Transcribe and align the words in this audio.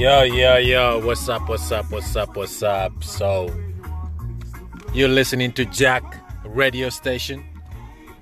Yo, 0.00 0.22
yo, 0.22 0.56
yo, 0.56 0.98
what's 1.04 1.28
up, 1.28 1.46
what's 1.46 1.70
up, 1.70 1.90
what's 1.90 2.16
up, 2.16 2.34
what's 2.34 2.62
up? 2.62 3.04
So, 3.04 3.54
you're 4.94 5.10
listening 5.10 5.52
to 5.52 5.66
Jack 5.66 6.02
Radio 6.46 6.88
Station, 6.88 7.44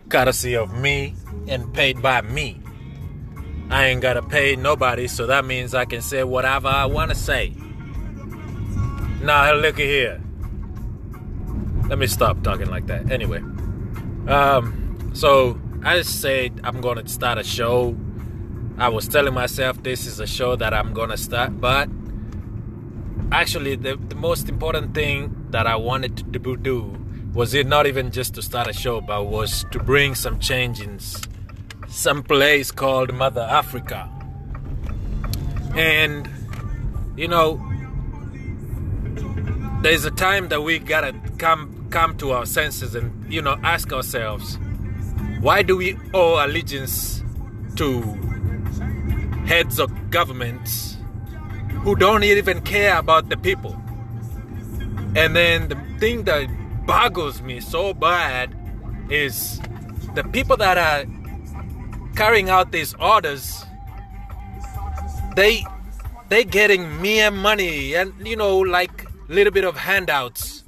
courtesy 0.09 0.57
of 0.57 0.75
me 0.75 1.15
and 1.47 1.73
paid 1.73 2.03
by 2.03 2.23
me. 2.23 2.61
I 3.71 3.87
ain't 3.87 4.01
gotta 4.01 4.23
pay 4.23 4.57
nobody, 4.57 5.07
so 5.07 5.27
that 5.27 5.45
means 5.45 5.73
I 5.73 5.85
can 5.85 6.01
say 6.01 6.25
whatever 6.25 6.67
I 6.67 6.87
wanna 6.87 7.15
say. 7.15 7.53
Now, 9.23 9.53
looky 9.55 9.87
here. 9.87 10.21
Let 11.89 12.01
me 12.01 12.09
stop 12.09 12.43
talking 12.43 12.71
like 12.71 12.89
that. 12.89 13.09
Anyway, 13.09 13.39
um, 14.27 15.13
so 15.15 15.61
I 15.85 16.03
said 16.03 16.61
I'm 16.65 16.81
gonna 16.81 17.07
start 17.07 17.39
a 17.39 17.45
show. 17.45 17.97
I 18.81 18.89
was 18.89 19.09
telling 19.09 19.35
myself 19.35 19.83
this 19.83 20.07
is 20.07 20.21
a 20.21 20.27
show 20.27 20.55
that 20.55 20.73
I'm 20.73 20.93
gonna 20.93 21.17
start, 21.17 21.61
but 21.61 21.89
actually, 23.33 23.75
the, 23.75 23.97
the 23.97 24.15
most 24.15 24.49
important 24.49 24.95
thing 24.95 25.35
that 25.51 25.67
I 25.67 25.75
wanted 25.75 26.33
to 26.33 26.57
do, 26.57 26.97
was 27.35 27.55
it 27.55 27.67
not 27.67 27.89
even 27.89 28.13
just 28.13 28.35
to 28.35 28.43
start 28.43 28.69
a 28.69 28.73
show, 28.73 29.01
but 29.01 29.25
was 29.25 29.65
to 29.73 29.81
bring 29.81 30.15
some 30.15 30.39
change 30.39 30.81
in 30.81 31.01
some 31.89 32.23
place 32.23 32.71
called 32.71 33.13
Mother 33.13 33.41
Africa. 33.41 34.09
And 35.75 36.31
you 37.17 37.27
know, 37.27 37.61
there's 39.83 40.05
a 40.05 40.13
time 40.13 40.51
that 40.51 40.63
we 40.63 40.79
gotta 40.79 41.15
come 41.39 41.89
come 41.91 42.17
to 42.19 42.31
our 42.31 42.47
senses 42.47 42.95
and 42.95 43.33
you 43.33 43.43
know 43.43 43.57
ask 43.63 43.93
ourselves 43.93 44.59
why 45.41 45.63
do 45.63 45.77
we 45.77 45.97
owe 46.15 46.45
allegiance 46.45 47.25
to 47.75 48.03
heads 49.49 49.79
of 49.79 49.91
governments 50.11 50.97
who 51.83 51.97
don't 51.97 52.25
even 52.25 52.61
care 52.61 52.99
about 52.99 53.29
the 53.29 53.37
people 53.37 53.75
and 55.17 55.35
then 55.35 55.69
the 55.69 55.79
thing 55.99 56.25
that 56.25 56.47
boggles 56.87 57.41
me 57.43 57.61
so 57.61 57.95
bad 57.95 58.55
is 59.11 59.61
the 60.15 60.25
people 60.25 60.57
that 60.57 60.77
are 60.77 61.05
carrying 62.15 62.51
out 62.51 62.73
these 62.73 62.95
orders 62.95 63.65
they 65.35 65.65
they 66.29 66.45
getting 66.45 67.01
mere 67.01 67.31
money 67.31 67.95
and 67.95 68.13
you 68.27 68.37
know 68.37 68.59
like 68.59 69.07
little 69.29 69.53
bit 69.53 69.65
of 69.65 69.77
handouts 69.77 70.65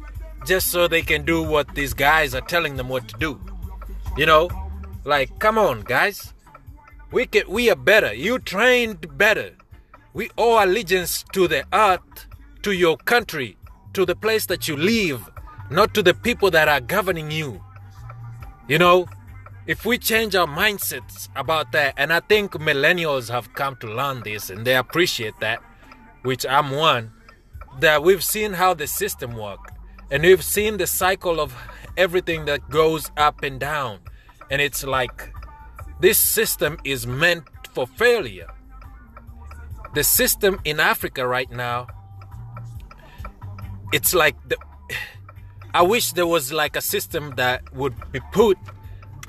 just 0.46 0.68
so 0.68 0.88
they 0.88 1.02
can 1.02 1.24
do 1.24 1.42
what 1.42 1.74
these 1.74 1.94
guys 1.94 2.34
are 2.34 2.40
telling 2.40 2.76
them 2.76 2.88
what 2.88 3.08
to 3.08 3.16
do. 3.18 3.40
You 4.16 4.26
know, 4.26 4.48
like 5.04 5.38
come 5.38 5.58
on, 5.58 5.82
guys, 5.82 6.32
we 7.12 7.26
can 7.26 7.48
we 7.48 7.70
are 7.70 7.76
better. 7.76 8.12
You 8.12 8.38
trained 8.38 9.18
better. 9.18 9.52
We 10.12 10.30
owe 10.36 10.64
allegiance 10.64 11.24
to 11.32 11.46
the 11.48 11.64
earth, 11.72 12.26
to 12.62 12.72
your 12.72 12.96
country, 12.96 13.56
to 13.94 14.04
the 14.04 14.16
place 14.16 14.46
that 14.46 14.68
you 14.68 14.76
live, 14.76 15.28
not 15.70 15.94
to 15.94 16.02
the 16.02 16.14
people 16.14 16.50
that 16.50 16.68
are 16.68 16.80
governing 16.80 17.30
you. 17.30 17.62
You 18.68 18.78
know, 18.78 19.06
if 19.66 19.84
we 19.84 19.98
change 19.98 20.34
our 20.34 20.46
mindsets 20.46 21.28
about 21.36 21.72
that, 21.72 21.94
and 21.96 22.12
I 22.12 22.20
think 22.20 22.52
millennials 22.52 23.30
have 23.30 23.54
come 23.54 23.76
to 23.76 23.86
learn 23.86 24.22
this 24.22 24.50
and 24.50 24.66
they 24.66 24.76
appreciate 24.76 25.38
that, 25.40 25.60
which 26.22 26.44
I'm 26.46 26.70
one, 26.70 27.12
that 27.78 28.02
we've 28.02 28.24
seen 28.24 28.52
how 28.52 28.74
the 28.74 28.86
system 28.86 29.36
works 29.36 29.72
and 30.10 30.22
we've 30.24 30.44
seen 30.44 30.76
the 30.76 30.86
cycle 30.86 31.40
of 31.40 31.54
everything 31.96 32.46
that 32.46 32.68
goes 32.68 33.10
up 33.16 33.42
and 33.42 33.60
down. 33.60 34.00
And 34.50 34.60
it's 34.60 34.82
like 34.82 35.32
this 36.00 36.18
system 36.18 36.78
is 36.84 37.06
meant 37.06 37.44
for 37.72 37.86
failure. 37.86 38.48
The 39.94 40.04
system 40.04 40.60
in 40.64 40.80
Africa 40.80 41.26
right 41.26 41.50
now, 41.50 41.88
it's 43.92 44.14
like 44.14 44.36
the. 44.48 44.56
I 45.74 45.82
wish 45.82 46.12
there 46.12 46.26
was 46.26 46.52
like 46.52 46.74
a 46.74 46.80
system 46.80 47.34
that 47.36 47.72
would 47.72 47.94
be 48.10 48.20
put 48.32 48.58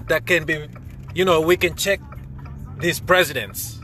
that 0.08 0.26
can 0.26 0.44
be, 0.46 0.68
you 1.14 1.24
know, 1.24 1.40
we 1.40 1.56
can 1.56 1.76
check 1.76 2.00
these 2.80 3.00
presidents. 3.00 3.80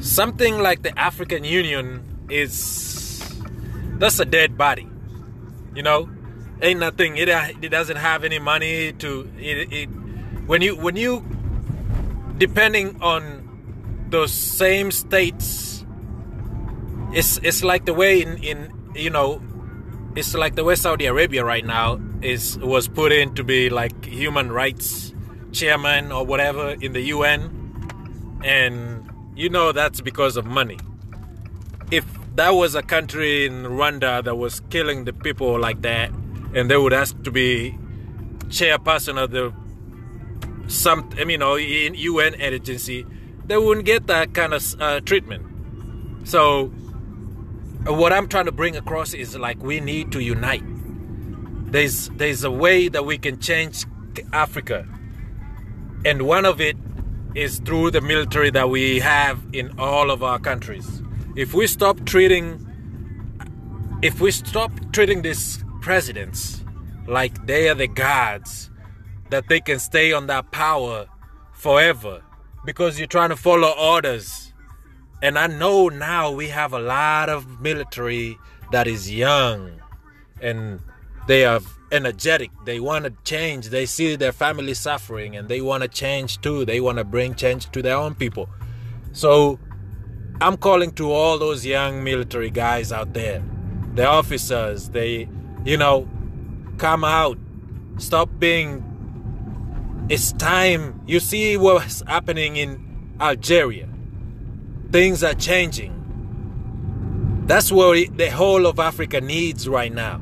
Something 0.00 0.58
like 0.58 0.82
the 0.82 0.98
African 0.98 1.44
Union 1.44 2.26
is. 2.28 3.22
That's 3.98 4.18
a 4.18 4.24
dead 4.24 4.58
body 4.58 4.88
you 5.74 5.82
know, 5.82 6.08
ain't 6.62 6.80
nothing. 6.80 7.16
It 7.16 7.28
it 7.28 7.68
doesn't 7.68 7.96
have 7.96 8.24
any 8.24 8.38
money 8.38 8.92
to 8.92 9.30
it. 9.38 9.72
it 9.72 9.86
when 10.46 10.62
you 10.62 10.76
when 10.76 10.96
you 10.96 11.24
depending 12.38 13.00
on 13.00 14.06
those 14.10 14.32
same 14.32 14.90
states, 14.90 15.84
it's 17.12 17.38
it's 17.42 17.62
like 17.62 17.84
the 17.84 17.94
way 17.94 18.22
in 18.22 18.38
in 18.42 18.72
you 18.94 19.10
know, 19.10 19.42
it's 20.16 20.34
like 20.34 20.54
the 20.54 20.64
way 20.64 20.74
Saudi 20.74 21.06
Arabia 21.06 21.44
right 21.44 21.64
now 21.64 22.00
is 22.22 22.58
was 22.58 22.88
put 22.88 23.12
in 23.12 23.34
to 23.34 23.44
be 23.44 23.70
like 23.70 24.04
human 24.04 24.50
rights 24.50 25.12
chairman 25.52 26.10
or 26.10 26.26
whatever 26.26 26.70
in 26.80 26.92
the 26.92 27.02
UN, 27.14 28.40
and 28.44 29.10
you 29.36 29.48
know 29.48 29.72
that's 29.72 30.00
because 30.00 30.36
of 30.36 30.46
money. 30.46 30.78
If 31.90 32.04
that 32.34 32.50
was 32.50 32.74
a 32.74 32.82
country 32.82 33.46
in 33.46 33.64
Rwanda 33.64 34.24
that 34.24 34.36
was 34.36 34.60
killing 34.70 35.04
the 35.04 35.12
people 35.12 35.58
like 35.58 35.82
that, 35.82 36.10
and 36.54 36.70
they 36.70 36.76
would 36.76 36.92
ask 36.92 37.20
to 37.22 37.30
be 37.30 37.78
chairperson 38.48 39.22
of 39.22 39.30
the 39.30 39.52
some, 40.68 41.10
I 41.12 41.24
mean, 41.24 41.30
you 41.30 41.38
know, 41.38 41.56
in 41.56 41.94
UN 41.94 42.40
agency, 42.40 43.06
they 43.44 43.56
wouldn't 43.56 43.86
get 43.86 44.06
that 44.06 44.34
kind 44.34 44.54
of 44.54 44.80
uh, 44.80 45.00
treatment. 45.00 45.46
So, 46.26 46.66
what 47.86 48.12
I'm 48.12 48.28
trying 48.28 48.46
to 48.46 48.52
bring 48.52 48.76
across 48.76 49.12
is 49.12 49.36
like 49.36 49.62
we 49.62 49.80
need 49.80 50.12
to 50.12 50.20
unite. 50.20 50.62
There's 51.70 52.08
there's 52.10 52.44
a 52.44 52.50
way 52.50 52.88
that 52.88 53.04
we 53.04 53.18
can 53.18 53.40
change 53.40 53.84
Africa, 54.32 54.86
and 56.04 56.22
one 56.22 56.46
of 56.46 56.60
it 56.60 56.76
is 57.34 57.58
through 57.58 57.90
the 57.90 58.00
military 58.00 58.50
that 58.50 58.70
we 58.70 59.00
have 59.00 59.42
in 59.52 59.78
all 59.78 60.10
of 60.10 60.22
our 60.22 60.38
countries 60.38 61.02
if 61.36 61.52
we 61.52 61.66
stop 61.66 62.04
treating 62.04 62.60
if 64.02 64.20
we 64.20 64.30
stop 64.30 64.70
treating 64.92 65.22
these 65.22 65.64
presidents 65.80 66.62
like 67.06 67.46
they 67.46 67.68
are 67.68 67.74
the 67.74 67.88
gods 67.88 68.70
that 69.30 69.48
they 69.48 69.60
can 69.60 69.78
stay 69.78 70.12
on 70.12 70.26
that 70.28 70.50
power 70.50 71.06
forever. 71.52 72.22
Because 72.64 72.98
you're 72.98 73.06
trying 73.06 73.30
to 73.30 73.36
follow 73.36 73.70
orders. 73.70 74.52
And 75.22 75.38
i 75.38 75.46
know 75.46 75.88
now 75.88 76.30
we 76.30 76.48
have 76.48 76.72
a 76.72 76.78
lot 76.78 77.28
of 77.28 77.60
military 77.60 78.38
that 78.72 78.86
is 78.86 79.12
young. 79.12 79.80
And 80.40 80.80
they 81.26 81.44
are 81.44 81.60
energetic. 81.92 82.50
They 82.64 82.80
want 82.80 83.04
to 83.04 83.12
change. 83.24 83.68
They 83.68 83.86
see 83.86 84.16
their 84.16 84.32
family 84.32 84.74
suffering 84.74 85.36
and 85.36 85.48
they 85.48 85.60
want 85.60 85.82
to 85.82 85.88
change 85.88 86.40
too. 86.40 86.64
They 86.64 86.80
want 86.80 86.98
to 86.98 87.04
bring 87.04 87.34
change 87.34 87.70
to 87.70 87.82
their 87.82 87.96
own 87.96 88.14
people. 88.14 88.48
So 89.12 89.58
I'm 90.40 90.56
calling 90.56 90.92
to 90.92 91.12
all 91.12 91.38
those 91.38 91.64
young 91.64 92.02
military 92.02 92.50
guys 92.50 92.90
out 92.90 93.14
there, 93.14 93.42
the 93.94 94.04
officers, 94.04 94.88
they, 94.90 95.28
you 95.64 95.76
know, 95.76 96.08
come 96.78 97.04
out, 97.04 97.38
stop 97.98 98.28
being. 98.38 98.90
It's 100.10 100.32
time. 100.32 101.00
You 101.06 101.18
see 101.18 101.56
what's 101.56 102.02
happening 102.02 102.56
in 102.56 103.14
Algeria. 103.18 103.88
Things 104.90 105.24
are 105.24 105.32
changing. 105.32 105.92
That's 107.46 107.72
what 107.72 108.16
the 108.18 108.30
whole 108.30 108.66
of 108.66 108.78
Africa 108.78 109.22
needs 109.22 109.66
right 109.66 109.92
now 109.92 110.20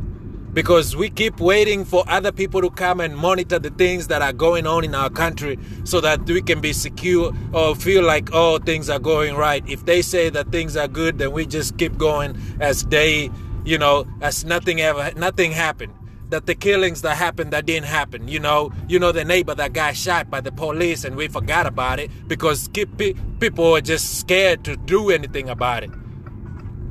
because 0.52 0.94
we 0.94 1.10
keep 1.10 1.40
waiting 1.40 1.84
for 1.84 2.04
other 2.06 2.30
people 2.30 2.60
to 2.60 2.70
come 2.70 3.00
and 3.00 3.16
monitor 3.16 3.58
the 3.58 3.70
things 3.70 4.06
that 4.06 4.22
are 4.22 4.32
going 4.32 4.68
on 4.68 4.84
in 4.84 4.94
our 4.94 5.10
country 5.10 5.58
so 5.82 6.00
that 6.00 6.20
we 6.26 6.42
can 6.42 6.60
be 6.60 6.72
secure 6.72 7.32
or 7.52 7.74
feel 7.74 8.04
like 8.04 8.28
oh 8.34 8.58
things 8.58 8.90
are 8.90 8.98
going 8.98 9.34
right 9.34 9.66
if 9.66 9.86
they 9.86 10.02
say 10.02 10.28
that 10.28 10.52
things 10.52 10.76
are 10.76 10.88
good 10.88 11.16
then 11.16 11.32
we 11.32 11.46
just 11.46 11.78
keep 11.78 11.96
going 11.96 12.38
as 12.60 12.84
they 12.86 13.30
you 13.64 13.78
know 13.78 14.06
as 14.20 14.44
nothing 14.44 14.78
ever 14.82 15.10
nothing 15.16 15.52
happened 15.52 15.94
that 16.32 16.46
the 16.46 16.54
killings 16.54 17.02
that 17.02 17.16
happened 17.16 17.52
that 17.52 17.66
didn't 17.66 17.86
happen 17.86 18.26
you 18.26 18.40
know 18.40 18.72
you 18.88 18.98
know 18.98 19.12
the 19.12 19.24
neighbor 19.24 19.54
that 19.54 19.72
got 19.72 19.96
shot 19.96 20.28
by 20.30 20.40
the 20.40 20.52
police 20.52 21.04
and 21.04 21.14
we 21.14 21.28
forgot 21.28 21.66
about 21.66 22.00
it 22.00 22.10
because 22.26 22.68
people 22.68 23.76
are 23.76 23.80
just 23.80 24.18
scared 24.18 24.64
to 24.64 24.76
do 24.76 25.10
anything 25.10 25.48
about 25.48 25.82
it 25.84 25.90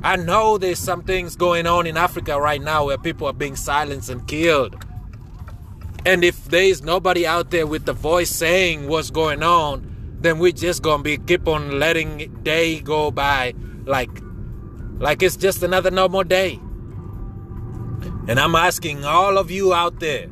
I 0.04 0.16
know 0.16 0.58
there's 0.58 0.80
some 0.80 1.04
things 1.04 1.36
going 1.36 1.64
on 1.68 1.86
in 1.86 1.96
Africa 1.96 2.40
right 2.40 2.60
now 2.60 2.86
where 2.86 2.98
people 2.98 3.28
are 3.28 3.32
being 3.32 3.54
silenced 3.54 4.10
and 4.10 4.26
killed. 4.26 4.84
And 6.04 6.24
if 6.24 6.46
there's 6.46 6.82
nobody 6.82 7.24
out 7.24 7.52
there 7.52 7.68
with 7.68 7.84
the 7.84 7.92
voice 7.92 8.28
saying 8.28 8.88
what's 8.88 9.10
going 9.10 9.44
on, 9.44 10.16
then 10.20 10.40
we're 10.40 10.50
just 10.50 10.82
gonna 10.82 11.04
be 11.04 11.18
keep 11.18 11.46
on 11.46 11.78
letting 11.78 12.34
day 12.42 12.80
go 12.80 13.12
by 13.12 13.54
like 13.84 14.10
like 14.98 15.22
it's 15.22 15.36
just 15.36 15.62
another 15.62 15.92
normal 15.92 16.24
day. 16.24 16.58
And 18.28 18.38
I'm 18.38 18.54
asking 18.54 19.04
all 19.04 19.38
of 19.38 19.50
you 19.50 19.74
out 19.74 20.00
there 20.00 20.28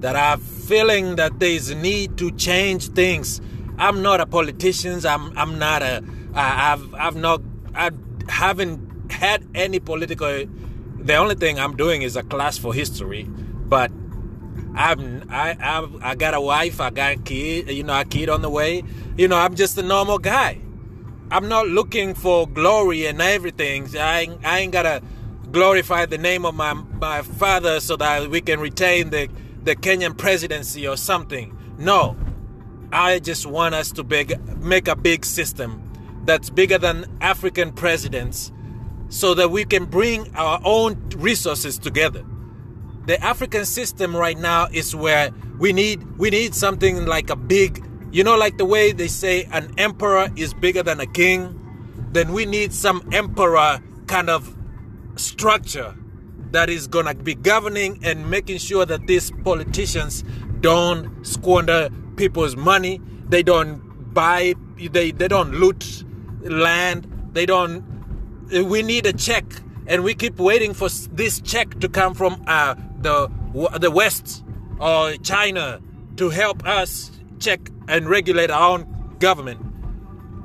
that 0.00 0.16
are 0.16 0.36
feeling 0.36 1.16
that 1.16 1.38
there's 1.38 1.70
a 1.70 1.74
need 1.74 2.18
to 2.18 2.30
change 2.32 2.88
things 2.90 3.40
I'm 3.78 4.02
not 4.02 4.20
a 4.20 4.26
politician. 4.26 5.06
I'm 5.06 5.36
I'm 5.38 5.58
not 5.58 5.82
a. 5.82 6.02
I've 6.34 6.94
I've 6.94 7.14
not 7.14 7.40
I 7.74 7.90
haven't 8.28 9.12
had 9.12 9.46
any 9.54 9.78
political. 9.78 10.46
The 10.98 11.14
only 11.14 11.36
thing 11.36 11.60
I'm 11.60 11.76
doing 11.76 12.02
is 12.02 12.16
a 12.16 12.24
class 12.24 12.58
for 12.58 12.74
history, 12.74 13.22
but 13.24 13.92
I'm 14.74 15.24
I 15.30 15.56
I've, 15.60 16.02
I 16.02 16.14
got 16.16 16.34
a 16.34 16.40
wife. 16.40 16.80
I 16.80 16.90
got 16.90 17.12
a 17.12 17.18
kid. 17.18 17.70
You 17.70 17.84
know, 17.84 18.00
a 18.00 18.04
kid 18.04 18.28
on 18.28 18.42
the 18.42 18.50
way. 18.50 18.82
You 19.16 19.28
know, 19.28 19.38
I'm 19.38 19.54
just 19.54 19.78
a 19.78 19.82
normal 19.82 20.18
guy. 20.18 20.58
I'm 21.30 21.48
not 21.48 21.68
looking 21.68 22.14
for 22.14 22.48
glory 22.48 23.06
and 23.06 23.22
everything. 23.22 23.86
I 23.96 24.28
I 24.42 24.58
ain't 24.58 24.72
gotta 24.72 25.02
glorify 25.52 26.06
the 26.06 26.18
name 26.18 26.44
of 26.44 26.54
my 26.54 26.74
my 26.74 27.22
father 27.22 27.80
so 27.80 27.96
that 27.96 28.30
we 28.30 28.40
can 28.40 28.60
retain 28.60 29.10
the 29.10 29.28
the 29.64 29.76
Kenyan 29.76 30.16
presidency 30.16 30.86
or 30.86 30.96
something. 30.96 31.56
No, 31.78 32.16
I 32.92 33.18
just 33.18 33.46
want 33.46 33.74
us 33.74 33.92
to 33.92 34.02
big, 34.02 34.38
make 34.58 34.88
a 34.88 34.96
big 34.96 35.24
system 35.24 35.82
that's 36.24 36.50
bigger 36.50 36.78
than 36.78 37.04
African 37.20 37.72
presidents 37.72 38.50
so 39.08 39.34
that 39.34 39.50
we 39.50 39.64
can 39.64 39.84
bring 39.84 40.34
our 40.36 40.60
own 40.64 41.08
resources 41.16 41.78
together. 41.78 42.24
The 43.06 43.22
African 43.22 43.64
system 43.64 44.14
right 44.14 44.38
now 44.38 44.68
is 44.72 44.94
where 44.94 45.30
we 45.58 45.72
need 45.72 46.02
we 46.18 46.30
need 46.30 46.54
something 46.54 47.06
like 47.06 47.30
a 47.30 47.36
big 47.36 47.84
you 48.12 48.22
know 48.22 48.36
like 48.36 48.58
the 48.58 48.64
way 48.64 48.92
they 48.92 49.08
say 49.08 49.44
an 49.52 49.72
emperor 49.78 50.28
is 50.36 50.54
bigger 50.54 50.82
than 50.82 51.00
a 51.00 51.06
king 51.06 51.54
then 52.12 52.32
we 52.32 52.46
need 52.46 52.72
some 52.72 53.06
emperor 53.12 53.80
kind 54.06 54.30
of 54.30 54.54
structure 55.18 55.94
that 56.50 56.70
is 56.70 56.86
going 56.86 57.06
to 57.06 57.14
be 57.14 57.34
governing 57.34 58.00
and 58.02 58.30
making 58.30 58.58
sure 58.58 58.86
that 58.86 59.06
these 59.06 59.30
politicians 59.44 60.24
don't 60.60 61.26
squander 61.26 61.90
people's 62.16 62.56
money. 62.56 63.00
They 63.28 63.42
don't 63.42 64.12
buy, 64.14 64.54
they, 64.76 65.10
they 65.10 65.28
don't 65.28 65.52
loot 65.52 66.04
land. 66.40 67.30
They 67.32 67.46
don't. 67.46 67.84
We 68.50 68.82
need 68.82 69.06
a 69.06 69.12
check, 69.12 69.44
and 69.86 70.02
we 70.02 70.14
keep 70.14 70.38
waiting 70.38 70.72
for 70.72 70.88
this 70.88 71.40
check 71.40 71.78
to 71.80 71.88
come 71.88 72.14
from 72.14 72.42
uh, 72.46 72.74
the 73.00 73.28
the 73.78 73.90
West 73.90 74.42
or 74.80 75.12
China 75.16 75.80
to 76.16 76.30
help 76.30 76.66
us 76.66 77.10
check 77.38 77.70
and 77.88 78.08
regulate 78.08 78.50
our 78.50 78.70
own 78.70 79.16
government. 79.18 79.60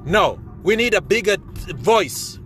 No, 0.06 0.40
we 0.64 0.76
need 0.76 0.94
a 0.94 1.02
bigger 1.02 1.38
voice 1.76 2.40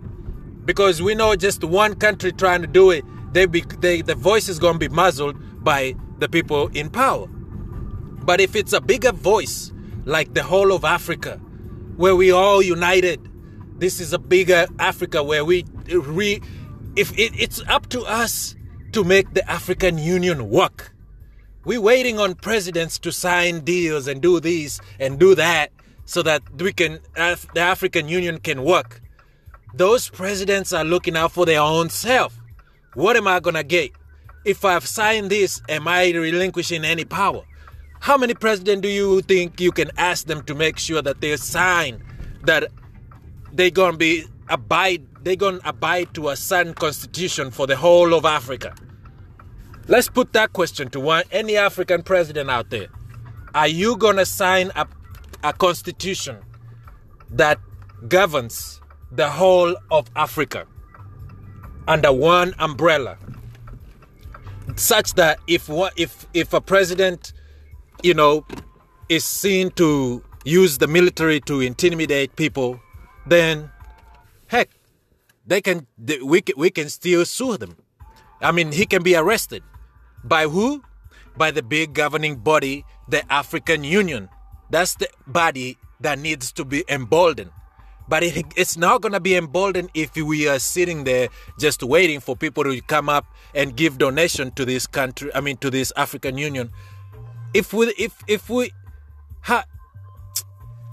because 0.68 1.00
we 1.00 1.14
know 1.14 1.34
just 1.34 1.64
one 1.64 1.94
country 1.94 2.30
trying 2.30 2.60
to 2.60 2.66
do 2.66 2.90
it, 2.90 3.02
they 3.32 3.46
be, 3.46 3.62
they, 3.78 4.02
the 4.02 4.14
voice 4.14 4.50
is 4.50 4.58
going 4.58 4.74
to 4.74 4.78
be 4.78 4.94
muzzled 4.94 5.34
by 5.64 5.94
the 6.18 6.28
people 6.28 6.68
in 6.74 6.90
power. 6.90 7.26
But 7.26 8.38
if 8.38 8.54
it's 8.54 8.74
a 8.74 8.80
bigger 8.82 9.12
voice, 9.12 9.72
like 10.04 10.34
the 10.34 10.42
whole 10.42 10.70
of 10.74 10.84
Africa, 10.84 11.38
where 11.96 12.14
we 12.14 12.30
all 12.30 12.60
united, 12.60 13.18
this 13.78 13.98
is 13.98 14.12
a 14.12 14.18
bigger 14.18 14.66
Africa 14.78 15.22
where 15.22 15.42
we 15.42 15.64
re, 15.90 16.38
if 16.96 17.18
it, 17.18 17.32
it's 17.34 17.62
up 17.66 17.88
to 17.88 18.02
us 18.02 18.54
to 18.92 19.04
make 19.04 19.32
the 19.32 19.50
African 19.50 19.96
Union 19.96 20.50
work. 20.50 20.92
We're 21.64 21.80
waiting 21.80 22.18
on 22.18 22.34
presidents 22.34 22.98
to 22.98 23.10
sign 23.10 23.60
deals 23.60 24.06
and 24.06 24.20
do 24.20 24.38
this 24.38 24.82
and 25.00 25.18
do 25.18 25.34
that 25.34 25.72
so 26.04 26.22
that 26.24 26.42
we 26.60 26.74
can 26.74 27.00
the 27.14 27.60
African 27.60 28.06
Union 28.06 28.38
can 28.38 28.62
work. 28.62 29.00
Those 29.78 30.08
presidents 30.08 30.72
are 30.72 30.82
looking 30.82 31.16
out 31.16 31.30
for 31.30 31.46
their 31.46 31.60
own 31.60 31.88
self. 31.88 32.36
What 32.94 33.16
am 33.16 33.28
I 33.28 33.38
gonna 33.38 33.62
get? 33.62 33.92
If 34.44 34.64
I've 34.64 34.84
signed 34.84 35.30
this, 35.30 35.62
am 35.68 35.86
I 35.86 36.10
relinquishing 36.10 36.84
any 36.84 37.04
power? 37.04 37.44
How 38.00 38.18
many 38.18 38.34
presidents 38.34 38.82
do 38.82 38.88
you 38.88 39.22
think 39.22 39.60
you 39.60 39.70
can 39.70 39.92
ask 39.96 40.26
them 40.26 40.42
to 40.46 40.54
make 40.56 40.80
sure 40.80 41.00
that 41.02 41.20
they 41.20 41.36
sign 41.36 42.02
that 42.42 42.72
they're 43.52 43.70
gonna 43.70 43.96
be 43.96 44.26
abide 44.48 45.06
they're 45.22 45.36
gonna 45.36 45.60
abide 45.64 46.12
to 46.14 46.30
a 46.30 46.36
certain 46.36 46.74
constitution 46.74 47.52
for 47.52 47.68
the 47.68 47.76
whole 47.76 48.14
of 48.14 48.24
Africa? 48.24 48.74
Let's 49.86 50.08
put 50.08 50.32
that 50.32 50.52
question 50.52 50.90
to 50.90 50.98
one 50.98 51.22
any 51.30 51.56
African 51.56 52.02
president 52.02 52.50
out 52.50 52.70
there. 52.70 52.88
Are 53.54 53.68
you 53.68 53.96
gonna 53.96 54.26
sign 54.26 54.72
a, 54.74 54.88
a 55.44 55.52
constitution 55.52 56.38
that 57.30 57.60
governs 58.08 58.77
the 59.12 59.28
whole 59.28 59.76
of 59.90 60.10
Africa 60.16 60.66
under 61.86 62.12
one 62.12 62.54
umbrella? 62.58 63.18
Such 64.76 65.14
that 65.14 65.38
if 65.46 65.70
if 65.96 66.26
if 66.34 66.52
a 66.52 66.60
president 66.60 67.32
you 68.02 68.14
know, 68.14 68.46
is 69.08 69.24
seen 69.24 69.70
to 69.72 70.22
use 70.44 70.78
the 70.78 70.86
military 70.86 71.40
to 71.40 71.60
intimidate 71.60 72.36
people, 72.36 72.80
then 73.26 73.70
heck, 74.46 74.70
they 75.46 75.60
can 75.60 75.86
we 76.24 76.40
can, 76.40 76.54
we 76.56 76.70
can 76.70 76.88
still 76.88 77.24
sue 77.24 77.56
them. 77.56 77.76
I 78.40 78.52
mean, 78.52 78.72
he 78.72 78.86
can 78.86 79.02
be 79.02 79.16
arrested 79.16 79.62
by 80.22 80.44
who? 80.44 80.82
By 81.36 81.50
the 81.50 81.62
big 81.62 81.94
governing 81.94 82.36
body, 82.36 82.84
the 83.08 83.30
African 83.32 83.84
Union. 83.84 84.28
That's 84.70 84.94
the 84.94 85.08
body 85.26 85.78
that 86.00 86.18
needs 86.18 86.52
to 86.52 86.64
be 86.64 86.84
emboldened. 86.88 87.50
But 88.08 88.22
it, 88.22 88.46
it's 88.56 88.76
not 88.76 89.02
going 89.02 89.12
to 89.12 89.20
be 89.20 89.36
emboldened 89.36 89.90
if 89.94 90.16
we 90.16 90.48
are 90.48 90.58
sitting 90.58 91.04
there 91.04 91.28
just 91.58 91.82
waiting 91.82 92.20
for 92.20 92.36
people 92.36 92.64
to 92.64 92.80
come 92.80 93.08
up 93.08 93.26
and 93.54 93.76
give 93.76 93.98
donation 93.98 94.50
to 94.52 94.64
this 94.64 94.86
country. 94.86 95.30
I 95.34 95.40
mean, 95.40 95.58
to 95.58 95.70
this 95.70 95.92
African 95.96 96.38
Union 96.38 96.70
if 97.54 97.72
we 97.72 97.88
if 97.98 98.14
if 98.26 98.50
we 98.50 98.72
ha, 99.42 99.64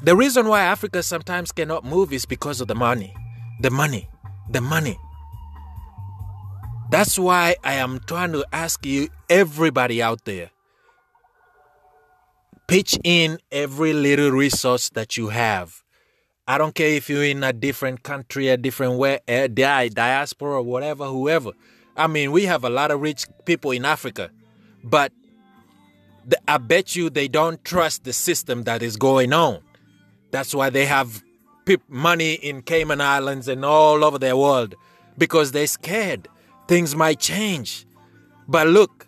the 0.01 0.15
reason 0.15 0.47
why 0.47 0.61
Africa 0.61 1.03
sometimes 1.03 1.51
cannot 1.51 1.83
move 1.83 2.13
is 2.13 2.25
because 2.25 2.61
of 2.61 2.67
the 2.67 2.75
money. 2.75 3.15
The 3.61 3.71
money. 3.71 4.09
The 4.49 4.61
money. 4.61 4.97
That's 6.91 7.17
why 7.17 7.55
I 7.63 7.75
am 7.75 7.99
trying 8.05 8.31
to 8.33 8.45
ask 8.53 8.85
you, 8.85 9.09
everybody 9.29 10.01
out 10.01 10.25
there, 10.25 10.51
pitch 12.67 12.97
in 13.03 13.39
every 13.51 13.91
little 13.91 14.31
resource 14.31 14.89
that 14.89 15.17
you 15.17 15.29
have. 15.29 15.83
I 16.47 16.57
don't 16.57 16.75
care 16.75 16.89
if 16.89 17.09
you're 17.09 17.23
in 17.23 17.43
a 17.43 17.53
different 17.53 18.03
country, 18.03 18.49
a 18.49 18.57
different 18.57 18.97
way, 18.97 19.19
a 19.27 19.47
diaspora, 19.47 20.59
or 20.59 20.61
whatever, 20.61 21.05
whoever. 21.05 21.51
I 21.97 22.07
mean, 22.07 22.31
we 22.31 22.45
have 22.45 22.63
a 22.63 22.69
lot 22.69 22.91
of 22.91 23.01
rich 23.01 23.25
people 23.45 23.71
in 23.71 23.85
Africa, 23.85 24.29
but 24.83 25.11
I 26.47 26.57
bet 26.57 26.95
you 26.95 27.09
they 27.09 27.27
don't 27.27 27.63
trust 27.63 28.03
the 28.03 28.13
system 28.13 28.63
that 28.63 28.83
is 28.83 28.95
going 28.97 29.33
on. 29.33 29.61
That's 30.31 30.53
why 30.53 30.69
they 30.69 30.85
have 30.85 31.23
money 31.87 32.33
in 32.33 32.61
Cayman 32.61 33.01
Islands 33.01 33.47
and 33.47 33.65
all 33.65 34.03
over 34.03 34.19
the 34.19 34.37
world 34.37 34.75
because 35.17 35.51
they're 35.51 35.67
scared 35.67 36.27
things 36.67 36.95
might 36.95 37.19
change. 37.19 37.85
But 38.47 38.67
look, 38.67 39.07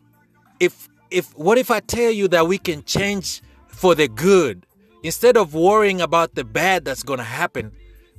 if 0.60 0.88
if 1.12 1.36
what 1.38 1.58
if 1.58 1.72
I 1.72 1.80
tell 1.80 2.12
you 2.12 2.28
that 2.30 2.48
we 2.48 2.58
can 2.58 2.84
change 2.84 3.42
for 3.68 3.96
the 3.96 4.08
good 4.08 4.66
instead 5.04 5.38
of 5.38 5.54
worrying 5.54 6.02
about 6.02 6.36
the 6.36 6.44
bad 6.44 6.86
that's 6.86 7.04
going 7.04 7.20
to 7.20 7.26
happen, 7.26 7.72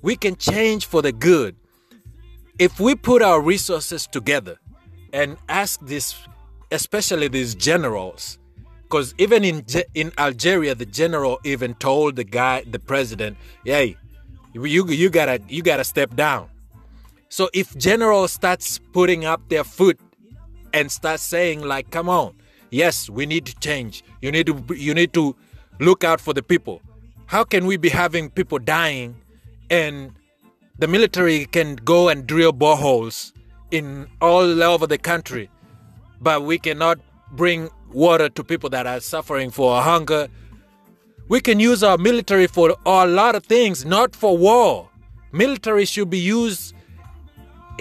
we 0.02 0.16
can 0.16 0.36
change 0.36 0.86
for 0.86 1.02
the 1.02 1.12
good. 1.12 1.56
If 2.58 2.80
we 2.80 2.94
put 2.94 3.22
our 3.22 3.40
resources 3.40 4.06
together 4.06 4.58
and 5.12 5.36
ask 5.48 5.80
this 5.80 6.14
especially 6.70 7.28
these 7.28 7.54
generals 7.54 8.38
because 8.88 9.14
even 9.18 9.44
in 9.44 9.64
in 9.94 10.12
Algeria, 10.16 10.74
the 10.74 10.86
general 10.86 11.38
even 11.44 11.74
told 11.74 12.16
the 12.16 12.24
guy, 12.24 12.64
the 12.64 12.78
president, 12.78 13.36
"Hey, 13.64 13.96
you 14.54 14.64
you 14.88 15.10
gotta 15.10 15.40
you 15.48 15.62
gotta 15.62 15.84
step 15.84 16.16
down." 16.16 16.48
So 17.28 17.50
if 17.52 17.76
general 17.76 18.26
starts 18.28 18.80
putting 18.92 19.26
up 19.26 19.48
their 19.50 19.64
foot 19.64 20.00
and 20.72 20.90
starts 20.90 21.22
saying 21.22 21.60
like, 21.60 21.90
"Come 21.90 22.08
on, 22.08 22.32
yes, 22.70 23.10
we 23.10 23.26
need 23.26 23.44
to 23.46 23.54
change. 23.60 24.02
You 24.22 24.32
need 24.32 24.46
to 24.46 24.64
you 24.74 24.94
need 24.94 25.12
to 25.12 25.36
look 25.80 26.04
out 26.04 26.20
for 26.20 26.32
the 26.34 26.42
people." 26.42 26.80
How 27.26 27.44
can 27.44 27.66
we 27.66 27.76
be 27.76 27.90
having 27.90 28.30
people 28.30 28.58
dying, 28.58 29.16
and 29.70 30.12
the 30.78 30.86
military 30.86 31.44
can 31.46 31.76
go 31.76 32.08
and 32.08 32.26
drill 32.26 32.52
boreholes 32.52 33.32
in 33.70 34.08
all 34.20 34.62
over 34.62 34.86
the 34.86 34.98
country, 34.98 35.50
but 36.20 36.42
we 36.42 36.58
cannot 36.58 36.98
bring 37.32 37.68
water 37.92 38.28
to 38.28 38.44
people 38.44 38.70
that 38.70 38.86
are 38.86 39.00
suffering 39.00 39.50
for 39.50 39.82
hunger. 39.82 40.28
We 41.28 41.40
can 41.40 41.60
use 41.60 41.82
our 41.82 41.98
military 41.98 42.46
for 42.46 42.76
a 42.86 43.06
lot 43.06 43.34
of 43.34 43.44
things, 43.44 43.84
not 43.84 44.16
for 44.16 44.36
war. 44.36 44.88
Military 45.32 45.84
should 45.84 46.08
be 46.08 46.18
used, 46.18 46.74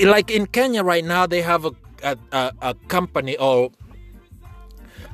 like 0.03 0.29
in 0.29 0.47
Kenya 0.47 0.83
right 0.83 1.05
now, 1.05 1.25
they 1.25 1.41
have 1.41 1.65
a, 1.65 1.71
a, 2.03 2.51
a, 2.61 2.73
company 2.89 3.37
or 3.37 3.71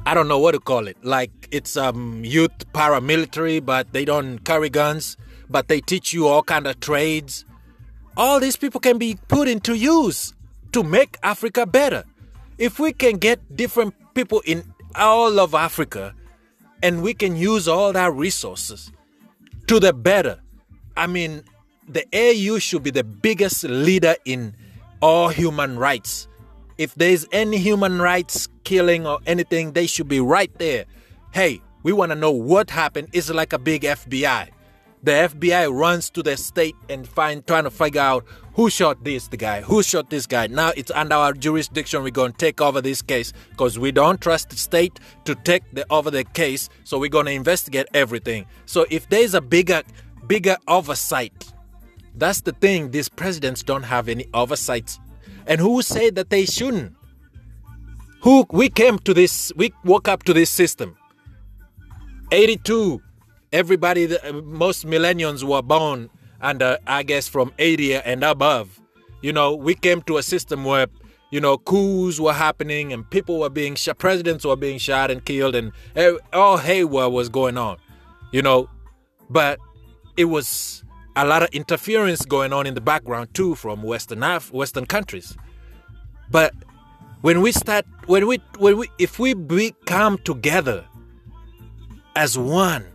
I 0.05 0.13
don't 0.13 0.27
know 0.27 0.39
what 0.39 0.51
to 0.51 0.59
call 0.59 0.87
it. 0.87 0.97
Like 1.03 1.31
it's 1.51 1.77
um 1.77 2.23
youth 2.25 2.51
paramilitary, 2.73 3.63
but 3.65 3.93
they 3.93 4.05
don't 4.05 4.39
carry 4.39 4.69
guns, 4.69 5.17
but 5.49 5.67
they 5.67 5.81
teach 5.81 6.13
you 6.13 6.27
all 6.27 6.43
kind 6.43 6.67
of 6.67 6.79
trades. 6.79 7.45
All 8.15 8.39
these 8.39 8.57
people 8.57 8.79
can 8.79 8.97
be 8.97 9.17
put 9.27 9.47
into 9.47 9.75
use 9.75 10.33
to 10.71 10.83
make 10.83 11.17
Africa 11.23 11.65
better. 11.65 12.03
If 12.57 12.79
we 12.79 12.93
can 12.93 13.17
get 13.17 13.39
different 13.55 13.95
people 14.13 14.41
in 14.45 14.63
all 14.95 15.39
of 15.39 15.55
Africa 15.55 16.13
and 16.83 17.01
we 17.01 17.13
can 17.13 17.35
use 17.35 17.67
all 17.67 17.95
our 17.97 18.11
resources 18.11 18.91
to 18.91 19.03
to 19.67 19.79
the 19.79 19.93
better. 19.93 20.39
I 20.95 21.07
mean, 21.07 21.43
the 21.87 22.05
AU 22.13 22.59
should 22.59 22.83
be 22.83 22.91
the 22.91 23.03
biggest 23.03 23.63
leader 23.63 24.15
in 24.25 24.55
all 25.01 25.29
human 25.29 25.79
rights. 25.79 26.27
If 26.77 26.95
there's 26.95 27.27
any 27.31 27.57
human 27.57 28.01
rights 28.01 28.47
killing 28.63 29.05
or 29.05 29.19
anything, 29.25 29.73
they 29.73 29.87
should 29.87 30.07
be 30.07 30.19
right 30.19 30.51
there. 30.57 30.85
Hey, 31.31 31.61
we 31.83 31.93
want 31.93 32.11
to 32.11 32.15
know 32.15 32.31
what 32.31 32.69
happened. 32.69 33.09
It's 33.13 33.29
like 33.29 33.53
a 33.53 33.59
big 33.59 33.83
FBI. 33.83 34.49
The 35.03 35.11
FBI 35.11 35.69
runs 35.69 36.09
to 36.11 36.23
the 36.23 36.37
state 36.37 36.75
and 36.87 37.05
find 37.05 37.45
trying 37.45 37.65
to 37.65 37.69
figure 37.69 37.99
out 37.99 38.25
who 38.53 38.69
shot 38.69 39.03
this 39.03 39.27
the 39.27 39.35
guy, 39.35 39.59
who 39.61 39.83
shot 39.83 40.09
this 40.09 40.25
guy. 40.25 40.47
Now 40.47 40.71
it's 40.77 40.91
under 40.91 41.15
our 41.15 41.33
jurisdiction. 41.33 42.03
We're 42.03 42.11
to 42.11 42.37
take 42.37 42.61
over 42.61 42.79
this 42.79 43.01
case 43.01 43.33
because 43.49 43.77
we 43.77 43.91
don't 43.91 44.21
trust 44.21 44.49
the 44.49 44.55
state 44.55 45.01
to 45.25 45.35
take 45.35 45.63
the, 45.73 45.85
over 45.91 46.09
the 46.09 46.23
case. 46.23 46.69
So 46.85 46.97
we're 46.97 47.09
to 47.25 47.31
investigate 47.31 47.87
everything. 47.93 48.45
So 48.65 48.85
if 48.89 49.09
there's 49.09 49.33
a 49.33 49.41
bigger, 49.41 49.83
bigger 50.25 50.55
oversight, 50.69 51.51
that's 52.15 52.41
the 52.41 52.53
thing. 52.53 52.91
These 52.91 53.09
presidents 53.09 53.61
don't 53.61 53.83
have 53.83 54.07
any 54.07 54.27
oversight, 54.33 54.97
and 55.47 55.59
who 55.59 55.81
said 55.81 56.15
that 56.15 56.29
they 56.29 56.45
shouldn't? 56.45 56.95
Who 58.21 58.45
we 58.51 58.69
came 58.69 58.99
to 58.99 59.13
this, 59.13 59.51
we 59.55 59.73
woke 59.83 60.07
up 60.07 60.23
to 60.23 60.33
this 60.33 60.49
system. 60.49 60.95
82 62.31 63.01
everybody, 63.53 64.17
uh, 64.17 64.33
most 64.33 64.85
millennials 64.85 65.43
were 65.43 65.61
born 65.61 66.09
under, 66.41 66.77
I 66.85 67.03
guess, 67.03 67.27
from 67.27 67.53
80 67.59 67.95
and 67.95 68.23
above. 68.23 68.81
You 69.21 69.31
know, 69.31 69.55
we 69.55 69.75
came 69.75 70.01
to 70.03 70.17
a 70.17 70.23
system 70.23 70.65
where, 70.65 70.87
you 71.29 71.39
know, 71.39 71.57
coups 71.57 72.19
were 72.19 72.33
happening 72.33 72.91
and 72.91 73.09
people 73.09 73.39
were 73.39 73.49
being 73.49 73.75
shot, 73.75 73.99
presidents 73.99 74.43
were 74.43 74.57
being 74.57 74.79
shot 74.79 75.11
and 75.11 75.23
killed, 75.23 75.55
and 75.55 75.71
eh, 75.95 76.11
all 76.33 76.57
haywire 76.57 77.09
was 77.09 77.29
going 77.29 77.57
on, 77.57 77.77
you 78.33 78.41
know. 78.41 78.67
But 79.29 79.59
it 80.17 80.25
was 80.25 80.82
a 81.15 81.25
lot 81.25 81.43
of 81.43 81.49
interference 81.49 82.25
going 82.25 82.53
on 82.53 82.65
in 82.65 82.73
the 82.73 82.81
background 82.81 83.33
too 83.33 83.55
from 83.55 83.83
Western 83.83 84.23
Af- 84.23 84.51
Western 84.51 84.85
countries. 84.85 85.37
But 86.31 86.53
when 87.21 87.41
we 87.41 87.51
start, 87.51 87.85
when 88.07 88.27
we, 88.27 88.39
when 88.57 88.77
we, 88.77 88.89
if 88.99 89.19
we 89.19 89.33
come 89.85 90.17
together 90.19 90.85
as 92.15 92.37
one, 92.37 92.85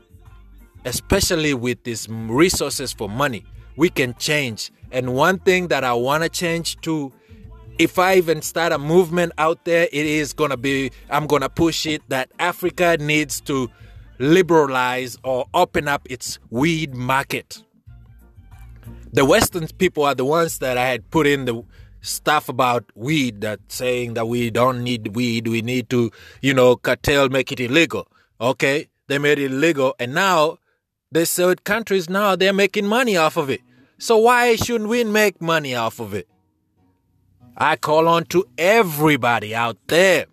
especially 0.85 1.55
with 1.55 1.83
these 1.85 2.09
resources 2.09 2.93
for 2.93 3.09
money, 3.09 3.45
we 3.77 3.89
can 3.89 4.15
change. 4.15 4.71
And 4.91 5.15
one 5.15 5.39
thing 5.39 5.69
that 5.69 5.85
I 5.85 5.93
want 5.93 6.25
to 6.25 6.29
change 6.29 6.81
too, 6.81 7.13
if 7.79 7.99
I 7.99 8.17
even 8.17 8.43
start 8.43 8.73
a 8.73 8.79
movement 8.79 9.33
out 9.39 9.65
there, 9.65 9.85
it 9.93 10.07
is 10.07 10.33
to 10.51 10.57
be, 10.57 10.91
I'm 11.11 11.27
to 11.43 11.49
push 11.49 11.87
it 11.87 12.03
that 12.09 12.31
Africa 12.39 12.97
needs 12.99 13.41
to 13.43 13.71
liberalize 14.19 15.17
or 15.23 15.47
open 15.55 15.87
up 15.87 16.07
its 16.11 16.39
weed 16.51 16.95
market. 16.95 17.63
The 19.13 19.25
Western 19.25 19.67
people 19.79 20.05
are 20.05 20.15
the 20.15 20.25
ones 20.25 20.59
that 20.59 20.77
I 20.77 20.87
had 20.87 21.11
put 21.11 21.27
in 21.27 21.47
the 21.47 21.63
stuff 22.01 22.49
about 22.49 22.85
weed 22.95 23.41
that 23.41 23.61
saying 23.69 24.15
that 24.15 24.27
we 24.27 24.51
don't 24.51 24.85
need 24.85 25.17
weed, 25.17 25.49
we 25.49 25.63
need 25.63 25.89
to, 25.91 26.11
you 26.43 26.55
know, 26.55 26.77
cartel, 26.77 27.29
make 27.29 27.51
it 27.51 27.61
illegal. 27.61 28.07
Okay? 28.41 28.89
They 29.07 29.19
made 29.19 29.39
it 29.39 29.51
illegal 29.51 29.95
and 29.99 30.15
now 30.15 30.59
the 31.11 31.25
third 31.25 31.65
countries 31.65 32.11
now 32.11 32.37
they're 32.37 32.53
making 32.53 32.87
money 32.87 33.17
off 33.17 33.37
of 33.37 33.49
it. 33.49 33.63
So 33.99 34.19
why 34.19 34.57
shouldn't 34.57 34.91
we 34.91 35.05
make 35.05 35.41
money 35.41 35.75
off 35.75 36.01
of 36.01 36.13
it? 36.13 36.29
I 37.57 37.77
call 37.77 38.07
on 38.07 38.27
to 38.27 38.45
everybody 38.57 39.55
out 39.55 39.79
there. 39.89 40.27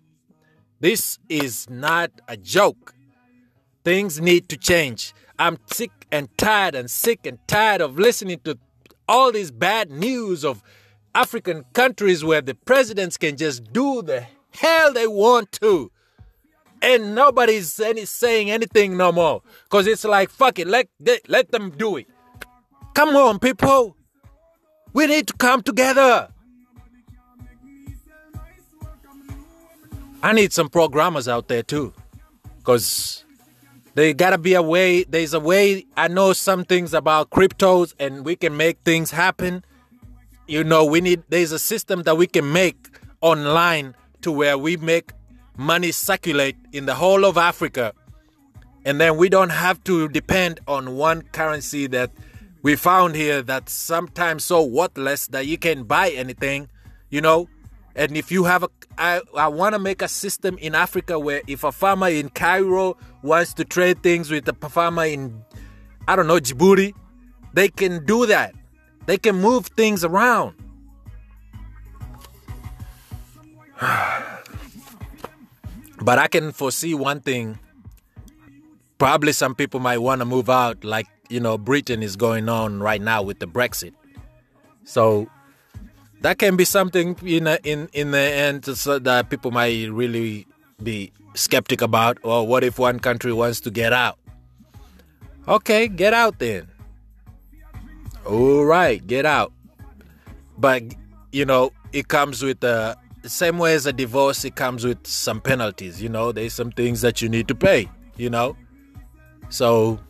This 0.80 1.18
is 1.28 1.68
not 1.70 2.12
a 2.28 2.36
joke. 2.36 2.94
Things 3.84 4.20
need 4.20 4.48
to 4.50 4.56
change. 4.56 5.14
I'm 5.38 5.58
sick 5.66 5.90
and 6.12 6.28
tired 6.38 6.74
and 6.74 6.90
sick 6.90 7.26
and 7.26 7.38
tired 7.48 7.80
of 7.80 7.98
listening 7.98 8.40
to 8.44 8.58
all 9.08 9.32
this 9.32 9.50
bad 9.50 9.90
news 9.90 10.44
of 10.44 10.62
African 11.14 11.64
countries 11.72 12.24
where 12.24 12.42
the 12.42 12.54
presidents 12.54 13.16
can 13.16 13.36
just 13.36 13.72
do 13.72 14.02
the 14.02 14.26
hell 14.50 14.92
they 14.92 15.06
want 15.06 15.52
to. 15.52 15.90
And 16.82 17.14
nobody's 17.14 17.80
any, 17.80 18.04
saying 18.04 18.50
anything 18.50 18.96
no 18.96 19.10
more. 19.12 19.42
Because 19.64 19.86
it's 19.86 20.04
like 20.04 20.30
fuck 20.30 20.58
it 20.58 20.66
let 20.66 20.88
let 21.28 21.50
them 21.50 21.70
do 21.70 21.96
it. 21.96 22.06
Come 22.94 23.16
on 23.16 23.38
people. 23.38 23.96
We 24.92 25.06
need 25.06 25.26
to 25.28 25.34
come 25.34 25.62
together. 25.62 26.28
I 30.22 30.32
need 30.32 30.52
some 30.52 30.68
programmers 30.68 31.28
out 31.28 31.48
there 31.48 31.62
too. 31.62 31.92
Because 32.58 33.25
there 33.96 34.12
gotta 34.14 34.38
be 34.38 34.54
a 34.54 34.62
way 34.62 35.02
there's 35.04 35.34
a 35.34 35.40
way 35.40 35.84
i 35.96 36.06
know 36.06 36.32
some 36.32 36.64
things 36.64 36.94
about 36.94 37.30
cryptos 37.30 37.94
and 37.98 38.24
we 38.24 38.36
can 38.36 38.56
make 38.56 38.78
things 38.84 39.10
happen 39.10 39.64
you 40.46 40.62
know 40.62 40.84
we 40.84 41.00
need 41.00 41.22
there's 41.28 41.50
a 41.50 41.58
system 41.58 42.02
that 42.04 42.16
we 42.16 42.26
can 42.26 42.52
make 42.52 43.00
online 43.20 43.94
to 44.22 44.30
where 44.30 44.56
we 44.56 44.76
make 44.76 45.10
money 45.56 45.92
circulate 45.92 46.56
in 46.72 46.86
the 46.86 46.94
whole 46.94 47.24
of 47.24 47.36
Africa. 47.36 47.92
And 48.84 49.00
then 49.00 49.16
we 49.16 49.28
don't 49.28 49.50
have 49.50 49.82
to 49.84 50.08
depend 50.08 50.60
on 50.68 50.96
one 50.96 51.22
currency 51.22 51.86
that 51.88 52.10
we 52.62 52.76
found 52.76 53.16
here 53.16 53.42
that's 53.42 53.72
sometimes 53.72 54.44
so 54.44 54.64
worthless 54.64 55.26
that 55.28 55.46
you 55.46 55.58
can't 55.58 55.88
buy 55.88 56.10
anything, 56.10 56.68
you 57.10 57.20
know. 57.20 57.48
And 57.96 58.14
if 58.14 58.30
you 58.30 58.44
have 58.44 58.62
a, 58.62 58.68
I, 58.98 59.22
I 59.34 59.48
want 59.48 59.74
to 59.74 59.78
make 59.78 60.02
a 60.02 60.08
system 60.08 60.58
in 60.58 60.74
Africa 60.74 61.18
where 61.18 61.40
if 61.46 61.64
a 61.64 61.72
farmer 61.72 62.08
in 62.08 62.28
Cairo 62.28 62.98
wants 63.22 63.54
to 63.54 63.64
trade 63.64 64.02
things 64.02 64.30
with 64.30 64.46
a 64.46 64.68
farmer 64.68 65.06
in, 65.06 65.42
I 66.06 66.14
don't 66.14 66.26
know, 66.26 66.38
Djibouti, 66.38 66.92
they 67.54 67.68
can 67.68 68.04
do 68.04 68.26
that. 68.26 68.54
They 69.06 69.16
can 69.16 69.40
move 69.40 69.66
things 69.68 70.04
around. 70.04 70.54
But 75.98 76.18
I 76.18 76.28
can 76.28 76.52
foresee 76.52 76.94
one 76.94 77.20
thing. 77.20 77.58
Probably 78.98 79.32
some 79.32 79.54
people 79.54 79.80
might 79.80 79.98
want 79.98 80.20
to 80.20 80.26
move 80.26 80.50
out, 80.50 80.84
like, 80.84 81.06
you 81.30 81.40
know, 81.40 81.56
Britain 81.56 82.02
is 82.02 82.16
going 82.16 82.50
on 82.50 82.80
right 82.80 83.00
now 83.00 83.22
with 83.22 83.38
the 83.38 83.46
Brexit. 83.46 83.94
So 84.84 85.26
that 86.26 86.38
can 86.38 86.56
be 86.56 86.64
something 86.64 87.14
in 87.22 87.46
in 87.62 87.88
in 87.92 88.10
the 88.10 88.18
end 88.18 88.64
so 88.64 88.98
that 88.98 89.30
people 89.30 89.52
might 89.52 89.88
really 89.92 90.44
be 90.82 91.12
skeptic 91.34 91.80
about. 91.80 92.18
Or 92.24 92.44
what 92.44 92.64
if 92.64 92.80
one 92.80 92.98
country 92.98 93.32
wants 93.32 93.60
to 93.60 93.70
get 93.70 93.92
out? 93.92 94.18
Okay, 95.46 95.86
get 95.86 96.12
out 96.14 96.40
then. 96.40 96.66
All 98.24 98.64
right, 98.64 99.06
get 99.06 99.24
out. 99.24 99.52
But 100.58 100.82
you 101.30 101.44
know, 101.44 101.70
it 101.92 102.08
comes 102.08 102.42
with 102.42 102.58
the 102.58 102.98
same 103.22 103.58
way 103.58 103.74
as 103.74 103.86
a 103.86 103.92
divorce, 103.92 104.44
it 104.44 104.56
comes 104.56 104.84
with 104.84 105.06
some 105.06 105.40
penalties. 105.40 106.02
You 106.02 106.08
know, 106.08 106.32
there's 106.32 106.54
some 106.54 106.72
things 106.72 107.02
that 107.02 107.22
you 107.22 107.28
need 107.28 107.46
to 107.46 107.54
pay. 107.54 107.88
You 108.16 108.30
know, 108.30 108.56
so 109.48 110.00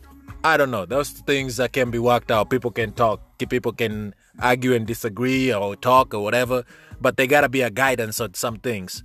I 0.43 0.57
don't 0.57 0.71
know. 0.71 0.87
Those 0.87 1.11
things 1.11 1.57
that 1.57 1.73
can 1.73 1.91
be 1.91 1.99
worked 1.99 2.31
out. 2.31 2.49
People 2.49 2.71
can 2.71 2.91
talk. 2.93 3.21
People 3.37 3.71
can 3.71 4.15
argue 4.41 4.73
and 4.73 4.85
disagree 4.85 5.53
or 5.53 5.75
talk 5.75 6.13
or 6.13 6.23
whatever. 6.23 6.63
But 6.99 7.17
they 7.17 7.27
gotta 7.27 7.49
be 7.49 7.61
a 7.61 7.69
guidance 7.69 8.19
on 8.19 8.33
some 8.33 8.57
things. 8.57 9.03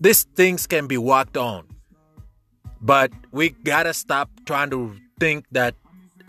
These 0.00 0.24
things 0.34 0.66
can 0.66 0.86
be 0.86 0.98
worked 0.98 1.36
on. 1.36 1.66
But 2.80 3.12
we 3.32 3.50
gotta 3.50 3.92
stop 3.92 4.30
trying 4.46 4.70
to 4.70 4.94
think 5.18 5.44
that 5.50 5.74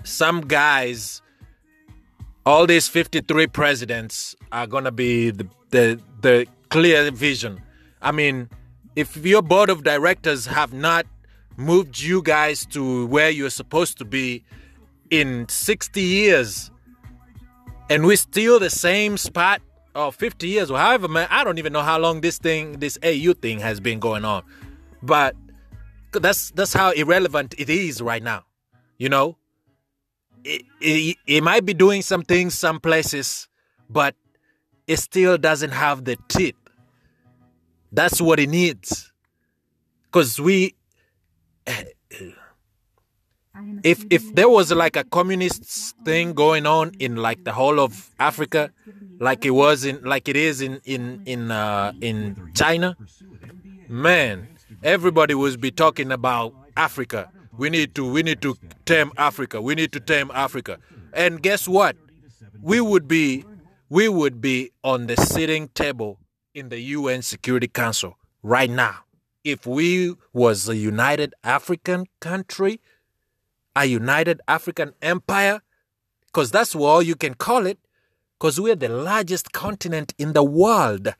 some 0.03 0.41
guys, 0.41 1.21
all 2.45 2.65
these 2.65 2.87
53 2.87 3.47
presidents, 3.47 4.35
are 4.51 4.65
gonna 4.65 4.91
be 4.91 5.29
the 5.31 5.47
the 5.69 5.99
the 6.21 6.47
clear 6.69 7.11
vision. 7.11 7.61
I 8.01 8.11
mean, 8.11 8.49
if 8.95 9.15
your 9.17 9.41
board 9.41 9.69
of 9.69 9.83
directors 9.83 10.45
have 10.47 10.73
not 10.73 11.05
moved 11.57 11.99
you 11.99 12.21
guys 12.21 12.65
to 12.65 13.05
where 13.07 13.29
you're 13.29 13.49
supposed 13.49 13.97
to 13.97 14.05
be 14.05 14.43
in 15.09 15.47
60 15.49 16.01
years 16.01 16.71
and 17.89 18.05
we're 18.05 18.17
still 18.17 18.59
the 18.59 18.69
same 18.69 19.17
spot 19.17 19.61
or 19.95 20.11
50 20.11 20.47
years 20.47 20.69
or 20.71 20.77
however 20.77 21.07
man 21.07 21.27
i 21.29 21.43
don't 21.43 21.57
even 21.57 21.73
know 21.73 21.81
how 21.81 21.97
long 21.97 22.21
this 22.21 22.37
thing 22.37 22.79
this 22.79 22.97
au 23.03 23.33
thing 23.33 23.59
has 23.59 23.79
been 23.79 23.99
going 23.99 24.23
on 24.23 24.43
but 25.01 25.35
that's 26.11 26.51
that's 26.51 26.73
how 26.73 26.91
irrelevant 26.91 27.55
it 27.57 27.69
is 27.69 28.01
right 28.01 28.23
now 28.23 28.43
you 28.97 29.09
know 29.09 29.37
it, 30.43 30.63
it, 30.79 31.17
it 31.27 31.43
might 31.43 31.65
be 31.65 31.73
doing 31.73 32.01
some 32.01 32.23
things 32.23 32.57
some 32.57 32.79
places 32.79 33.47
but 33.89 34.15
it 34.89 34.97
still 34.97 35.37
doesn't 35.37 35.69
have 35.69 36.03
the 36.03 36.17
teeth. 36.27 36.55
That's 37.91 38.19
what 38.19 38.39
it 38.39 38.49
needs. 38.49 39.13
Because 40.05 40.39
we, 40.41 40.73
if 43.83 44.05
if 44.09 44.33
there 44.35 44.49
was 44.49 44.71
like 44.71 44.95
a 44.95 45.03
communist 45.03 45.95
thing 46.05 46.33
going 46.33 46.65
on 46.65 46.91
in 46.99 47.15
like 47.15 47.43
the 47.43 47.53
whole 47.53 47.79
of 47.79 48.09
Africa, 48.19 48.71
like 49.19 49.45
it 49.45 49.51
was 49.51 49.85
in 49.85 50.01
like 50.03 50.27
it 50.27 50.35
is 50.35 50.61
in 50.61 50.81
in 50.85 51.21
in 51.25 51.51
uh, 51.51 51.91
in 52.01 52.51
China, 52.53 52.95
man, 53.87 54.47
everybody 54.83 55.33
would 55.33 55.59
be 55.61 55.71
talking 55.71 56.11
about 56.11 56.53
Africa. 56.75 57.31
We 57.57 57.69
need 57.69 57.95
to 57.95 58.09
we 58.09 58.23
need 58.23 58.41
to 58.41 58.57
tame 58.85 59.11
Africa. 59.17 59.61
We 59.61 59.75
need 59.75 59.91
to 59.93 59.99
tame 59.99 60.31
Africa. 60.33 60.77
And 61.13 61.41
guess 61.41 61.67
what? 61.67 61.95
We 62.61 62.81
would 62.81 63.07
be 63.07 63.45
we 63.89 64.07
would 64.09 64.41
be 64.41 64.71
on 64.83 65.07
the 65.07 65.17
sitting 65.17 65.69
table 65.69 66.19
in 66.53 66.69
the 66.69 66.79
UN 66.79 67.21
Security 67.21 67.67
Council 67.67 68.17
right 68.43 68.69
now 68.69 69.03
if 69.43 69.65
we 69.65 70.15
was 70.33 70.67
a 70.67 70.75
united 70.75 71.33
African 71.43 72.05
country, 72.19 72.79
a 73.79 73.85
united 73.85 74.41
African 74.47 74.93
empire, 75.01 75.61
because 76.27 76.51
that's 76.51 76.75
all 76.75 77.01
you 77.01 77.15
can 77.15 77.33
call 77.33 77.65
it, 77.65 77.79
because 78.37 78.59
we're 78.59 78.75
the 78.75 78.89
largest 78.89 79.53
continent 79.53 80.13
in 80.17 80.33
the 80.33 80.43
world. 80.43 81.15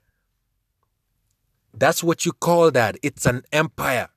That's 1.73 2.03
what 2.03 2.25
you 2.25 2.33
call 2.33 2.71
that. 2.71 2.97
It's 3.01 3.25
an 3.25 3.43
empire. 3.53 4.09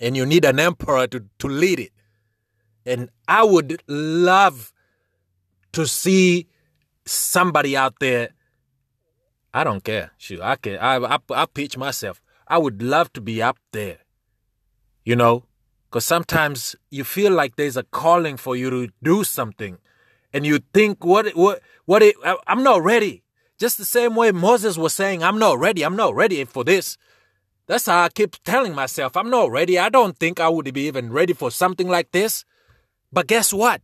And 0.00 0.16
you 0.16 0.24
need 0.24 0.44
an 0.44 0.60
emperor 0.60 1.06
to, 1.08 1.24
to 1.38 1.48
lead 1.48 1.80
it. 1.80 1.92
And 2.86 3.10
I 3.26 3.44
would 3.44 3.82
love 3.88 4.72
to 5.72 5.86
see 5.86 6.46
somebody 7.04 7.76
out 7.76 7.94
there. 8.00 8.30
I 9.52 9.64
don't 9.64 9.82
care. 9.82 10.12
Shoot, 10.16 10.40
I 10.40 10.56
can. 10.56 10.78
I 10.78 10.96
I, 10.96 11.18
I 11.30 11.46
pitch 11.46 11.76
myself. 11.76 12.22
I 12.46 12.58
would 12.58 12.82
love 12.82 13.12
to 13.14 13.20
be 13.20 13.42
up 13.42 13.58
there. 13.72 13.98
You 15.04 15.16
know, 15.16 15.44
because 15.90 16.06
sometimes 16.06 16.76
you 16.90 17.02
feel 17.02 17.32
like 17.32 17.56
there's 17.56 17.76
a 17.76 17.82
calling 17.82 18.36
for 18.36 18.54
you 18.54 18.70
to 18.70 18.92
do 19.02 19.24
something, 19.24 19.78
and 20.32 20.46
you 20.46 20.60
think, 20.72 21.04
"What? 21.04 21.34
What? 21.34 21.60
What? 21.84 22.02
I'm 22.46 22.62
not 22.62 22.82
ready." 22.82 23.24
Just 23.58 23.76
the 23.76 23.84
same 23.84 24.14
way 24.14 24.30
Moses 24.30 24.78
was 24.78 24.94
saying, 24.94 25.24
"I'm 25.24 25.38
not 25.38 25.58
ready. 25.58 25.82
I'm 25.82 25.96
not 25.96 26.14
ready 26.14 26.44
for 26.44 26.62
this." 26.64 26.96
That's 27.66 27.86
how 27.86 28.04
I 28.04 28.08
keep 28.08 28.36
telling 28.44 28.74
myself, 28.74 29.16
"I'm 29.16 29.30
not 29.30 29.50
ready. 29.50 29.78
I 29.78 29.88
don't 29.88 30.16
think 30.16 30.38
I 30.38 30.48
would 30.48 30.72
be 30.72 30.86
even 30.86 31.12
ready 31.12 31.32
for 31.32 31.50
something 31.50 31.88
like 31.88 32.12
this." 32.12 32.44
But 33.12 33.26
guess 33.26 33.52
what? 33.52 33.82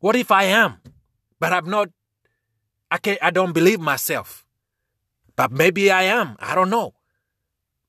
What 0.00 0.16
if 0.16 0.30
I 0.32 0.44
am? 0.44 0.80
But 1.38 1.52
I'm 1.52 1.70
not. 1.70 1.88
I 2.90 2.98
can't. 2.98 3.18
I 3.22 3.30
don't 3.30 3.52
believe 3.52 3.80
myself. 3.80 4.44
But 5.36 5.52
maybe 5.52 5.90
I 5.90 6.02
am. 6.02 6.36
I 6.40 6.56
don't 6.56 6.70
know. 6.70 6.94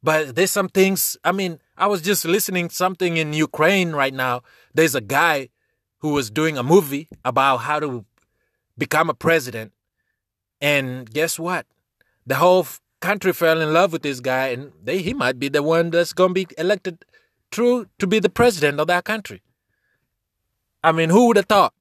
But 0.02 0.36
there's 0.36 0.52
some 0.52 0.70
things, 0.70 1.18
I 1.24 1.32
mean, 1.32 1.60
I 1.78 1.88
was 1.88 2.02
just 2.02 2.26
listening 2.26 2.70
something 2.70 3.18
in 3.18 3.34
Ukraine 3.34 3.92
right 3.92 4.14
now. 4.14 4.42
There's 4.74 4.96
a 4.96 5.02
guy 5.02 5.50
who 6.00 6.10
was 6.14 6.30
doing 6.30 6.58
a 6.58 6.64
movie 6.64 7.10
about 7.26 7.58
how 7.58 7.80
to 7.80 8.06
become 8.78 9.10
a 9.10 9.14
president. 9.14 9.74
And 10.62 11.12
guess 11.12 11.38
what? 11.38 11.66
The 12.26 12.36
whole 12.36 12.66
country 13.02 13.34
fell 13.34 13.62
in 13.62 13.74
love 13.74 13.92
with 13.92 14.02
this 14.02 14.20
guy 14.20 14.48
and 14.48 14.72
they, 14.82 15.00
he 15.00 15.14
might 15.14 15.40
be 15.40 15.50
the 15.50 15.64
one 15.64 15.90
that's 15.90 16.14
going 16.14 16.30
to 16.30 16.34
be 16.34 16.48
elected 16.58 17.04
true 17.52 17.88
to 17.98 18.08
be 18.08 18.20
the 18.20 18.30
president 18.30 18.80
of 18.80 18.88
that 18.88 19.04
country. 19.04 19.42
I 20.84 20.92
mean, 20.92 21.10
who 21.10 21.28
would 21.28 21.38
have 21.38 21.48
thought? 21.48 21.74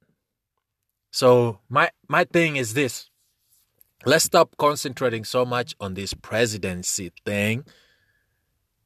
So 1.11 1.59
my 1.69 1.89
my 2.07 2.25
thing 2.25 2.57
is 2.57 2.73
this. 2.73 3.09
Let's 4.05 4.25
stop 4.25 4.55
concentrating 4.57 5.23
so 5.23 5.45
much 5.45 5.75
on 5.79 5.93
this 5.93 6.13
presidency 6.13 7.11
thing 7.25 7.65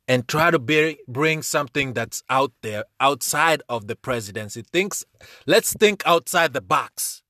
and 0.08 0.28
try 0.28 0.52
to 0.52 0.60
be, 0.60 0.98
bring 1.08 1.42
something 1.42 1.94
that's 1.94 2.24
out 2.30 2.52
there 2.62 2.86
outside 3.00 3.62
of 3.70 3.88
the 3.88 3.96
presidency. 3.96 4.62
Thinks, 4.62 5.06
let's 5.46 5.74
think 5.74 6.04
outside 6.06 6.54
the 6.54 6.62
box. 6.62 7.22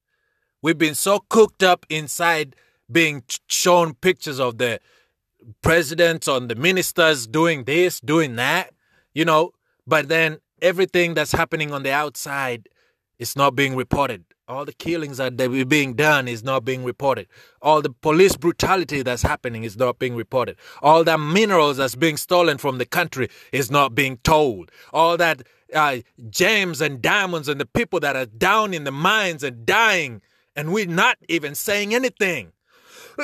We've 0.62 0.78
been 0.78 0.96
so 0.96 1.20
cooked 1.30 1.62
up 1.62 1.86
inside 1.90 2.56
being 2.92 3.24
shown 3.48 3.94
pictures 3.96 4.40
of 4.40 4.58
the 4.58 4.80
presidents 5.62 6.28
on 6.28 6.48
the 6.48 6.56
ministers 6.56 7.28
doing 7.28 7.66
this, 7.66 8.00
doing 8.00 8.36
that, 8.38 8.74
you 9.14 9.26
know, 9.26 9.52
but 9.86 10.08
then 10.08 10.38
everything 10.62 11.14
that's 11.14 11.34
happening 11.34 11.72
on 11.72 11.84
the 11.84 11.92
outside 11.92 12.70
is 13.20 13.36
not 13.36 13.56
being 13.56 13.76
reported. 13.76 14.24
All 14.46 14.66
the 14.66 14.74
killings 14.74 15.18
that 15.18 15.40
are 15.40 15.66
being 15.66 15.94
done 15.94 16.28
is 16.28 16.44
not 16.44 16.66
being 16.66 16.84
reported. 16.84 17.28
All 17.62 17.82
the 17.82 17.92
police 17.92 18.36
brutality 18.36 19.02
that's 19.02 19.22
happening 19.22 19.64
is 19.64 19.78
not 19.78 20.00
being 20.00 20.16
reported. 20.16 20.58
All 20.82 21.06
the 21.06 21.18
minerals 21.18 21.78
that's 21.78 21.96
being 21.96 22.18
stolen 22.18 22.58
from 22.58 22.78
the 22.78 22.86
country 22.86 23.30
is 23.54 23.72
not 23.72 23.96
being 23.96 24.18
told. 24.18 24.70
All 24.92 25.16
that 25.16 25.44
uh, 25.74 26.00
gems 26.30 26.82
and 26.82 27.02
diamonds 27.02 27.48
and 27.48 27.58
the 27.60 27.66
people 27.66 28.02
that 28.02 28.18
are 28.18 28.26
down 28.26 28.74
in 28.74 28.84
the 28.84 28.92
mines 28.92 29.44
and 29.44 29.66
dying, 29.66 30.22
and 30.58 30.74
we're 30.74 30.88
not 30.88 31.18
even 31.30 31.56
saying 31.56 31.96
anything. 31.96 32.52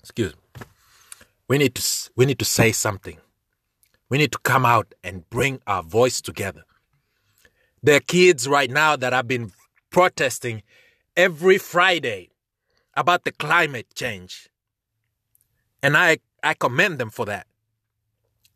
Excuse 0.00 0.34
me. 0.34 0.42
We 1.48 1.56
need 1.56 1.74
to 1.76 2.10
we 2.14 2.26
need 2.26 2.38
to 2.40 2.44
say 2.44 2.72
something. 2.72 3.18
We 4.08 4.18
need 4.18 4.32
to 4.32 4.38
come 4.38 4.64
out 4.64 4.94
and 5.04 5.28
bring 5.28 5.60
our 5.66 5.82
voice 5.82 6.20
together. 6.20 6.64
There 7.82 7.96
are 7.96 8.00
kids 8.00 8.48
right 8.48 8.70
now 8.70 8.96
that 8.96 9.12
have 9.12 9.28
been 9.28 9.52
protesting 9.90 10.62
every 11.16 11.58
Friday 11.58 12.30
about 12.94 13.24
the 13.24 13.32
climate 13.32 13.94
change. 13.94 14.48
And 15.82 15.96
I, 15.96 16.18
I 16.42 16.54
commend 16.54 16.98
them 16.98 17.10
for 17.10 17.26
that. 17.26 17.46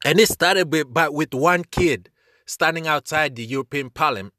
And 0.05 0.19
it 0.19 0.29
started 0.29 0.73
with, 0.73 0.93
but 0.93 1.15
with 1.15 1.33
one 1.33 1.65
kid 1.65 2.11
standing 2.47 2.87
outside 2.87 3.37
the 3.37 3.45
European 3.45 3.91
Parliament. 3.91 4.35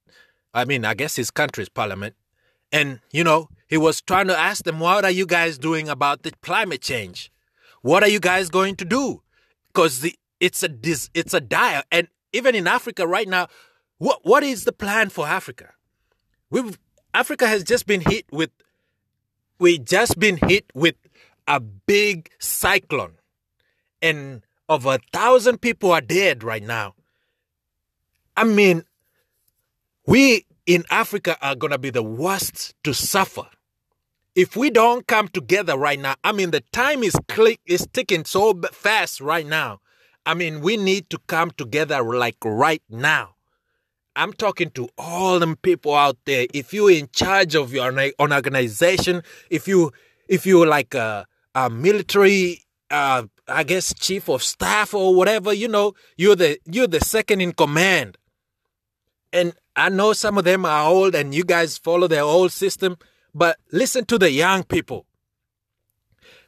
I 0.53 0.65
mean, 0.65 0.83
I 0.83 0.93
guess 0.93 1.15
his 1.15 1.31
country's 1.31 1.69
parliament. 1.69 2.15
And, 2.71 2.99
you 3.11 3.23
know, 3.23 3.49
he 3.67 3.77
was 3.77 4.01
trying 4.01 4.27
to 4.27 4.37
ask 4.37 4.65
them, 4.65 4.79
what 4.79 5.05
are 5.05 5.11
you 5.11 5.25
guys 5.25 5.57
doing 5.57 5.87
about 5.87 6.23
the 6.23 6.31
climate 6.41 6.81
change? 6.81 7.31
What 7.81 8.03
are 8.03 8.09
you 8.09 8.19
guys 8.19 8.49
going 8.49 8.75
to 8.77 8.85
do? 8.85 9.21
Because 9.67 10.01
the 10.01 10.15
it's 10.43 10.61
a 10.61 10.69
it's 11.13 11.33
a 11.33 11.39
dire, 11.39 11.83
and 11.89 12.09
even 12.33 12.53
in 12.53 12.67
Africa 12.67 13.07
right 13.07 13.29
now, 13.29 13.47
what 13.97 14.19
what 14.23 14.43
is 14.43 14.65
the 14.65 14.73
plan 14.73 15.09
for 15.09 15.25
Africa? 15.25 15.69
We've 16.49 16.77
Africa 17.13 17.47
has 17.47 17.63
just 17.63 17.87
been 17.87 18.01
hit 18.01 18.25
with 18.29 18.49
we 19.57 19.79
just 19.79 20.19
been 20.19 20.35
hit 20.35 20.65
with 20.73 20.95
a 21.47 21.61
big 21.61 22.29
cyclone, 22.39 23.13
and 24.01 24.45
over 24.67 24.95
a 24.95 24.99
thousand 25.13 25.61
people 25.61 25.93
are 25.93 26.01
dead 26.01 26.43
right 26.43 26.63
now. 26.63 26.95
I 28.35 28.43
mean, 28.43 28.83
we 30.05 30.45
in 30.65 30.83
Africa 30.91 31.37
are 31.41 31.55
gonna 31.55 31.77
be 31.77 31.89
the 31.89 32.03
worst 32.03 32.75
to 32.83 32.93
suffer 32.93 33.47
if 34.35 34.57
we 34.57 34.69
don't 34.69 35.07
come 35.07 35.29
together 35.29 35.77
right 35.77 35.99
now. 35.99 36.15
I 36.21 36.33
mean, 36.33 36.51
the 36.51 36.63
time 36.73 37.01
is 37.01 37.15
click 37.29 37.61
is 37.65 37.87
ticking 37.93 38.25
so 38.25 38.53
fast 38.73 39.21
right 39.21 39.47
now 39.47 39.79
I 40.25 40.33
mean, 40.33 40.61
we 40.61 40.77
need 40.77 41.09
to 41.09 41.17
come 41.27 41.51
together 41.51 42.01
like 42.01 42.37
right 42.43 42.81
now. 42.89 43.35
I'm 44.15 44.31
talking 44.31 44.69
to 44.71 44.89
all 44.97 45.39
them 45.39 45.55
people 45.57 45.95
out 45.95 46.17
there. 46.25 46.47
If 46.53 46.73
you're 46.73 46.91
in 46.91 47.09
charge 47.11 47.55
of 47.55 47.73
your 47.73 47.91
own 48.19 48.31
organization, 48.31 49.23
if 49.49 49.67
you 49.67 49.91
if 50.27 50.45
you're 50.45 50.67
like 50.67 50.93
a, 50.93 51.25
a 51.55 51.69
military, 51.69 52.61
uh, 52.91 53.23
I 53.47 53.63
guess 53.63 53.93
chief 53.93 54.29
of 54.29 54.43
staff 54.43 54.93
or 54.93 55.15
whatever, 55.15 55.51
you 55.51 55.67
know, 55.67 55.93
you're 56.15 56.35
the 56.35 56.59
you're 56.65 56.87
the 56.87 57.01
second 57.01 57.41
in 57.41 57.53
command. 57.53 58.17
And 59.33 59.53
I 59.75 59.89
know 59.89 60.13
some 60.13 60.37
of 60.37 60.43
them 60.43 60.63
are 60.63 60.87
old, 60.87 61.15
and 61.15 61.33
you 61.33 61.43
guys 61.43 61.77
follow 61.77 62.07
their 62.07 62.23
old 62.23 62.51
system. 62.51 62.97
But 63.33 63.57
listen 63.71 64.05
to 64.05 64.19
the 64.19 64.29
young 64.31 64.63
people. 64.63 65.07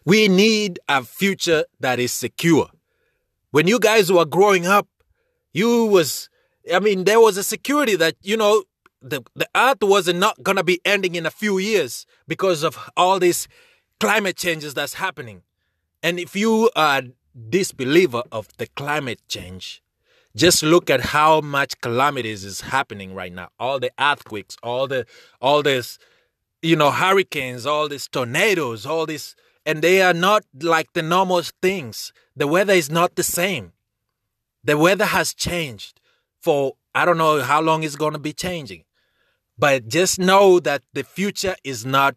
We 0.06 0.28
need 0.28 0.80
a 0.88 1.04
future 1.04 1.66
that 1.80 2.00
is 2.00 2.14
secure 2.14 2.70
when 3.56 3.70
you 3.70 3.80
guys 3.80 4.12
were 4.12 4.26
growing 4.26 4.66
up, 4.68 4.86
you 5.54 5.86
was, 5.86 6.30
I 6.74 6.82
mean, 6.82 7.06
there 7.06 7.22
was 7.22 7.38
a 7.38 7.44
security 7.44 7.96
that, 7.96 8.18
you 8.22 8.36
know, 8.36 8.66
the, 9.02 9.24
the 9.34 9.48
earth 9.56 9.78
was 9.82 10.14
not 10.14 10.44
going 10.44 10.58
to 10.58 10.64
be 10.64 10.82
ending 10.84 11.16
in 11.16 11.26
a 11.26 11.32
few 11.32 11.58
years 11.58 12.06
because 12.28 12.64
of 12.64 12.78
all 12.98 13.18
these 13.18 13.48
climate 14.02 14.36
changes 14.36 14.74
that's 14.74 14.96
happening. 14.96 15.42
And 16.04 16.20
if 16.20 16.36
you 16.36 16.70
are 16.76 17.04
disbeliever 17.50 18.24
of 18.30 18.50
the 18.58 18.68
climate 18.76 19.22
change, 19.30 19.82
just 20.36 20.62
look 20.62 20.90
at 20.90 21.00
how 21.00 21.40
much 21.40 21.80
calamities 21.80 22.44
is 22.44 22.60
happening 22.60 23.16
right 23.16 23.32
now. 23.32 23.48
All 23.58 23.80
the 23.80 23.92
earthquakes, 23.98 24.58
all 24.64 24.86
the 24.86 25.06
all 25.40 25.64
this, 25.64 25.98
you 26.62 26.76
know, 26.76 26.92
hurricanes, 26.92 27.66
all 27.66 27.88
these 27.88 28.10
tornadoes, 28.10 28.86
all 28.86 29.06
this 29.06 29.34
and 29.66 29.82
they 29.82 30.02
are 30.02 30.14
not 30.14 30.44
like 30.62 30.92
the 30.92 31.02
normal 31.02 31.42
things. 31.62 32.12
The 32.36 32.48
weather 32.48 32.74
is 32.74 32.90
not 32.90 33.16
the 33.16 33.24
same. 33.24 33.74
The 34.64 34.78
weather 34.78 35.06
has 35.06 35.34
changed 35.34 36.02
for 36.42 36.74
I 36.94 37.06
don't 37.06 37.18
know 37.18 37.42
how 37.42 37.62
long 37.62 37.84
it's 37.84 37.96
going 37.96 38.14
to 38.14 38.20
be 38.20 38.34
changing. 38.34 38.84
But 39.58 39.88
just 39.88 40.20
know 40.20 40.60
that 40.60 40.84
the 40.94 41.04
future 41.04 41.56
is 41.64 41.86
not 41.86 42.16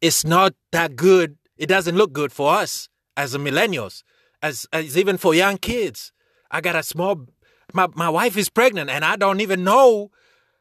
it's 0.00 0.24
not 0.24 0.54
that 0.72 0.96
good. 0.96 1.36
It 1.56 1.68
doesn't 1.68 1.96
look 1.96 2.12
good 2.12 2.32
for 2.32 2.52
us 2.52 2.88
as 3.16 3.36
millennials, 3.36 4.02
as, 4.42 4.66
as 4.72 4.98
even 4.98 5.16
for 5.16 5.32
young 5.32 5.58
kids. 5.58 6.12
I 6.50 6.60
got 6.60 6.74
a 6.74 6.82
small 6.82 7.26
my, 7.72 7.88
my 7.94 8.10
wife 8.10 8.36
is 8.36 8.48
pregnant 8.48 8.90
and 8.90 9.04
I 9.04 9.16
don't 9.16 9.40
even 9.40 9.64
know 9.64 10.10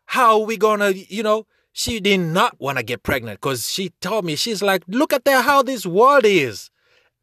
how 0.06 0.40
we 0.40 0.58
gonna, 0.58 0.92
you 0.92 1.24
know, 1.24 1.46
she 1.74 2.00
did 2.00 2.20
not 2.20 2.60
want 2.60 2.78
to 2.78 2.84
get 2.84 3.04
pregnant 3.04 3.40
because 3.40 3.70
she 3.70 3.90
told 4.02 4.26
me 4.26 4.36
she's 4.36 4.62
like, 4.62 4.84
look 4.88 5.14
at 5.14 5.28
how 5.28 5.64
this 5.64 5.86
world 5.86 6.26
is, 6.26 6.70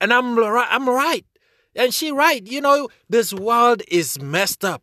and 0.00 0.12
I'm 0.12 0.38
I'm 0.38 0.88
right. 0.88 1.24
and 1.74 1.92
she 1.92 2.10
right. 2.10 2.46
You 2.46 2.60
know, 2.60 2.88
this 3.08 3.32
world 3.32 3.82
is 3.88 4.20
messed 4.20 4.64
up. 4.64 4.82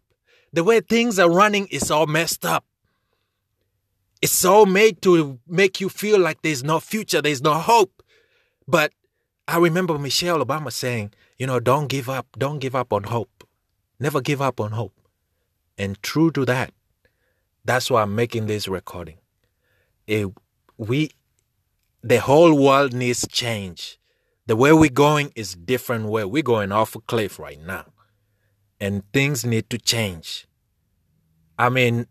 The 0.54 0.64
way 0.64 0.80
things 0.80 1.20
are 1.20 1.30
running 1.30 1.68
is 1.68 1.92
all 1.92 2.08
messed 2.08 2.46
up. 2.46 2.66
It's 4.22 4.46
all 4.46 4.66
made 4.66 5.02
to 5.04 5.40
make 5.48 5.82
you 5.82 5.90
feel 5.90 6.20
like 6.20 6.42
there's 6.42 6.64
no 6.64 6.80
future, 6.80 7.22
there's 7.22 7.42
no 7.42 7.54
hope. 7.56 8.02
But 8.68 8.94
I 9.48 9.58
remember 9.58 10.00
Michelle 10.00 10.44
Obama 10.44 10.72
saying, 10.72 11.14
you 11.38 11.46
know, 11.46 11.60
don't 11.60 11.88
give 11.88 12.10
up, 12.10 12.28
don't 12.38 12.60
give 12.60 12.76
up 12.76 12.92
on 12.94 13.04
hope. 13.04 13.44
Never 14.00 14.22
give 14.22 14.42
up 14.42 14.60
on 14.60 14.72
hope. 14.72 14.94
And 15.78 16.02
true 16.02 16.32
to 16.32 16.46
that, 16.46 16.74
that's 17.66 17.92
why 17.92 18.02
I'm 18.02 18.16
making 18.16 18.48
this 18.48 18.68
recording. 18.68 19.18
It, 20.08 20.28
we, 20.78 21.12
the 22.02 22.20
whole 22.22 22.58
world 22.60 22.94
needs 22.94 23.28
change. 23.28 24.00
The 24.48 24.56
way 24.56 24.72
we're 24.74 24.90
going 24.90 25.32
is 25.36 25.56
different 25.56 26.06
way. 26.06 26.26
We're 26.26 26.44
going 26.44 26.72
off 26.72 26.96
a 26.96 27.02
cliff 27.02 27.40
right 27.40 27.60
now. 27.60 27.86
And 28.80 29.04
things 29.12 29.46
need 29.46 29.70
to 29.72 29.78
change. 29.78 30.48
I 31.58 31.70
mean, 31.70 32.08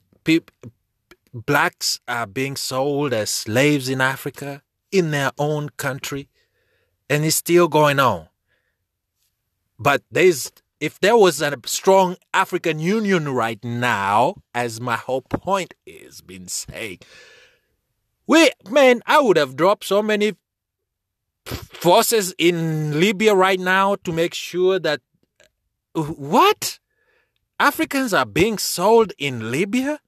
blacks 1.33 2.01
are 2.09 2.27
being 2.27 2.57
sold 2.57 3.12
as 3.12 3.31
slaves 3.31 3.88
in 3.88 4.01
Africa, 4.01 4.62
in 4.90 5.11
their 5.11 5.33
own 5.38 5.68
country, 5.70 6.29
and 7.11 7.25
it's 7.25 7.37
still 7.37 7.68
going 7.68 7.99
on. 7.99 8.29
But 9.79 10.03
there's 10.11 10.53
if 10.81 11.01
there 11.01 11.16
was 11.16 11.40
a 11.40 11.57
strong 11.66 12.16
African 12.33 12.79
Union 12.79 13.29
right 13.29 13.62
now, 13.64 14.37
as 14.55 14.81
my 14.81 14.97
whole 14.97 15.23
point 15.23 15.75
is 15.87 16.20
been 16.20 16.49
saying, 16.49 16.99
we 18.27 18.51
man, 18.70 19.03
I 19.07 19.20
would 19.20 19.37
have 19.37 19.57
dropped 19.57 19.85
so 19.85 20.03
many 20.03 20.35
forces 21.46 22.35
in 22.38 22.98
Libya 22.98 23.35
right 23.35 23.61
now 23.61 23.96
to 24.04 24.12
make 24.12 24.35
sure 24.35 24.78
that 24.78 25.00
what 25.94 26.78
Africans 27.59 28.12
are 28.12 28.26
being 28.26 28.59
sold 28.59 29.12
in 29.18 29.50
Libya. 29.50 30.00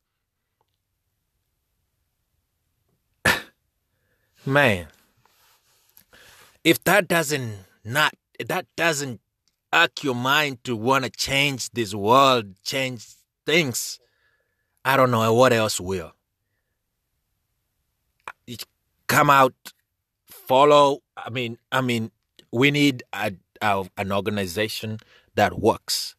man, 4.46 4.88
if 6.64 6.82
that 6.84 7.08
doesn't 7.08 7.58
not 7.84 8.14
that 8.44 8.66
doesn't 8.76 9.20
arc 9.72 10.02
your 10.02 10.14
mind 10.14 10.62
to 10.64 10.76
want 10.76 11.04
to 11.04 11.10
change 11.10 11.70
this 11.70 11.94
world, 11.94 12.54
change 12.64 13.06
things, 13.44 14.00
I 14.84 14.96
don't 14.96 15.10
know 15.10 15.32
what 15.32 15.52
else 15.52 15.80
will. 15.80 16.12
Come 19.06 19.30
out, 19.30 19.54
follow. 20.46 21.00
I 21.16 21.30
mean, 21.30 21.58
I 21.72 21.80
mean, 21.80 22.10
we 22.52 22.70
need 22.70 23.02
a, 23.12 23.32
a, 23.60 23.88
an 23.96 24.12
organization 24.12 24.98
that 25.34 25.58
works, 25.58 26.16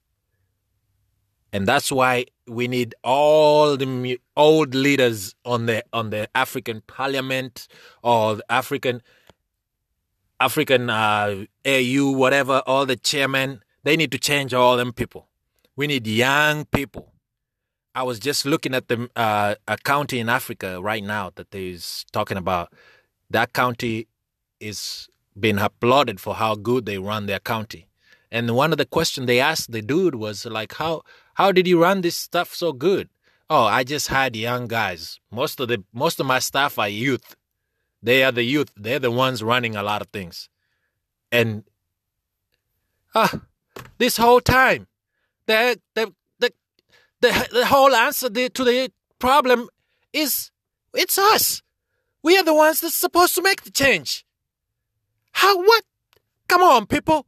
and 1.51 1.67
that's 1.67 1.91
why 1.91 2.25
we 2.47 2.67
need 2.67 2.95
all 3.03 3.75
the 3.77 4.19
old 4.35 4.73
leaders 4.73 5.35
on 5.43 5.65
the 5.65 5.83
on 5.91 6.09
the 6.09 6.29
African 6.35 6.81
Parliament 6.87 7.67
or 8.03 8.35
the 8.35 8.51
African 8.51 9.01
African 10.39 10.89
uh, 10.89 11.45
AU, 11.65 12.11
whatever, 12.11 12.61
all 12.67 12.85
the 12.85 12.95
chairmen, 12.95 13.61
they 13.83 13.97
need 13.97 14.11
to 14.11 14.19
change 14.19 14.53
all 14.53 14.77
them 14.77 14.93
people. 14.93 15.29
We 15.75 15.87
need 15.87 16.05
young 16.05 16.65
people. 16.65 17.13
I 17.95 18.03
was 18.03 18.19
just 18.19 18.45
looking 18.45 18.75
at 18.75 18.87
the 18.87 19.09
uh, 19.15 19.55
a 19.67 19.77
county 19.77 20.19
in 20.19 20.29
Africa 20.29 20.79
right 20.81 21.03
now 21.03 21.31
that 21.35 21.53
is 21.55 22.05
talking 22.11 22.37
about. 22.37 22.71
That 23.29 23.53
county 23.53 24.07
is 24.59 25.09
being 25.39 25.59
applauded 25.59 26.19
for 26.19 26.35
how 26.35 26.55
good 26.55 26.85
they 26.85 26.97
run 26.97 27.25
their 27.25 27.39
county. 27.39 27.87
And 28.31 28.55
one 28.55 28.71
of 28.71 28.77
the 28.77 28.85
questions 28.85 29.27
they 29.27 29.39
asked 29.39 29.71
the 29.71 29.81
dude 29.81 30.15
was 30.15 30.45
like, 30.45 30.73
"How 30.75 31.03
how 31.35 31.51
did 31.51 31.67
you 31.67 31.81
run 31.81 32.01
this 32.01 32.15
stuff 32.15 32.53
so 32.53 32.73
good?" 32.73 33.09
Oh, 33.49 33.63
I 33.63 33.83
just 33.83 34.09
had 34.09 34.35
young 34.35 34.67
guys. 34.67 35.19
Most 35.31 35.59
of 35.59 35.69
the 35.69 35.83
most 35.93 36.19
of 36.19 36.25
my 36.25 36.39
staff 36.39 36.77
are 36.77 36.89
youth. 36.89 37.35
They 38.03 38.23
are 38.23 38.31
the 38.31 38.43
youth. 38.43 38.71
They're 38.75 38.99
the 38.99 39.11
ones 39.11 39.41
running 39.41 39.75
a 39.75 39.83
lot 39.83 40.01
of 40.01 40.09
things. 40.09 40.49
And 41.31 41.63
ah, 43.15 43.41
this 43.97 44.17
whole 44.17 44.41
time, 44.41 44.87
the 45.45 45.79
the 45.95 46.13
the 46.39 46.51
the, 47.21 47.47
the 47.51 47.65
whole 47.65 47.95
answer 47.95 48.29
to 48.29 48.63
the 48.63 48.91
problem 49.19 49.69
is 50.11 50.51
it's 50.93 51.17
us. 51.17 51.61
We 52.23 52.37
are 52.37 52.43
the 52.43 52.53
ones 52.53 52.81
that's 52.81 52.95
supposed 52.95 53.35
to 53.35 53.41
make 53.41 53.63
the 53.63 53.71
change. 53.71 54.25
How 55.37 55.55
what? 55.55 55.83
Come 56.47 56.63
on, 56.63 56.87
people. 56.87 57.27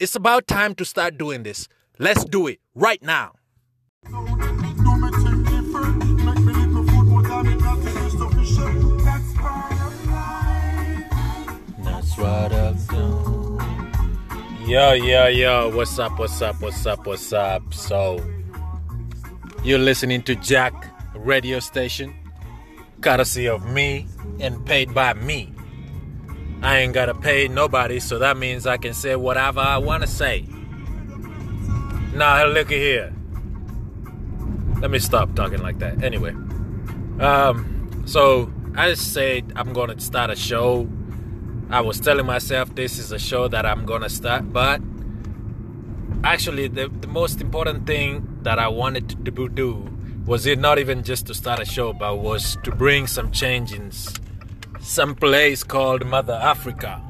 It's 0.00 0.16
about 0.16 0.48
time 0.48 0.74
to 0.74 0.84
start 0.84 1.16
doing 1.16 1.44
this. 1.44 1.68
Let's 2.00 2.24
do 2.24 2.48
it 2.48 2.58
right 2.74 3.00
now. 3.00 3.34
Yo, 14.66 14.92
yo, 14.92 15.26
yo, 15.28 15.70
what's 15.76 15.96
up, 16.00 16.18
what's 16.18 16.42
up, 16.42 16.60
what's 16.60 16.84
up, 16.86 17.06
what's 17.06 17.32
up? 17.32 17.72
So, 17.72 18.20
you're 19.62 19.78
listening 19.78 20.22
to 20.22 20.34
Jack 20.34 20.74
radio 21.14 21.60
station, 21.60 22.12
courtesy 23.00 23.46
of 23.46 23.64
me 23.64 24.08
and 24.40 24.66
paid 24.66 24.92
by 24.92 25.14
me. 25.14 25.52
I 26.62 26.78
ain't 26.78 26.92
gotta 26.92 27.14
pay 27.14 27.48
nobody, 27.48 28.00
so 28.00 28.18
that 28.20 28.36
means 28.36 28.66
I 28.66 28.76
can 28.76 28.94
say 28.94 29.16
whatever 29.16 29.60
I 29.60 29.78
wanna 29.78 30.06
say. 30.06 30.46
Now, 32.14 32.44
look 32.46 32.70
at 32.70 32.78
here. 32.78 33.12
Let 34.80 34.90
me 34.90 34.98
stop 34.98 35.34
talking 35.34 35.62
like 35.62 35.78
that. 35.78 36.02
Anyway, 36.02 36.34
um, 37.20 38.02
so 38.06 38.52
I 38.76 38.94
said 38.94 39.52
I'm 39.56 39.72
gonna 39.72 39.98
start 40.00 40.30
a 40.30 40.36
show 40.36 40.88
I 41.72 41.80
was 41.80 41.98
telling 41.98 42.26
myself 42.26 42.74
this 42.74 42.98
is 42.98 43.12
a 43.12 43.18
show 43.18 43.48
that 43.48 43.64
I'm 43.64 43.86
gonna 43.86 44.10
start, 44.10 44.52
but 44.52 44.82
actually, 46.22 46.68
the, 46.68 46.88
the 47.00 47.06
most 47.06 47.40
important 47.40 47.86
thing 47.86 48.40
that 48.42 48.58
I 48.58 48.68
wanted 48.68 49.08
to 49.08 49.48
do 49.48 49.88
was 50.26 50.44
it 50.44 50.58
not 50.58 50.78
even 50.78 51.02
just 51.02 51.26
to 51.28 51.34
start 51.34 51.60
a 51.60 51.64
show, 51.64 51.94
but 51.94 52.18
was 52.18 52.58
to 52.64 52.72
bring 52.72 53.06
some 53.06 53.32
change 53.32 53.72
in 53.72 53.90
some 54.82 55.14
place 55.14 55.62
called 55.62 56.04
Mother 56.04 56.34
Africa. 56.34 57.00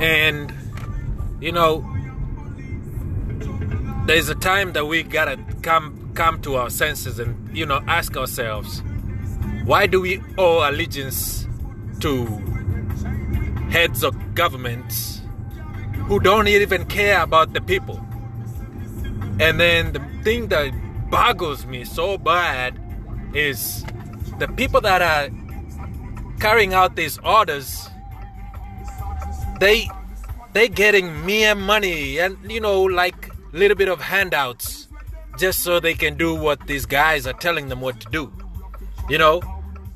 And 0.00 0.52
you 1.40 1.52
know, 1.52 1.84
there's 4.06 4.30
a 4.30 4.34
time 4.34 4.72
that 4.72 4.86
we 4.86 5.02
gotta 5.02 5.38
come 5.62 6.10
come 6.14 6.40
to 6.42 6.56
our 6.56 6.70
senses 6.70 7.18
and 7.18 7.56
you 7.56 7.66
know 7.66 7.82
ask 7.86 8.16
ourselves, 8.16 8.82
why 9.64 9.86
do 9.86 10.00
we 10.00 10.22
owe 10.38 10.68
allegiance 10.68 11.46
to 12.00 12.24
heads 13.70 14.04
of 14.04 14.34
governments 14.34 15.20
who 16.06 16.20
don't 16.20 16.48
even 16.48 16.84
care 16.84 17.22
about 17.22 17.54
the 17.54 17.60
people. 17.60 18.00
And 19.40 19.58
then 19.58 19.92
the 19.92 20.00
thing 20.22 20.48
that 20.48 20.70
boggles 21.10 21.66
me 21.66 21.84
so 21.84 22.18
bad 22.18 22.78
is 23.34 23.84
the 24.38 24.46
people 24.48 24.80
that 24.82 25.02
are 25.02 25.28
carrying 26.40 26.74
out 26.74 26.96
these 26.96 27.18
orders 27.18 27.88
they 29.60 29.88
they're 30.52 30.68
getting 30.68 31.24
mere 31.24 31.54
money 31.54 32.18
and 32.18 32.36
you 32.50 32.60
know 32.60 32.82
like 32.82 33.30
little 33.52 33.76
bit 33.76 33.88
of 33.88 34.00
handouts 34.00 34.88
just 35.38 35.60
so 35.60 35.80
they 35.80 35.94
can 35.94 36.16
do 36.16 36.34
what 36.34 36.66
these 36.66 36.86
guys 36.86 37.26
are 37.26 37.32
telling 37.34 37.68
them 37.68 37.80
what 37.80 38.00
to 38.00 38.08
do 38.10 38.32
you 39.08 39.18
know 39.18 39.40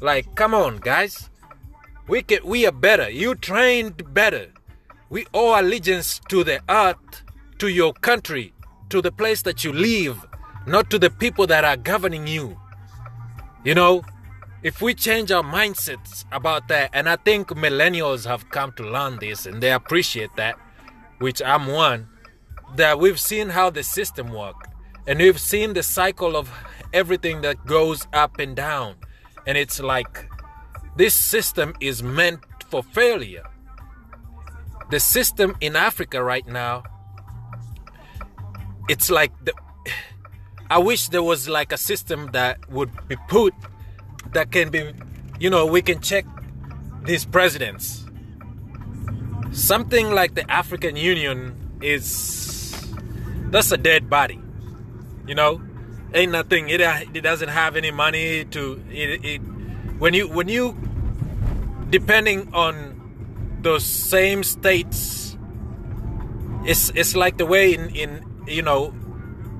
like 0.00 0.34
come 0.34 0.54
on 0.54 0.76
guys 0.78 1.28
we, 2.08 2.22
can, 2.22 2.38
we 2.42 2.66
are 2.66 2.72
better. 2.72 3.10
You 3.10 3.34
trained 3.34 4.14
better. 4.14 4.48
We 5.10 5.26
owe 5.34 5.60
allegiance 5.60 6.20
to 6.30 6.42
the 6.42 6.60
earth, 6.68 7.22
to 7.58 7.68
your 7.68 7.92
country, 7.92 8.54
to 8.88 9.02
the 9.02 9.12
place 9.12 9.42
that 9.42 9.62
you 9.62 9.74
live, 9.74 10.26
not 10.66 10.88
to 10.88 10.98
the 10.98 11.10
people 11.10 11.46
that 11.48 11.64
are 11.64 11.76
governing 11.76 12.26
you. 12.26 12.58
You 13.62 13.74
know, 13.74 14.04
if 14.62 14.82
we 14.82 14.92
change 14.94 15.30
our 15.30 15.42
mindsets 15.42 16.24
about 16.32 16.68
that, 16.68 16.90
and 16.92 17.08
I 17.08 17.16
think 17.16 17.48
millennials 17.48 18.26
have 18.26 18.50
come 18.50 18.72
to 18.72 18.82
learn 18.82 19.18
this 19.18 19.46
and 19.46 19.62
they 19.62 19.72
appreciate 19.72 20.30
that, 20.36 20.58
which 21.18 21.40
I'm 21.42 21.68
one, 21.68 22.08
that 22.76 22.98
we've 22.98 23.20
seen 23.20 23.50
how 23.50 23.70
the 23.70 23.82
system 23.82 24.32
works 24.32 24.68
and 25.06 25.20
we've 25.20 25.40
seen 25.40 25.72
the 25.72 25.82
cycle 25.82 26.36
of 26.36 26.50
everything 26.92 27.40
that 27.42 27.64
goes 27.66 28.06
up 28.12 28.38
and 28.38 28.54
down. 28.54 28.96
And 29.46 29.56
it's 29.56 29.80
like 29.80 30.28
this 30.96 31.14
system 31.14 31.74
is 31.80 32.02
meant 32.02 32.40
for 32.68 32.82
failure. 32.82 33.44
The 34.90 35.00
system 35.00 35.56
in 35.60 35.76
Africa 35.76 36.22
right 36.22 36.46
now, 36.46 36.82
it's 38.88 39.10
like 39.10 39.32
the. 39.44 39.52
I 40.70 40.76
wish 40.76 41.08
there 41.08 41.22
was 41.22 41.48
like 41.48 41.72
a 41.72 41.78
system 41.78 42.28
that 42.32 42.68
would 42.68 42.90
be 43.08 43.16
put 43.28 43.54
that 44.32 44.50
can 44.50 44.70
be, 44.70 44.92
you 45.38 45.50
know, 45.50 45.66
we 45.66 45.82
can 45.82 46.00
check 46.00 46.24
these 47.04 47.24
presidents. 47.24 48.04
Something 49.52 50.10
like 50.10 50.34
the 50.34 50.48
African 50.50 50.96
Union 50.96 51.54
is 51.80 52.86
that's 53.50 53.72
a 53.72 53.76
dead 53.78 54.10
body. 54.10 54.40
You 55.26 55.34
know, 55.34 55.60
ain't 56.12 56.32
nothing. 56.32 56.68
It 56.68 56.80
it 56.80 57.22
doesn't 57.22 57.48
have 57.48 57.76
any 57.76 57.90
money 57.90 58.44
to 58.46 58.82
it. 58.90 59.24
it 59.24 59.38
when 59.98 60.14
you 60.14 60.28
when 60.28 60.48
you 60.48 60.76
depending 61.90 62.52
on 62.54 63.58
those 63.62 63.84
same 63.84 64.44
states, 64.44 65.36
it's 66.64 66.90
it's 66.94 67.16
like 67.16 67.38
the 67.38 67.46
way 67.46 67.74
in 67.74 67.90
in 67.96 68.24
you 68.46 68.62
know, 68.62 68.94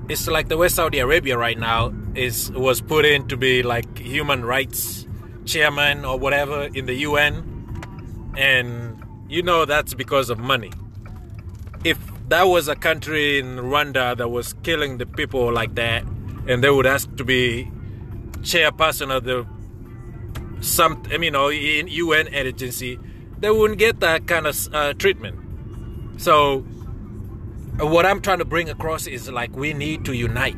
it's 0.09 0.27
like 0.27 0.49
the 0.49 0.57
way 0.57 0.67
Saudi 0.67 0.99
Arabia 0.99 1.37
right 1.37 1.57
now 1.57 1.93
is 2.15 2.51
was 2.51 2.81
put 2.81 3.05
in 3.05 3.27
to 3.27 3.37
be 3.37 3.63
like 3.63 3.97
human 3.97 4.43
rights 4.43 5.05
chairman 5.45 6.03
or 6.03 6.17
whatever 6.17 6.69
in 6.73 6.85
the 6.85 6.95
UN, 6.95 8.33
and 8.35 9.03
you 9.29 9.43
know 9.43 9.65
that's 9.65 9.93
because 9.93 10.29
of 10.29 10.39
money. 10.39 10.71
If 11.83 11.97
that 12.27 12.43
was 12.43 12.67
a 12.67 12.75
country 12.75 13.39
in 13.39 13.57
Rwanda 13.57 14.17
that 14.17 14.29
was 14.29 14.53
killing 14.63 14.97
the 14.97 15.05
people 15.05 15.53
like 15.53 15.75
that, 15.75 16.03
and 16.47 16.63
they 16.63 16.69
would 16.69 16.85
ask 16.87 17.15
to 17.17 17.23
be 17.23 17.71
chairperson 18.41 19.15
of 19.15 19.23
the 19.23 19.45
some, 20.61 21.03
I 21.11 21.15
you 21.15 21.31
know, 21.31 21.49
in 21.49 21.87
UN 21.87 22.33
agency, 22.33 22.99
they 23.39 23.49
wouldn't 23.49 23.79
get 23.79 23.99
that 24.01 24.27
kind 24.27 24.47
of 24.47 24.73
uh, 24.73 24.93
treatment. 24.93 25.39
So, 26.19 26.65
what 27.87 28.05
I'm 28.05 28.21
trying 28.21 28.39
to 28.39 28.45
bring 28.45 28.69
across 28.69 29.07
is 29.07 29.29
like 29.29 29.55
we 29.55 29.73
need 29.73 30.05
to 30.05 30.13
unite. 30.13 30.57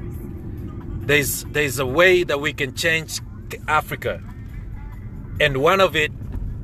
There's 1.08 1.44
there's 1.46 1.80
a 1.80 1.86
way 1.86 2.24
that 2.24 2.40
we 2.40 2.54
can 2.54 2.74
change 2.74 3.20
Africa, 3.68 4.22
and 5.40 5.58
one 5.58 5.82
of 5.82 5.96
it 5.96 6.12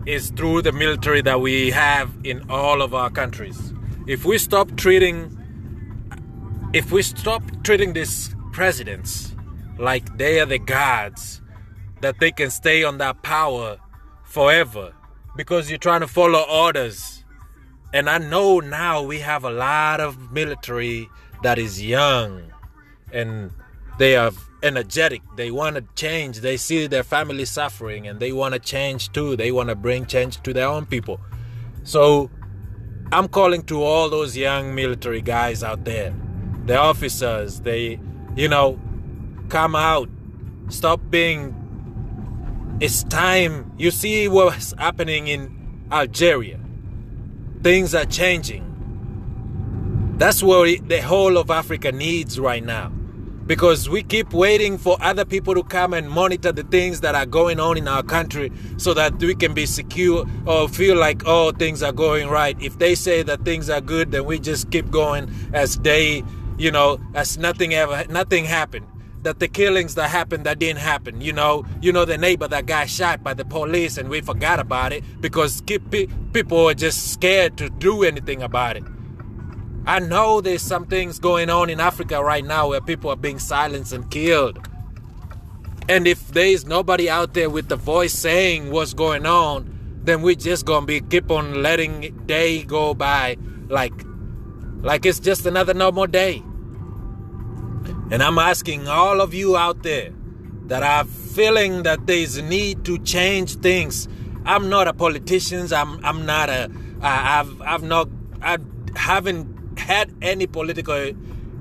is 0.05 0.29
through 0.31 0.61
the 0.61 0.71
military 0.71 1.21
that 1.21 1.41
we 1.41 1.71
have 1.71 2.09
in 2.23 2.49
all 2.49 2.81
of 2.81 2.93
our 2.93 3.09
countries. 3.09 3.73
If 4.07 4.23
we 4.25 4.37
stop 4.37 4.75
treating 4.77 5.37
if 6.73 6.91
we 6.91 7.01
stop 7.01 7.41
treating 7.63 7.93
these 7.93 8.35
presidents 8.51 9.35
like 9.77 10.17
they 10.17 10.39
are 10.39 10.45
the 10.45 10.59
gods 10.59 11.41
that 12.01 12.19
they 12.19 12.31
can 12.31 12.49
stay 12.49 12.83
on 12.83 12.97
that 12.97 13.21
power 13.21 13.77
forever 14.23 14.93
because 15.35 15.69
you're 15.69 15.79
trying 15.79 16.01
to 16.01 16.07
follow 16.07 16.41
orders. 16.41 17.16
And 17.97 18.11
I 18.11 18.19
know 18.19 18.59
now 18.59 19.01
we 19.01 19.21
have 19.21 19.43
a 19.43 19.49
lot 19.49 19.99
of 19.99 20.31
military 20.31 21.09
that 21.41 21.57
is 21.57 21.83
young 21.83 22.43
and 23.11 23.49
they 23.97 24.15
are 24.15 24.29
energetic. 24.61 25.23
They 25.35 25.49
want 25.49 25.77
to 25.77 25.83
change. 25.95 26.41
They 26.41 26.57
see 26.57 26.85
their 26.85 27.01
family 27.01 27.45
suffering 27.45 28.05
and 28.07 28.19
they 28.19 28.31
want 28.31 28.53
to 28.53 28.59
change 28.59 29.11
too. 29.13 29.35
They 29.35 29.51
want 29.51 29.69
to 29.69 29.75
bring 29.75 30.05
change 30.05 30.43
to 30.43 30.53
their 30.53 30.67
own 30.67 30.85
people. 30.85 31.19
So 31.81 32.29
I'm 33.11 33.27
calling 33.27 33.63
to 33.63 33.81
all 33.81 34.11
those 34.11 34.37
young 34.37 34.75
military 34.75 35.21
guys 35.21 35.63
out 35.63 35.83
there, 35.83 36.13
the 36.67 36.77
officers, 36.77 37.61
they, 37.61 37.99
you 38.35 38.47
know, 38.47 38.79
come 39.49 39.75
out. 39.75 40.07
Stop 40.69 41.01
being. 41.09 41.55
It's 42.79 43.03
time. 43.05 43.71
You 43.75 43.89
see 43.89 44.27
what's 44.27 44.73
happening 44.77 45.29
in 45.29 45.87
Algeria. 45.91 46.59
Things 47.63 47.95
are 47.95 48.05
changing. 48.05 48.63
That's 50.17 50.41
what 50.41 50.87
the 50.87 51.01
whole 51.01 51.37
of 51.37 51.51
Africa 51.51 51.91
needs 51.91 52.39
right 52.39 52.63
now. 52.63 52.89
Because 53.45 53.87
we 53.87 54.03
keep 54.03 54.33
waiting 54.33 54.77
for 54.77 54.97
other 54.99 55.23
people 55.23 55.53
to 55.53 55.63
come 55.63 55.93
and 55.93 56.09
monitor 56.09 56.51
the 56.51 56.63
things 56.63 57.01
that 57.01 57.15
are 57.15 57.25
going 57.25 57.59
on 57.59 57.77
in 57.77 57.87
our 57.87 58.03
country 58.03 58.51
so 58.77 58.93
that 58.93 59.17
we 59.19 59.35
can 59.35 59.53
be 59.53 59.65
secure 59.65 60.25
or 60.45 60.67
feel 60.67 60.97
like 60.97 61.23
oh 61.25 61.51
things 61.51 61.81
are 61.81 61.93
going 61.93 62.29
right. 62.29 62.61
If 62.61 62.77
they 62.77 62.93
say 62.93 63.23
that 63.23 63.45
things 63.45 63.69
are 63.69 63.79
good 63.79 64.11
then 64.11 64.25
we 64.25 64.39
just 64.39 64.69
keep 64.69 64.91
going 64.91 65.33
as 65.53 65.77
they 65.77 66.23
you 66.57 66.71
know 66.71 66.99
as 67.13 67.37
nothing 67.37 67.73
ever 67.73 68.05
nothing 68.09 68.43
happened 68.43 68.87
that 69.27 69.39
the 69.39 69.47
killings 69.49 69.95
that 69.95 70.09
happened 70.09 70.45
that 70.45 70.57
didn't 70.57 70.79
happen 70.79 71.19
you 71.19 71.33
know 71.33 71.65
you 71.81 71.91
know 71.91 72.05
the 72.05 72.17
neighbor 72.17 72.47
that 72.47 72.65
got 72.65 72.89
shot 72.89 73.21
by 73.21 73.33
the 73.33 73.43
police 73.43 73.97
and 73.97 74.07
we 74.07 74.21
forgot 74.21 74.57
about 74.57 74.93
it 74.93 75.03
because 75.19 75.61
people 76.31 76.69
are 76.69 76.73
just 76.73 77.11
scared 77.11 77.57
to 77.57 77.69
do 77.69 78.03
anything 78.03 78.41
about 78.41 78.77
it 78.77 78.83
I 79.85 79.99
know 79.99 80.41
there's 80.41 80.61
some 80.61 80.85
things 80.85 81.17
going 81.17 81.49
on 81.49 81.69
in 81.69 81.79
Africa 81.79 82.21
right 82.21 82.43
now 82.43 82.67
where 82.67 82.81
people 82.81 83.09
are 83.09 83.15
being 83.15 83.39
silenced 83.39 83.93
and 83.93 84.11
killed. 84.11 84.59
And 85.87 86.05
if 86.05 86.27
there's 86.27 86.65
nobody 86.65 87.09
out 87.09 87.33
there 87.33 87.49
with 87.49 87.69
the 87.69 87.77
voice 87.77 88.11
saying 88.11 88.69
what's 88.69 88.93
going 88.93 89.25
on, 89.25 90.01
then 90.03 90.23
we're 90.23 90.35
just 90.35 90.65
gonna 90.65 90.85
be 90.85 90.99
keep 90.99 91.31
on 91.31 91.63
letting 91.63 92.21
day 92.25 92.63
go 92.63 92.93
by 92.93 93.37
like 93.69 93.93
like 94.81 95.05
it's 95.05 95.21
just 95.21 95.45
another 95.45 95.73
normal 95.73 96.05
day. 96.05 96.43
And 98.09 98.23
I'm 98.23 98.37
asking 98.37 98.87
all 98.87 99.19
of 99.19 99.33
you 99.33 99.57
out 99.57 99.83
there 99.83 100.11
that 100.67 100.83
are 100.83 101.03
feeling 101.03 101.83
that 101.83 102.07
there's 102.07 102.37
a 102.37 102.41
need 102.41 102.85
to 102.85 102.97
change 102.99 103.55
things. 103.55 104.07
I'm 104.45 104.69
not 104.69 104.87
a 104.87 104.93
politician. 104.93 105.71
I'm 105.73 106.03
I'm 106.05 106.25
not 106.25 106.49
a 106.49 106.71
I, 107.01 107.39
I've 107.39 107.61
I've 107.61 107.83
not 107.83 108.09
I 108.41 108.57
haven't 108.95 109.79
had 109.79 110.13
any 110.21 110.47
political 110.47 111.11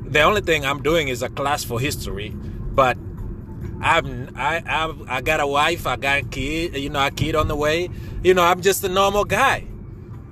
the 0.08 0.22
only 0.22 0.40
thing 0.40 0.64
I'm 0.64 0.82
doing 0.82 1.08
is 1.08 1.22
a 1.22 1.28
class 1.28 1.64
for 1.64 1.80
history, 1.80 2.30
but 2.30 2.96
I'm 3.80 4.30
I 4.36 4.62
I've, 4.64 5.08
I 5.08 5.20
got 5.20 5.40
a 5.40 5.46
wife, 5.46 5.86
I 5.86 5.96
got 5.96 6.18
a 6.18 6.22
kid, 6.22 6.76
you 6.76 6.90
know, 6.90 7.04
a 7.04 7.10
kid 7.10 7.34
on 7.34 7.48
the 7.48 7.56
way. 7.56 7.90
You 8.22 8.34
know, 8.34 8.44
I'm 8.44 8.60
just 8.60 8.84
a 8.84 8.88
normal 8.88 9.24
guy. 9.24 9.66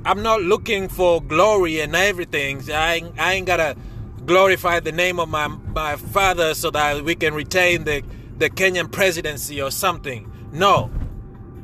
I'm 0.04 0.22
not 0.22 0.42
looking 0.42 0.88
for 0.88 1.20
glory 1.20 1.80
and 1.80 1.96
everything. 1.96 2.62
I 2.70 3.02
I 3.18 3.34
ain't 3.34 3.46
gotta 3.46 3.76
glorify 4.26 4.80
the 4.80 4.92
name 4.92 5.20
of 5.20 5.28
my 5.28 5.48
my 5.48 5.96
father 5.96 6.54
so 6.54 6.70
that 6.70 7.04
we 7.04 7.14
can 7.14 7.34
retain 7.34 7.84
the 7.84 8.02
the 8.38 8.50
Kenyan 8.50 8.90
presidency 8.90 9.60
or 9.62 9.70
something. 9.70 10.30
No, 10.52 10.90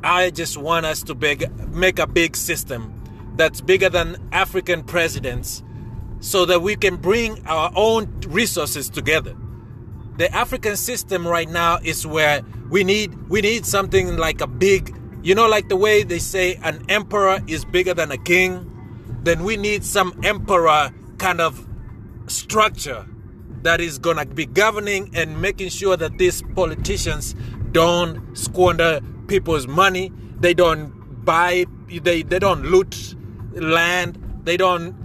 I 0.03 0.31
just 0.31 0.57
want 0.57 0.85
us 0.85 1.03
to 1.03 1.15
big, 1.15 1.49
make 1.69 1.99
a 1.99 2.07
big 2.07 2.35
system 2.35 2.93
that's 3.35 3.61
bigger 3.61 3.89
than 3.89 4.17
African 4.31 4.83
presidents 4.83 5.63
so 6.19 6.45
that 6.45 6.61
we 6.61 6.75
can 6.75 6.97
bring 6.97 7.45
our 7.47 7.71
own 7.75 8.21
resources 8.27 8.89
together. 8.89 9.35
The 10.17 10.33
African 10.33 10.75
system 10.77 11.27
right 11.27 11.49
now 11.49 11.79
is 11.83 12.05
where 12.05 12.41
we 12.69 12.83
need 12.83 13.13
we 13.29 13.41
need 13.41 13.65
something 13.65 14.17
like 14.17 14.41
a 14.41 14.47
big, 14.47 14.95
you 15.23 15.35
know, 15.35 15.47
like 15.47 15.69
the 15.69 15.75
way 15.75 16.03
they 16.03 16.19
say 16.19 16.55
an 16.63 16.85
emperor 16.89 17.39
is 17.47 17.65
bigger 17.65 17.93
than 17.93 18.11
a 18.11 18.17
king. 18.17 18.67
Then 19.23 19.43
we 19.43 19.57
need 19.57 19.83
some 19.83 20.19
emperor 20.23 20.91
kind 21.17 21.41
of 21.41 21.65
structure 22.31 23.05
that 23.63 23.79
is 23.79 23.99
gonna 23.99 24.25
be 24.25 24.45
governing 24.45 25.11
and 25.13 25.41
making 25.41 25.69
sure 25.69 25.95
that 25.97 26.17
these 26.17 26.41
politicians 26.55 27.35
don't 27.71 28.35
squander 28.37 29.01
people's 29.27 29.67
money. 29.67 30.11
They 30.39 30.53
don't 30.53 31.23
buy. 31.23 31.65
They 31.87 32.23
they 32.23 32.39
don't 32.39 32.63
loot 32.63 33.15
land. 33.53 34.17
They 34.43 34.57
don't 34.57 34.95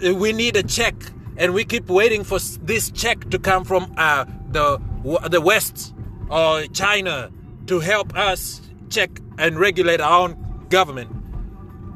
we 0.00 0.32
need 0.32 0.56
a 0.56 0.62
check, 0.62 0.94
and 1.36 1.52
we 1.52 1.64
keep 1.64 1.88
waiting 1.88 2.24
for 2.24 2.38
this 2.62 2.90
check 2.90 3.28
to 3.30 3.38
come 3.38 3.64
from 3.64 3.92
uh, 3.96 4.24
the 4.50 4.80
the 5.28 5.40
West 5.40 5.94
or 6.30 6.64
China 6.72 7.30
to 7.66 7.80
help 7.80 8.16
us 8.16 8.62
check 8.88 9.20
and 9.38 9.58
regulate 9.58 10.00
our 10.00 10.24
own 10.24 10.66
government. 10.70 11.10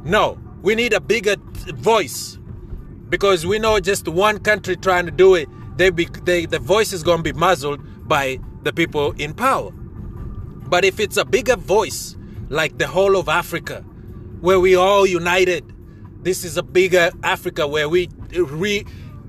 No, 0.05 0.39
we 0.63 0.75
need 0.75 0.93
a 0.93 1.01
bigger 1.01 1.37
voice 1.75 2.39
because 3.15 3.47
we 3.47 3.61
know 3.61 3.79
just 3.79 4.09
one 4.09 4.41
country 4.41 4.75
trying 4.75 5.07
to 5.07 5.13
do 5.13 5.37
it. 5.37 5.49
They 5.77 5.91
be, 5.91 6.07
they, 6.25 6.47
the 6.47 6.59
voice 6.59 6.93
is 6.93 7.05
going 7.05 7.19
to 7.19 7.23
be 7.23 7.33
muzzled 7.33 7.79
by 8.09 8.41
the 8.65 8.73
people 8.73 9.13
in 9.13 9.35
power. 9.35 9.71
But 9.71 10.85
if 10.85 10.99
it's 10.99 11.17
a 11.17 11.25
bigger 11.25 11.55
voice, 11.55 12.17
like 12.49 12.79
the 12.79 12.89
whole 12.89 13.17
of 13.17 13.29
Africa, 13.29 13.83
where 14.41 14.59
we 14.59 14.75
all 14.75 15.07
united 15.07 15.65
this 16.25 16.43
is 16.43 16.57
a 16.57 16.63
bigger 16.65 17.13
Africa 17.23 17.69
where 17.69 17.89
we 17.89 18.09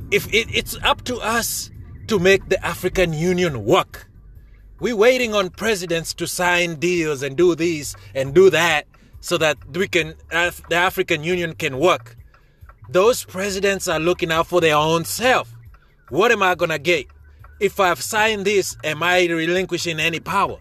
if 0.10 0.34
it, 0.34 0.48
it's 0.50 0.78
up 0.82 1.04
to 1.04 1.18
us 1.18 1.70
to 2.08 2.18
make 2.18 2.50
the 2.50 2.66
African 2.66 3.14
Union 3.14 3.66
work. 3.66 4.10
We're 4.80 4.96
waiting 4.96 5.36
on 5.36 5.52
presidents 5.52 6.16
to 6.16 6.26
sign 6.26 6.80
deals 6.80 7.22
and 7.22 7.38
do 7.38 7.54
this 7.54 7.96
and 8.16 8.34
do 8.34 8.50
that 8.50 8.88
so 9.20 9.38
that 9.38 9.58
we 9.78 9.88
can 9.88 10.16
the 10.32 10.76
African 10.76 11.24
Union 11.24 11.54
can 11.54 11.78
work. 11.78 12.18
Those 12.90 13.24
presidents 13.24 13.88
are 13.88 14.00
looking 14.00 14.32
out 14.32 14.48
for 14.48 14.62
their 14.62 14.76
own 14.76 15.06
self. 15.06 15.54
What 16.10 16.32
am 16.32 16.44
I 16.44 16.56
gonna 16.56 16.80
get? 16.80 17.08
If 17.60 17.80
I've 17.80 18.02
signed 18.02 18.46
this, 18.46 18.78
am 18.84 19.02
I 19.02 19.26
relinquishing 19.26 20.00
any 20.00 20.20
power? 20.20 20.58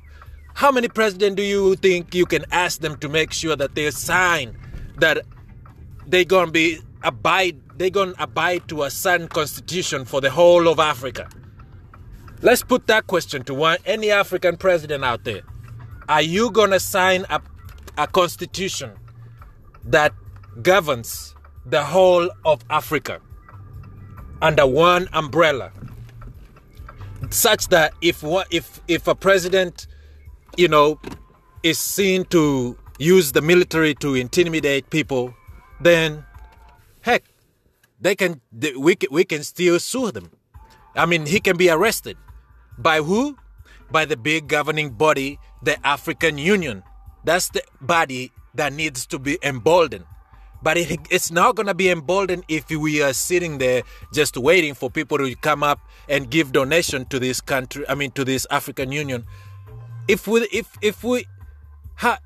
How 0.55 0.71
many 0.71 0.89
presidents 0.89 1.37
do 1.37 1.43
you 1.43 1.75
think 1.77 2.15
you 2.15 2.27
can 2.27 2.45
ask 2.53 2.81
them 2.81 2.97
to 2.99 3.09
make 3.09 3.33
sure 3.33 3.57
that 3.57 3.75
they 3.75 3.91
sign 3.91 4.57
that 4.99 5.25
they're 6.07 6.25
gonna 6.25 6.51
be 6.51 6.79
abide 7.03 7.61
they're 7.77 7.91
gonna 7.91 8.15
abide 8.19 8.69
to 8.69 8.85
a 8.85 8.91
certain 8.91 9.29
constitution 9.29 10.05
for 10.05 10.21
the 10.21 10.31
whole 10.31 10.69
of 10.69 10.79
Africa. 10.79 11.29
Let's 12.41 12.63
put 12.63 12.87
that 12.87 13.07
question 13.07 13.43
to 13.45 13.55
one 13.55 13.79
any 13.85 14.11
African 14.11 14.57
president 14.57 15.05
out 15.05 15.25
there. 15.25 15.43
Are 16.09 16.23
you 16.23 16.51
gonna 16.51 16.79
sign 16.79 17.27
a, 17.31 17.41
a 17.99 18.07
constitution 18.07 18.93
that 19.85 20.13
governs 20.63 21.34
the 21.67 21.83
whole 21.83 22.31
of 22.45 22.65
Africa? 22.71 23.21
under 24.45 24.67
one 24.67 25.09
umbrella, 25.15 25.73
such 27.31 27.69
that 27.69 27.95
if 28.03 28.23
if 28.51 28.81
if 28.89 29.09
a 29.09 29.15
president, 29.15 29.87
you 30.57 30.69
know, 30.69 31.01
is 31.63 31.79
seen 31.79 32.25
to 32.27 32.77
use 32.99 33.33
the 33.33 33.41
military 33.41 33.95
to 33.95 34.15
intimidate 34.15 34.91
people, 34.91 35.35
then 35.81 36.25
heck, 37.01 37.25
they 38.01 38.15
can 38.15 38.41
we 38.79 38.97
we 39.11 39.25
can 39.25 39.43
still 39.43 39.81
sue 39.81 40.11
them. 40.11 40.31
I 40.95 41.07
mean, 41.07 41.25
he 41.27 41.41
can 41.41 41.57
be 41.57 41.71
arrested 41.71 42.17
by 42.79 42.99
who? 43.01 43.37
By 43.91 44.05
the 44.05 44.17
big 44.17 44.49
governing 44.49 44.91
body, 44.91 45.39
the 45.63 45.75
African 45.87 46.37
Union. 46.39 46.83
That's 47.25 47.49
the 47.49 47.63
body 47.81 48.33
that 48.55 48.73
needs 48.73 49.07
to 49.07 49.19
be 49.19 49.39
emboldened. 49.43 50.05
But 50.65 50.79
it, 50.79 50.99
it's 51.11 51.31
not 51.31 51.57
going 51.57 51.67
to 51.67 51.75
be 51.75 51.91
emboldened 51.91 52.45
if 52.49 52.71
we 52.71 53.03
are 53.03 53.13
sitting 53.13 53.59
there 53.59 53.83
just 54.15 54.39
waiting 54.39 54.73
for 54.73 54.91
people 54.91 55.19
to 55.19 55.35
come 55.37 55.63
up 55.63 55.79
and 56.09 56.31
give 56.31 56.53
donation 56.53 57.05
to 57.07 57.19
this 57.19 57.43
country. 57.43 57.85
I 57.87 57.95
mean, 57.95 58.11
to 58.13 58.25
this 58.25 58.47
African 58.51 58.91
Union. 58.91 59.27
If 60.09 60.27
we, 60.27 60.41
if 60.51 60.67
if 60.81 61.05
we, 61.05 61.27
ha, 61.97 62.19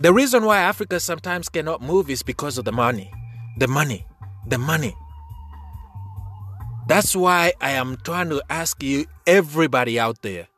the 0.00 0.12
reason 0.12 0.44
why 0.44 0.58
Africa 0.58 0.98
sometimes 0.98 1.48
cannot 1.48 1.80
move 1.80 2.10
is 2.10 2.24
because 2.24 2.58
of 2.58 2.64
the 2.64 2.72
money, 2.72 3.12
the 3.58 3.68
money, 3.68 4.06
the 4.48 4.58
money. 4.58 4.96
That's 6.88 7.14
why 7.14 7.52
I 7.60 7.70
am 7.70 7.96
trying 8.04 8.28
to 8.30 8.42
ask 8.50 8.82
you, 8.82 9.06
everybody 9.24 10.00
out 10.00 10.20
there, 10.22 10.48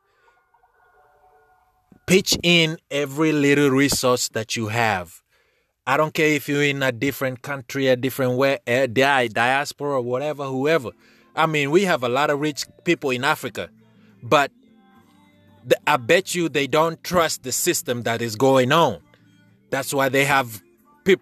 pitch 2.07 2.39
in 2.43 2.79
every 2.91 3.33
little 3.33 3.71
resource 3.71 4.29
that 4.29 4.57
you 4.57 4.69
have 4.69 5.23
I 5.87 5.97
don't 5.97 6.13
care 6.13 6.29
if 6.29 6.49
you're 6.49 6.65
in 6.65 6.83
a 6.83 6.93
different 6.93 7.43
country, 7.43 7.87
a 7.89 7.97
different 7.97 8.37
way, 8.37 8.59
a 8.67 8.87
diaspora, 8.89 9.99
or 9.99 10.01
whatever, 10.01 10.45
whoever. 10.45 10.91
I 11.35 11.47
mean, 11.47 11.71
we 11.71 11.85
have 11.85 12.03
a 12.03 12.09
lot 12.09 12.31
of 12.31 12.41
rich 12.41 12.65
people 12.85 13.11
in 13.11 13.23
Africa, 13.23 13.69
but 14.23 14.51
the, 15.65 15.79
I 15.87 15.97
bet 15.97 16.35
you 16.35 16.49
they 16.49 16.67
don't 16.67 17.03
trust 17.05 17.43
the 17.43 17.53
system 17.53 18.03
that 18.03 18.21
is 18.21 18.35
going 18.37 18.73
on. 18.73 19.01
That's 19.71 19.93
why 19.95 20.09
they 20.09 20.25
have 20.25 20.63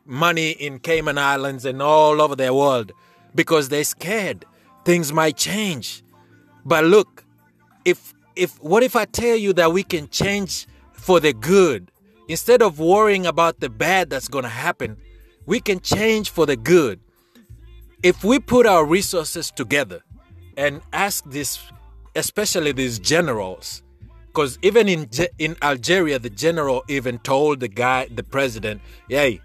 money 0.07 0.51
in 0.53 0.79
Cayman 0.79 1.19
Islands 1.19 1.65
and 1.67 1.83
all 1.83 2.23
over 2.23 2.35
the 2.35 2.55
world 2.55 2.93
because 3.35 3.69
they're 3.69 3.85
scared 3.85 4.47
things 4.85 5.13
might 5.13 5.37
change. 5.37 6.03
But 6.65 6.85
look, 6.85 7.25
if 7.85 8.15
if 8.37 8.63
what 8.63 8.83
if 8.83 8.97
I 8.97 9.05
tell 9.05 9.37
you 9.37 9.53
that 9.55 9.73
we 9.73 9.83
can 9.83 10.09
change 10.09 10.67
for 10.93 11.21
the 11.21 11.33
good? 11.33 11.91
Instead 12.29 12.63
of 12.63 12.79
worrying 12.79 13.27
about 13.27 13.61
the 13.61 13.69
bad 13.69 14.09
that's 14.09 14.29
going 14.29 14.45
to 14.45 14.49
happen, 14.49 14.97
we 15.47 15.61
can 15.61 15.81
change 15.81 16.31
for 16.31 16.47
the 16.47 16.57
good. 16.57 17.01
If 18.03 18.25
we 18.25 18.39
put 18.39 18.67
our 18.67 18.85
resources 18.85 19.51
together 19.51 20.03
and 20.57 20.81
ask 20.93 21.25
this, 21.31 21.59
especially 22.15 22.73
these 22.73 22.99
generals, 22.99 23.83
because 24.27 24.59
even 24.63 24.89
in 24.89 25.09
in 25.39 25.57
Algeria, 25.63 26.19
the 26.19 26.31
general 26.31 26.83
even 26.89 27.19
told 27.19 27.61
the 27.61 27.69
guy, 27.69 28.09
the 28.11 28.25
president, 28.25 28.81
"Hey, 29.09 29.41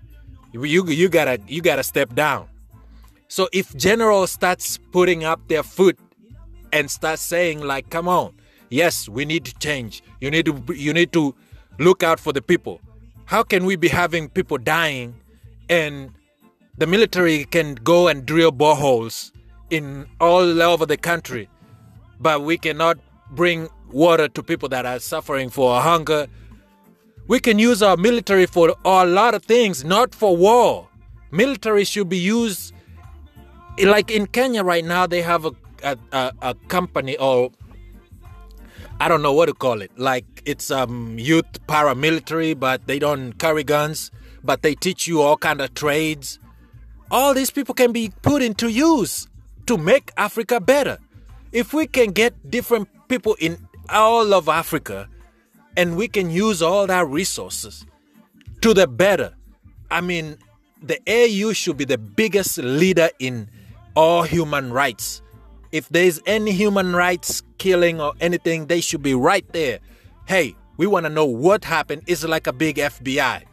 you 0.52 0.66
you 0.66 1.10
gotta 1.10 1.40
you 1.48 1.62
gotta 1.62 1.84
step 1.84 2.16
down." 2.16 2.48
So 3.28 3.48
if 3.54 3.76
general 3.78 4.26
starts 4.26 4.80
putting 4.92 5.24
up 5.24 5.48
their 5.48 5.64
foot 5.64 6.00
and 6.74 6.90
starts 6.90 7.22
saying 7.22 7.62
like, 7.62 7.90
"Come 7.90 8.08
on, 8.08 8.34
yes, 8.70 9.08
we 9.08 9.26
need 9.26 9.46
to 9.46 9.54
change. 9.60 10.02
You 10.20 10.32
need 10.32 10.46
to 10.46 10.64
you 10.74 10.92
need 10.94 11.12
to 11.14 11.36
look 11.80 12.04
out 12.04 12.20
for 12.20 12.34
the 12.34 12.42
people. 12.42 12.82
How 13.26 13.44
can 13.44 13.66
we 13.66 13.76
be 13.76 13.88
having 13.88 14.30
people 14.30 14.58
dying 14.58 15.16
and 15.70 16.12
the 16.78 16.88
military 16.88 17.46
can 17.46 17.76
go 17.76 18.08
and 18.08 18.26
drill 18.26 18.52
boreholes 18.52 19.32
in 19.70 20.08
all 20.20 20.62
over 20.62 20.86
the 20.86 20.98
country, 20.98 21.50
but 22.20 22.44
we 22.44 22.58
cannot 22.58 22.98
bring 23.32 23.70
water 23.92 24.28
to 24.28 24.44
people 24.44 24.70
that 24.70 24.86
are 24.86 25.00
suffering 25.00 25.50
for 25.50 25.80
hunger? 25.82 26.28
We 27.28 27.40
can 27.40 27.60
use 27.60 27.84
our 27.84 27.98
military 27.98 28.46
for 28.46 28.76
a 28.84 29.06
lot 29.06 29.36
of 29.36 29.44
things, 29.44 29.84
not 29.84 30.16
for 30.16 30.36
war. 30.36 30.88
Military 31.32 31.84
should 31.86 32.10
be 32.10 32.18
used 32.18 32.74
like 33.78 34.10
in 34.10 34.26
Kenya 34.28 34.64
right 34.64 34.84
now. 34.84 35.06
They 35.06 35.22
have 35.22 35.46
a 35.46 35.52
a, 35.84 35.98
a, 36.42 36.56
company 36.68 37.18
or 37.18 37.52
I 39.00 39.08
don't 39.08 39.22
know 39.22 39.32
what 39.34 39.46
to 39.46 39.54
call 39.54 39.82
it. 39.82 39.92
Like 39.98 40.26
it's 40.46 40.70
um 40.72 41.18
youth 41.18 41.66
paramilitary, 41.68 42.60
but 42.60 42.88
they 42.88 43.00
don't 43.00 43.34
carry 43.34 43.64
guns, 43.64 44.12
but 44.44 44.62
they 44.62 44.76
teach 44.76 45.08
you 45.08 45.22
all 45.22 45.38
kind 45.38 45.62
of 45.62 45.74
trades. 45.74 46.40
All 47.10 47.34
these 47.34 47.50
people 47.50 47.74
can 47.74 47.92
be 47.92 48.12
put 48.22 48.42
into 48.42 48.68
use 48.70 49.28
to 49.68 49.78
make 49.78 50.12
Africa 50.18 50.60
better. 50.60 51.00
If 51.52 51.74
we 51.74 51.88
can 51.88 52.12
get 52.12 52.52
different 52.52 52.90
people 53.08 53.36
in 53.40 53.58
all 53.90 54.34
of 54.34 54.48
Africa 54.50 55.08
and 55.78 55.96
we 55.96 56.08
can 56.08 56.30
use 56.30 56.62
all 56.62 56.86
that 56.88 57.08
resources 57.08 57.86
to 58.62 58.74
the 58.74 58.88
better. 58.88 59.34
I 59.90 60.02
mean, 60.02 60.38
the 60.82 61.00
AU 61.08 61.54
should 61.54 61.78
be 61.78 61.86
the 61.86 61.98
biggest 61.98 62.58
leader 62.58 63.10
in 63.20 63.50
all 63.96 64.24
human 64.24 64.72
rights 64.72 65.22
if 65.72 65.88
there's 65.90 66.20
any 66.26 66.52
human 66.52 66.96
rights 66.96 67.44
killing 67.58 68.02
or 68.02 68.14
anything, 68.20 68.68
they 68.68 68.82
should 68.82 69.02
be 69.02 69.14
right 69.14 69.48
there. 69.54 69.80
Hey, 70.26 70.56
we 70.78 70.88
want 70.88 71.06
to 71.06 71.10
know 71.10 71.26
what 71.26 71.64
happened. 71.64 72.04
It's 72.08 72.24
like 72.24 72.48
a 72.48 72.54
big 72.54 72.78
FBI. 72.78 73.44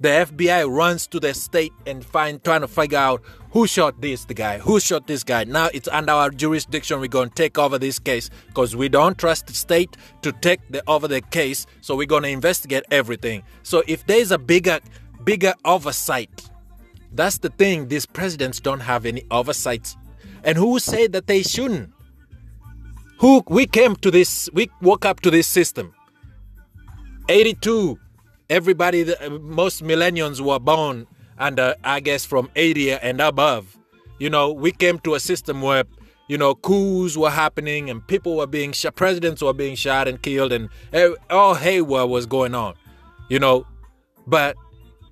The 0.00 0.08
FBI 0.08 0.68
runs 0.68 1.06
to 1.08 1.20
the 1.20 1.32
state 1.32 1.72
and 1.86 2.04
find 2.04 2.42
trying 2.42 2.62
to 2.62 2.68
figure 2.68 2.98
out 2.98 3.22
who 3.50 3.68
shot 3.68 4.00
this 4.00 4.24
the 4.24 4.34
guy, 4.34 4.58
who 4.58 4.80
shot 4.80 5.06
this 5.06 5.22
guy. 5.22 5.44
Now 5.44 5.68
it's 5.72 5.86
under 5.88 6.12
our 6.12 6.30
jurisdiction. 6.30 6.98
We're 6.98 7.06
to 7.06 7.28
take 7.28 7.56
over 7.56 7.78
this 7.78 8.00
case 8.00 8.28
because 8.48 8.74
we 8.74 8.88
don't 8.88 9.16
trust 9.16 9.46
the 9.46 9.52
state 9.52 9.96
to 10.22 10.32
take 10.32 10.60
the, 10.70 10.82
over 10.88 11.06
the 11.06 11.20
case. 11.20 11.66
So 11.82 11.94
we're 11.94 12.08
to 12.24 12.28
investigate 12.28 12.82
everything. 12.90 13.44
So 13.62 13.84
if 13.86 14.04
there's 14.06 14.32
a 14.32 14.38
bigger, 14.38 14.80
bigger 15.22 15.54
oversight, 15.64 16.50
that's 17.12 17.38
the 17.38 17.50
thing. 17.50 17.86
These 17.86 18.06
presidents 18.06 18.58
don't 18.58 18.80
have 18.80 19.06
any 19.06 19.22
oversights 19.30 19.96
and 20.44 20.58
who 20.58 20.78
said 20.78 21.12
that 21.12 21.26
they 21.26 21.42
shouldn't? 21.42 21.90
Who 23.18 23.42
we 23.46 23.66
came 23.66 23.94
to 23.96 24.10
this, 24.10 24.50
we 24.52 24.70
woke 24.80 25.04
up 25.04 25.20
to 25.20 25.30
this 25.30 25.46
system. 25.46 25.94
82, 27.28 27.98
everybody, 28.50 29.14
uh, 29.14 29.30
most 29.30 29.82
millennials 29.82 30.40
were 30.40 30.58
born 30.58 31.06
under, 31.38 31.76
I 31.84 32.00
guess, 32.00 32.24
from 32.24 32.50
80 32.56 32.92
and 32.92 33.20
above. 33.20 33.76
You 34.18 34.30
know, 34.30 34.52
we 34.52 34.72
came 34.72 34.98
to 35.00 35.14
a 35.14 35.20
system 35.20 35.62
where, 35.62 35.84
you 36.28 36.36
know, 36.36 36.54
coups 36.54 37.16
were 37.16 37.30
happening 37.30 37.90
and 37.90 38.06
people 38.06 38.36
were 38.36 38.46
being 38.46 38.72
shot, 38.72 38.96
presidents 38.96 39.42
were 39.42 39.52
being 39.52 39.76
shot 39.76 40.08
and 40.08 40.20
killed, 40.20 40.52
and 40.52 40.68
all 41.30 41.54
haywire 41.54 42.06
was 42.06 42.26
going 42.26 42.54
on, 42.54 42.74
you 43.28 43.38
know. 43.38 43.66
But 44.26 44.56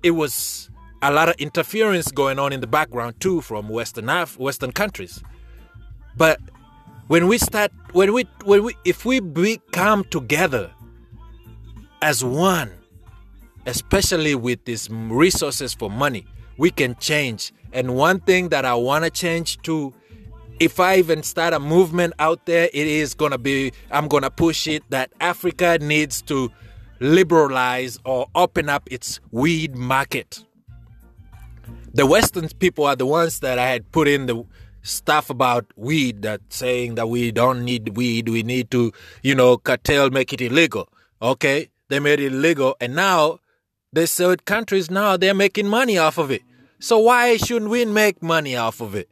it 0.03 0.11
was 0.11 0.69
a 1.01 1.11
lot 1.11 1.29
of 1.29 1.35
interference 1.35 2.11
going 2.11 2.37
on 2.39 2.53
in 2.53 2.61
the 2.61 2.67
background 2.67 3.19
too 3.19 3.41
from 3.41 3.69
Western 3.69 4.09
Af- 4.09 4.37
Western 4.37 4.71
countries. 4.71 5.23
But 6.15 6.39
when 7.07 7.27
we 7.27 7.37
start, 7.37 7.71
when 7.93 8.13
we, 8.13 8.27
when 8.45 8.63
we, 8.63 8.75
if 8.85 9.05
we 9.05 9.19
become 9.19 10.03
together 10.05 10.71
as 12.01 12.23
one, 12.23 12.71
especially 13.65 14.35
with 14.35 14.63
these 14.65 14.89
resources 14.89 15.73
for 15.73 15.89
money, 15.89 16.25
we 16.57 16.69
can 16.69 16.95
change. 16.99 17.51
And 17.73 17.95
one 17.95 18.19
thing 18.19 18.49
that 18.49 18.65
I 18.65 18.75
want 18.75 19.03
to 19.05 19.09
change 19.09 19.61
to, 19.63 19.93
if 20.59 20.79
I 20.79 20.97
even 20.97 21.23
start 21.23 21.53
a 21.53 21.59
movement 21.59 22.13
out 22.19 22.45
there, 22.45 22.69
it 22.73 22.87
is 22.87 23.13
gonna 23.13 23.37
be, 23.37 23.71
I'm 23.89 24.07
gonna 24.07 24.29
push 24.29 24.67
it 24.67 24.83
that 24.89 25.11
Africa 25.19 25.79
needs 25.81 26.21
to 26.23 26.51
liberalize 26.99 27.97
or 28.05 28.27
open 28.35 28.69
up 28.69 28.87
its 28.91 29.19
weed 29.31 29.75
market 29.75 30.43
the 31.93 32.05
Western 32.05 32.47
people 32.49 32.85
are 32.85 32.95
the 32.95 33.05
ones 33.05 33.39
that 33.39 33.59
I 33.59 33.67
had 33.67 33.91
put 33.91 34.07
in 34.07 34.25
the 34.25 34.45
stuff 34.81 35.29
about 35.29 35.65
weed 35.75 36.21
that 36.23 36.41
saying 36.49 36.95
that 36.95 37.07
we 37.07 37.31
don't 37.31 37.63
need 37.63 37.95
weed, 37.95 38.29
we 38.29 38.43
need 38.43 38.71
to, 38.71 38.91
you 39.21 39.35
know, 39.35 39.57
cartel 39.57 40.09
make 40.09 40.33
it 40.33 40.41
illegal. 40.41 40.89
Okay, 41.21 41.69
they 41.89 41.99
made 41.99 42.19
it 42.19 42.33
illegal, 42.33 42.75
and 42.79 42.95
now 42.95 43.39
they 43.93 44.05
third 44.05 44.45
countries 44.45 44.89
now 44.89 45.17
they're 45.17 45.33
making 45.33 45.67
money 45.67 45.97
off 45.97 46.17
of 46.17 46.31
it. 46.31 46.41
So 46.79 46.97
why 46.97 47.37
shouldn't 47.37 47.69
we 47.69 47.85
make 47.85 48.23
money 48.23 48.55
off 48.55 48.81
of 48.81 48.95
it? 48.95 49.09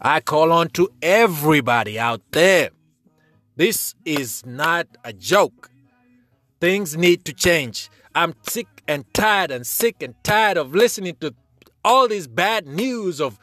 I 0.00 0.20
call 0.20 0.52
on 0.52 0.68
to 0.70 0.90
everybody 1.00 1.98
out 1.98 2.20
there. 2.32 2.70
This 3.56 3.94
is 4.04 4.44
not 4.44 4.86
a 5.04 5.12
joke. 5.12 5.70
Things 6.60 6.96
need 6.96 7.24
to 7.24 7.32
change. 7.32 7.88
I'm 8.14 8.34
sick 8.42 8.66
and 8.86 9.04
tired 9.14 9.50
and 9.50 9.66
sick 9.66 10.02
and 10.02 10.14
tired 10.22 10.58
of 10.58 10.74
listening 10.74 11.16
to 11.20 11.34
all 11.84 12.08
this 12.08 12.26
bad 12.26 12.66
news 12.66 13.20
of 13.20 13.38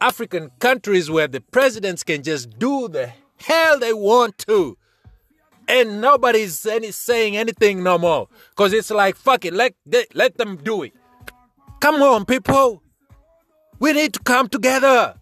African 0.00 0.50
countries 0.58 1.10
where 1.10 1.28
the 1.28 1.40
presidents 1.40 2.02
can 2.02 2.22
just 2.22 2.58
do 2.58 2.88
the 2.88 3.12
hell 3.36 3.78
they 3.78 3.92
want 3.92 4.38
to. 4.38 4.76
And 5.66 6.00
nobody's 6.00 6.66
any, 6.66 6.90
saying 6.90 7.36
anything 7.36 7.82
no 7.82 7.96
more. 7.96 8.28
Because 8.50 8.72
it's 8.72 8.90
like, 8.90 9.16
fuck 9.16 9.44
it, 9.44 9.54
let, 9.54 9.74
let 10.12 10.36
them 10.36 10.56
do 10.56 10.82
it. 10.82 10.92
Come 11.80 12.02
on, 12.02 12.26
people. 12.26 12.82
We 13.78 13.92
need 13.92 14.12
to 14.14 14.20
come 14.20 14.48
together. 14.48 15.14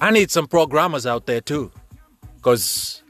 I 0.00 0.10
need 0.10 0.30
some 0.30 0.46
programmers 0.46 1.06
out 1.06 1.26
there 1.26 1.40
too. 1.40 1.72
Because 2.36 3.02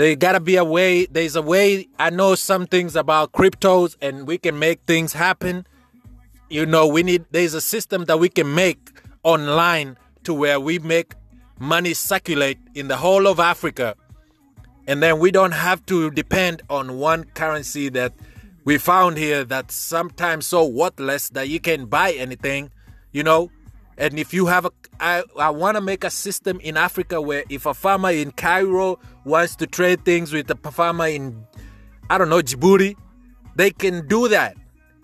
there 0.00 0.16
gotta 0.16 0.40
be 0.40 0.56
a 0.56 0.64
way. 0.64 1.04
There's 1.04 1.36
a 1.36 1.42
way. 1.42 1.86
I 1.98 2.08
know 2.08 2.34
some 2.34 2.66
things 2.66 2.96
about 2.96 3.32
cryptos, 3.32 3.96
and 4.00 4.26
we 4.26 4.38
can 4.38 4.58
make 4.58 4.80
things 4.86 5.12
happen. 5.12 5.66
You 6.48 6.64
know, 6.64 6.86
we 6.86 7.02
need. 7.02 7.26
There's 7.32 7.52
a 7.52 7.60
system 7.60 8.06
that 8.06 8.18
we 8.18 8.30
can 8.30 8.54
make 8.54 8.92
online 9.24 9.98
to 10.24 10.32
where 10.32 10.58
we 10.58 10.78
make 10.78 11.12
money 11.58 11.92
circulate 11.92 12.56
in 12.74 12.88
the 12.88 12.96
whole 12.96 13.26
of 13.26 13.38
Africa, 13.38 13.94
and 14.86 15.02
then 15.02 15.18
we 15.18 15.30
don't 15.30 15.52
have 15.52 15.84
to 15.86 16.10
depend 16.10 16.62
on 16.70 16.96
one 16.96 17.24
currency 17.24 17.90
that 17.90 18.14
we 18.64 18.78
found 18.78 19.18
here 19.18 19.44
that's 19.44 19.74
sometimes 19.74 20.46
so 20.46 20.66
worthless 20.66 21.28
that 21.28 21.50
you 21.50 21.60
can't 21.60 21.90
buy 21.90 22.12
anything. 22.12 22.70
You 23.12 23.22
know, 23.22 23.50
and 23.98 24.18
if 24.18 24.32
you 24.32 24.46
have 24.46 24.64
a, 24.64 24.70
I, 24.98 25.24
I 25.38 25.50
want 25.50 25.76
to 25.76 25.82
make 25.82 26.04
a 26.04 26.10
system 26.10 26.58
in 26.60 26.78
Africa 26.78 27.20
where 27.20 27.44
if 27.50 27.66
a 27.66 27.74
farmer 27.74 28.10
in 28.10 28.32
Cairo 28.32 28.98
wants 29.30 29.56
to 29.56 29.66
trade 29.66 30.04
things 30.04 30.32
with 30.32 30.50
a 30.50 30.56
farmer 30.70 31.06
in, 31.06 31.46
I 32.10 32.18
don't 32.18 32.28
know, 32.28 32.40
Djibouti, 32.42 32.96
they 33.56 33.70
can 33.70 34.06
do 34.06 34.28
that. 34.28 34.56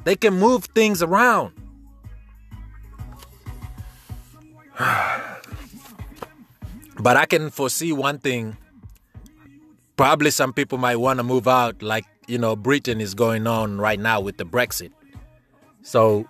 They 0.05 0.17
can 0.17 0.35
move 0.35 0.65
things 0.67 1.03
around. 1.03 1.53
but 7.01 7.17
I 7.17 7.25
can 7.27 7.51
foresee 7.51 7.93
one 7.93 8.19
thing. 8.19 8.57
Probably 9.97 10.31
some 10.31 10.53
people 10.53 10.77
might 10.77 10.97
want 10.97 11.19
to 11.19 11.23
move 11.23 11.49
out, 11.49 11.83
like, 11.83 12.05
you 12.27 12.37
know, 12.37 12.55
Britain 12.57 13.01
is 13.01 13.15
going 13.15 13.47
on 13.47 13.79
right 13.79 13.99
now 13.99 14.21
with 14.21 14.37
the 14.37 14.45
Brexit. 14.45 14.91
So 15.83 16.27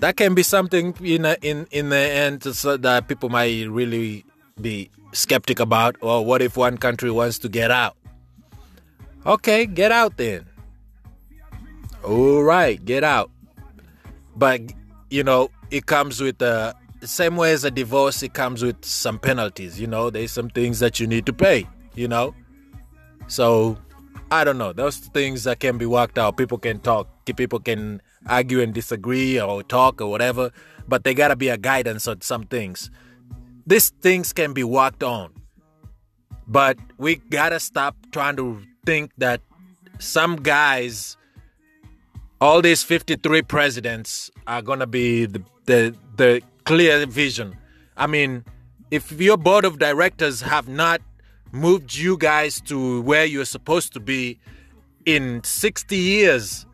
that 0.00 0.16
can 0.16 0.34
be 0.34 0.42
something 0.42 0.94
in 1.00 1.24
in 1.40 1.66
in 1.70 1.88
the 1.88 1.96
end 1.96 2.42
so 2.42 2.76
that 2.76 3.08
people 3.08 3.30
might 3.30 3.66
really 3.68 4.25
be 4.60 4.90
skeptic 5.12 5.60
about. 5.60 5.96
Or 6.00 6.24
what 6.24 6.42
if 6.42 6.56
one 6.56 6.78
country 6.78 7.10
wants 7.10 7.38
to 7.40 7.48
get 7.48 7.70
out? 7.70 7.96
Okay, 9.24 9.66
get 9.66 9.92
out 9.92 10.16
then. 10.16 10.46
All 12.04 12.42
right, 12.42 12.82
get 12.84 13.04
out. 13.04 13.30
But 14.36 14.60
you 15.10 15.24
know, 15.24 15.50
it 15.70 15.86
comes 15.86 16.20
with 16.20 16.38
the 16.38 16.74
same 17.02 17.36
way 17.36 17.52
as 17.52 17.64
a 17.64 17.70
divorce. 17.70 18.22
It 18.22 18.34
comes 18.34 18.62
with 18.62 18.84
some 18.84 19.18
penalties. 19.18 19.80
You 19.80 19.86
know, 19.86 20.10
there's 20.10 20.32
some 20.32 20.50
things 20.50 20.78
that 20.80 21.00
you 21.00 21.06
need 21.06 21.26
to 21.26 21.32
pay. 21.32 21.66
You 21.94 22.08
know, 22.08 22.34
so 23.26 23.78
I 24.30 24.44
don't 24.44 24.58
know. 24.58 24.72
Those 24.72 24.98
things 24.98 25.44
that 25.44 25.60
can 25.60 25.78
be 25.78 25.86
worked 25.86 26.18
out. 26.18 26.36
People 26.36 26.58
can 26.58 26.78
talk. 26.80 27.08
People 27.24 27.58
can 27.58 28.00
argue 28.28 28.60
and 28.60 28.72
disagree 28.72 29.40
or 29.40 29.62
talk 29.62 30.00
or 30.00 30.10
whatever, 30.10 30.50
but 30.86 31.04
there 31.04 31.14
gotta 31.14 31.36
be 31.36 31.48
a 31.48 31.56
guidance 31.56 32.06
on 32.06 32.20
some 32.20 32.44
things. 32.44 32.90
These 33.66 33.90
things 34.00 34.32
can 34.32 34.52
be 34.52 34.62
worked 34.62 35.02
on, 35.02 35.32
but 36.46 36.78
we 36.98 37.16
gotta 37.16 37.58
stop 37.58 37.96
trying 38.12 38.36
to 38.36 38.62
think 38.84 39.10
that 39.18 39.40
some 39.98 40.36
guys, 40.36 41.16
all 42.40 42.62
these 42.62 42.84
53 42.84 43.42
presidents, 43.42 44.30
are 44.46 44.62
gonna 44.62 44.86
be 44.86 45.26
the, 45.26 45.42
the, 45.64 45.96
the 46.16 46.42
clear 46.64 47.06
vision. 47.06 47.56
I 47.96 48.06
mean, 48.06 48.44
if 48.92 49.10
your 49.12 49.36
board 49.36 49.64
of 49.64 49.80
directors 49.80 50.42
have 50.42 50.68
not 50.68 51.00
moved 51.50 51.96
you 51.96 52.16
guys 52.16 52.60
to 52.62 53.00
where 53.02 53.24
you're 53.24 53.44
supposed 53.44 53.92
to 53.94 54.00
be 54.00 54.38
in 55.06 55.42
60 55.42 55.96
years, 55.96 56.66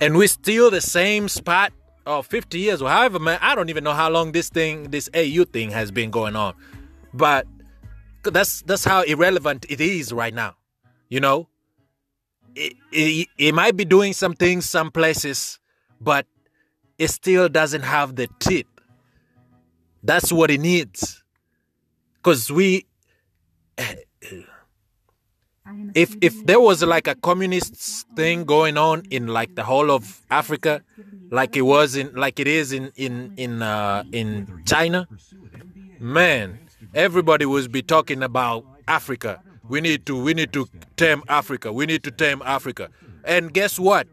and 0.00 0.16
we're 0.16 0.28
still 0.28 0.70
the 0.70 0.80
same 0.80 1.28
spot 1.28 1.72
or 2.06 2.22
50 2.24 2.58
years 2.58 2.82
or 2.82 2.88
however 2.88 3.18
man 3.18 3.38
i 3.40 3.54
don't 3.54 3.68
even 3.70 3.84
know 3.84 3.92
how 3.92 4.10
long 4.10 4.32
this 4.32 4.48
thing 4.48 4.90
this 4.90 5.08
au 5.14 5.44
thing 5.44 5.70
has 5.70 5.90
been 5.90 6.10
going 6.10 6.36
on. 6.36 6.54
But 7.14 7.46
that's 8.24 8.62
that's 8.62 8.84
how 8.84 9.02
irrelevant 9.02 9.66
it 9.68 9.80
is 9.80 10.12
right 10.12 10.34
now 10.34 10.56
you 11.08 11.20
know? 11.20 11.48
It, 12.54 12.74
it, 12.90 13.28
it 13.38 13.54
might 13.54 13.76
be 13.76 13.84
doing 13.84 14.12
some 14.12 14.34
things 14.34 14.68
some 14.68 14.90
places 14.90 15.58
but 16.00 16.26
it 16.98 17.08
still 17.08 17.48
doesn't 17.48 17.82
have 17.82 18.16
the 18.16 18.28
teeth 18.38 18.66
that's 20.02 20.32
what 20.32 20.50
it 20.50 20.60
needs. 20.60 21.22
Because 22.16 22.50
we 22.50 22.86
if 25.94 26.16
if 26.20 26.44
there 26.46 26.60
was 26.60 26.82
like 26.82 27.06
a 27.06 27.14
communist 27.14 28.06
thing 28.16 28.44
going 28.44 28.76
on 28.76 29.02
in 29.10 29.28
like 29.28 29.54
the 29.54 29.64
whole 29.64 29.90
of 29.90 30.22
Africa, 30.30 30.82
like 31.30 31.56
it 31.56 31.62
was 31.62 31.96
in 31.96 32.12
like 32.14 32.40
it 32.40 32.48
is 32.48 32.72
in 32.72 32.92
in 32.96 33.32
in 33.36 33.62
uh, 33.62 34.04
in 34.12 34.62
China, 34.66 35.06
man, 36.00 36.58
everybody 36.94 37.44
would 37.46 37.70
be 37.70 37.82
talking 37.82 38.22
about 38.22 38.64
Africa. 38.88 39.40
We 39.68 39.80
need 39.80 40.06
to 40.06 40.20
we 40.20 40.34
need 40.34 40.52
to 40.52 40.68
tame 40.96 41.22
Africa. 41.28 41.72
We 41.72 41.86
need 41.86 42.02
to 42.04 42.10
tame 42.10 42.42
Africa. 42.44 42.88
And 43.24 43.52
guess 43.52 43.78
what? 43.78 44.08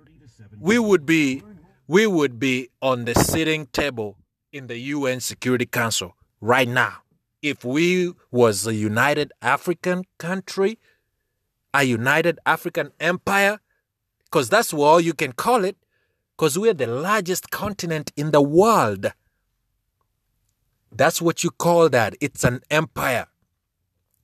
We 0.60 0.78
would 0.78 1.06
be 1.06 1.44
we 1.88 2.06
would 2.06 2.40
be 2.40 2.70
on 2.82 3.06
the 3.06 3.16
sitting 3.16 3.66
table 3.68 4.18
in 4.52 4.68
the 4.68 4.78
UN 4.78 5.20
Security 5.20 5.66
Council 5.66 6.16
right 6.42 6.68
now 6.68 6.98
if 7.42 7.64
we 7.64 8.12
was 8.32 8.68
a 8.68 8.74
united 8.74 9.32
African 9.42 10.04
country 10.18 10.78
a 11.74 11.84
united 11.84 12.40
African 12.46 12.92
empire, 13.00 13.60
because 14.26 14.50
that's 14.50 14.74
what 14.74 15.04
you 15.04 15.14
can 15.14 15.34
call 15.34 15.64
it, 15.64 15.78
because 16.36 16.58
we're 16.58 16.74
the 16.74 16.88
largest 16.88 17.52
continent 17.52 18.12
in 18.16 18.32
the 18.32 18.42
world. 18.42 19.12
That's 20.92 21.22
what 21.22 21.44
you 21.44 21.52
call 21.52 21.90
that. 21.90 22.16
It's 22.20 22.44
an 22.44 22.62
empire. 22.72 23.28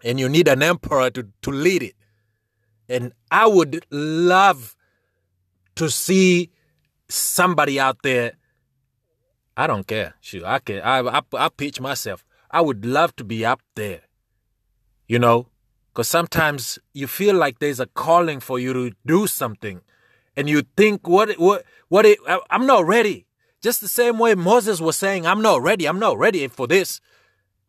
And 0.03 0.19
you 0.19 0.29
need 0.29 0.47
an 0.47 0.63
emperor 0.63 1.09
to, 1.11 1.27
to 1.41 1.51
lead 1.51 1.83
it. 1.83 1.95
And 2.89 3.13
I 3.31 3.47
would 3.47 3.85
love 3.91 4.75
to 5.75 5.89
see 5.89 6.51
somebody 7.07 7.79
out 7.79 7.97
there. 8.03 8.33
I 9.57 9.67
don't 9.67 9.87
care. 9.87 10.15
Shoot, 10.21 10.43
I 10.43 10.59
can. 10.59 10.81
I, 10.81 10.99
I 10.99 11.21
I 11.33 11.49
pitch 11.49 11.79
myself. 11.79 12.25
I 12.51 12.61
would 12.61 12.85
love 12.85 13.15
to 13.17 13.23
be 13.23 13.45
up 13.45 13.61
there. 13.75 14.01
You 15.07 15.19
know, 15.19 15.47
because 15.95 16.09
sometimes 16.09 16.77
you 16.93 17.07
feel 17.07 17.35
like 17.35 17.59
there's 17.59 17.79
a 17.79 17.85
calling 17.85 18.41
for 18.41 18.59
you 18.59 18.73
to 18.73 18.91
do 19.05 19.27
something. 19.27 19.79
And 20.35 20.49
you 20.49 20.63
think, 20.75 21.07
what, 21.07 21.39
what, 21.39 21.63
what, 21.87 22.05
I'm 22.49 22.67
not 22.67 22.85
ready. 22.85 23.27
Just 23.61 23.79
the 23.79 23.87
same 23.87 24.19
way 24.19 24.35
Moses 24.35 24.81
was 24.81 24.97
saying, 24.97 25.25
I'm 25.25 25.41
not 25.41 25.61
ready. 25.61 25.85
I'm 25.85 25.97
not 25.97 26.17
ready 26.17 26.45
for 26.49 26.67
this. 26.67 26.99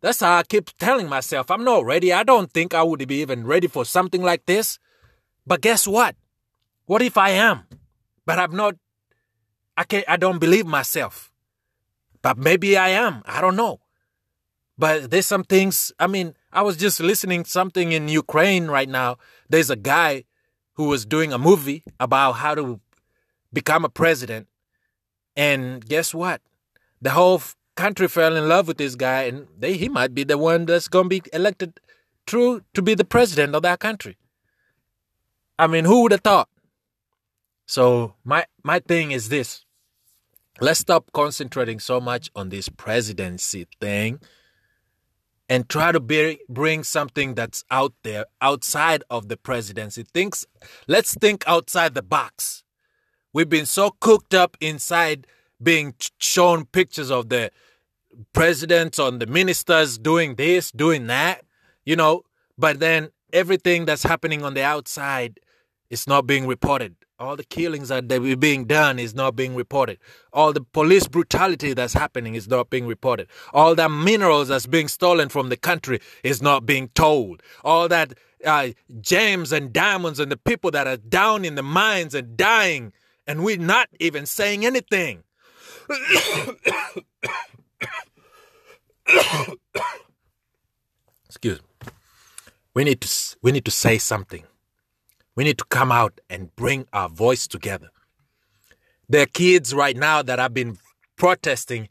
That's 0.01 0.19
how 0.19 0.39
I 0.39 0.43
keep 0.43 0.77
telling 0.77 1.09
myself, 1.09 1.53
I'm 1.53 1.63
not 1.63 1.85
ready. 1.85 2.13
I 2.13 2.25
don't 2.25 2.51
think 2.51 2.75
I 2.75 2.83
would 2.83 3.07
be 3.07 3.21
even 3.21 3.47
ready 3.47 3.69
for 3.69 3.85
something 3.85 4.25
like 4.25 4.45
this. 4.47 4.81
But 5.47 5.61
guess 5.61 5.87
what? 5.87 6.17
What 6.87 7.03
if 7.03 7.17
I 7.17 7.31
am? 7.31 7.61
But 8.25 8.41
I'm 8.41 8.57
not, 8.57 8.75
I 9.77 9.85
can't, 9.85 10.05
I 10.09 10.17
don't 10.17 10.41
believe 10.41 10.67
myself. 10.67 11.31
But 12.23 12.39
maybe 12.39 12.77
I 12.77 12.89
am. 12.89 13.23
I 13.25 13.41
don't 13.41 13.55
know. 13.55 13.79
But 14.77 15.13
there's 15.13 15.27
some 15.27 15.45
things, 15.45 15.93
I 16.01 16.09
mean, 16.09 16.35
I 16.57 16.63
was 16.63 16.79
just 16.79 17.01
listening 17.01 17.45
something 17.45 17.93
in 17.93 18.09
Ukraine 18.09 18.69
right 18.69 18.89
now. 18.89 19.19
There's 19.51 19.69
a 19.69 19.77
guy 19.77 20.25
who 20.73 20.85
was 20.85 21.05
doing 21.05 21.31
a 21.31 21.39
movie 21.39 21.85
about 22.01 22.33
how 22.33 22.55
to 22.55 22.81
become 23.53 23.85
a 23.85 23.91
president. 23.91 24.49
And 25.37 25.87
guess 25.87 26.15
what? 26.15 26.41
The 27.03 27.11
whole 27.11 27.43
country 27.75 28.09
fell 28.09 28.35
in 28.35 28.49
love 28.49 28.69
with 28.69 28.79
this 28.79 28.95
guy, 28.95 29.25
and 29.25 29.49
they, 29.59 29.75
he 29.75 29.91
might 29.91 30.15
be 30.15 30.25
the 30.25 30.39
one 30.39 30.65
that's 30.65 30.89
going 30.89 31.11
to 31.11 31.21
be 31.21 31.23
elected 31.35 31.79
true 32.27 32.63
to 32.73 32.81
be 32.81 32.95
the 32.95 33.05
president 33.05 33.55
of 33.55 33.61
that 33.61 33.79
country. 33.79 34.17
I 35.59 35.67
mean, 35.67 35.85
who 35.85 36.01
would 36.03 36.13
have 36.13 36.23
thought? 36.23 36.49
So 37.67 38.15
my 38.25 38.47
my 38.65 38.79
thing 38.79 39.11
is 39.11 39.29
this: 39.29 39.67
let's 40.59 40.81
stop 40.81 41.13
concentrating 41.13 41.81
so 41.81 42.01
much 42.01 42.31
on 42.35 42.49
this 42.49 42.71
presidency 42.71 43.67
thing 43.79 44.21
and 45.49 45.69
try 45.69 45.93
to 45.93 46.01
be, 46.01 46.41
bring 46.49 46.83
something 46.83 47.35
that's 47.35 47.65
out 47.71 47.95
there 48.03 48.27
outside 48.41 49.05
of 49.11 49.29
the 49.29 49.37
presidency. 49.37 50.03
Thinks, 50.03 50.45
let's 50.89 51.15
think 51.15 51.45
outside 51.47 51.95
the 51.95 52.03
box. 52.03 52.65
We've 53.33 53.49
been 53.49 53.67
so 53.67 53.91
cooked 54.01 54.35
up 54.35 54.57
inside 54.61 55.27
being 55.63 55.95
shown 56.19 56.65
pictures 56.67 57.11
of 57.11 57.29
the 57.29 57.51
presidents 58.33 58.99
on 58.99 59.19
the 59.19 59.27
ministers 59.27 59.99
doing 59.99 60.35
this, 60.37 60.71
doing 60.71 61.07
that, 61.07 61.45
you 61.85 61.97
know, 61.97 62.23
but 62.59 62.81
then 62.81 63.11
everything 63.33 63.85
that's 63.85 64.03
happening 64.03 64.43
on 64.43 64.55
the 64.55 64.63
outside 64.63 65.39
is 65.91 66.07
not 66.07 66.27
being 66.27 66.47
reported. 66.47 66.97
All 67.19 67.35
the 67.35 67.45
killings 67.45 67.89
that 67.89 68.13
are 68.13 68.37
being 68.37 68.67
done 68.67 68.99
is 68.99 69.15
not 69.15 69.37
being 69.37 69.55
reported. 69.55 69.99
All 70.35 70.53
the 70.53 70.61
police 70.61 71.09
brutality 71.09 71.73
that's 71.73 71.95
happening 71.95 72.35
is 72.35 72.47
not 72.47 72.69
being 72.69 72.87
reported. 72.87 73.29
All 73.55 73.75
the 73.75 73.89
minerals 73.89 74.49
that's 74.49 74.67
being 74.67 74.87
stolen 74.89 75.31
from 75.31 75.49
the 75.49 75.57
country 75.57 76.01
is 76.23 76.43
not 76.43 76.67
being 76.67 76.89
told. 76.89 77.43
All 77.65 77.89
that 77.89 78.13
uh, 78.45 78.69
gems 79.01 79.51
and 79.51 79.73
diamonds 79.73 80.21
and 80.21 80.31
the 80.31 80.37
people 80.37 80.71
that 80.73 80.87
are 80.87 80.99
down 80.99 81.47
in 81.47 81.55
the 81.55 81.63
mines 81.63 82.15
and 82.15 82.37
dying, 82.37 82.93
and 83.27 83.43
we're 83.43 83.57
not 83.57 83.89
even 83.99 84.27
saying 84.27 84.67
anything. 84.67 85.23
excuse 91.27 91.61
me. 91.61 91.89
We 92.75 92.85
need 92.85 93.01
to 93.01 93.37
we 93.41 93.53
need 93.53 93.65
to 93.65 93.71
say 93.71 93.97
something. 93.97 94.45
We 95.37 95.45
need 95.45 95.59
to 95.59 95.65
come 95.67 95.93
out 95.93 96.21
and 96.29 96.55
bring 96.57 96.87
our 96.93 97.09
voice 97.09 97.47
together. 97.47 97.91
There 99.09 99.23
are 99.23 99.27
kids 99.27 99.73
right 99.73 99.97
now 99.97 100.23
that 100.23 100.39
have 100.39 100.55
been 100.55 100.79
protesting 101.17 101.89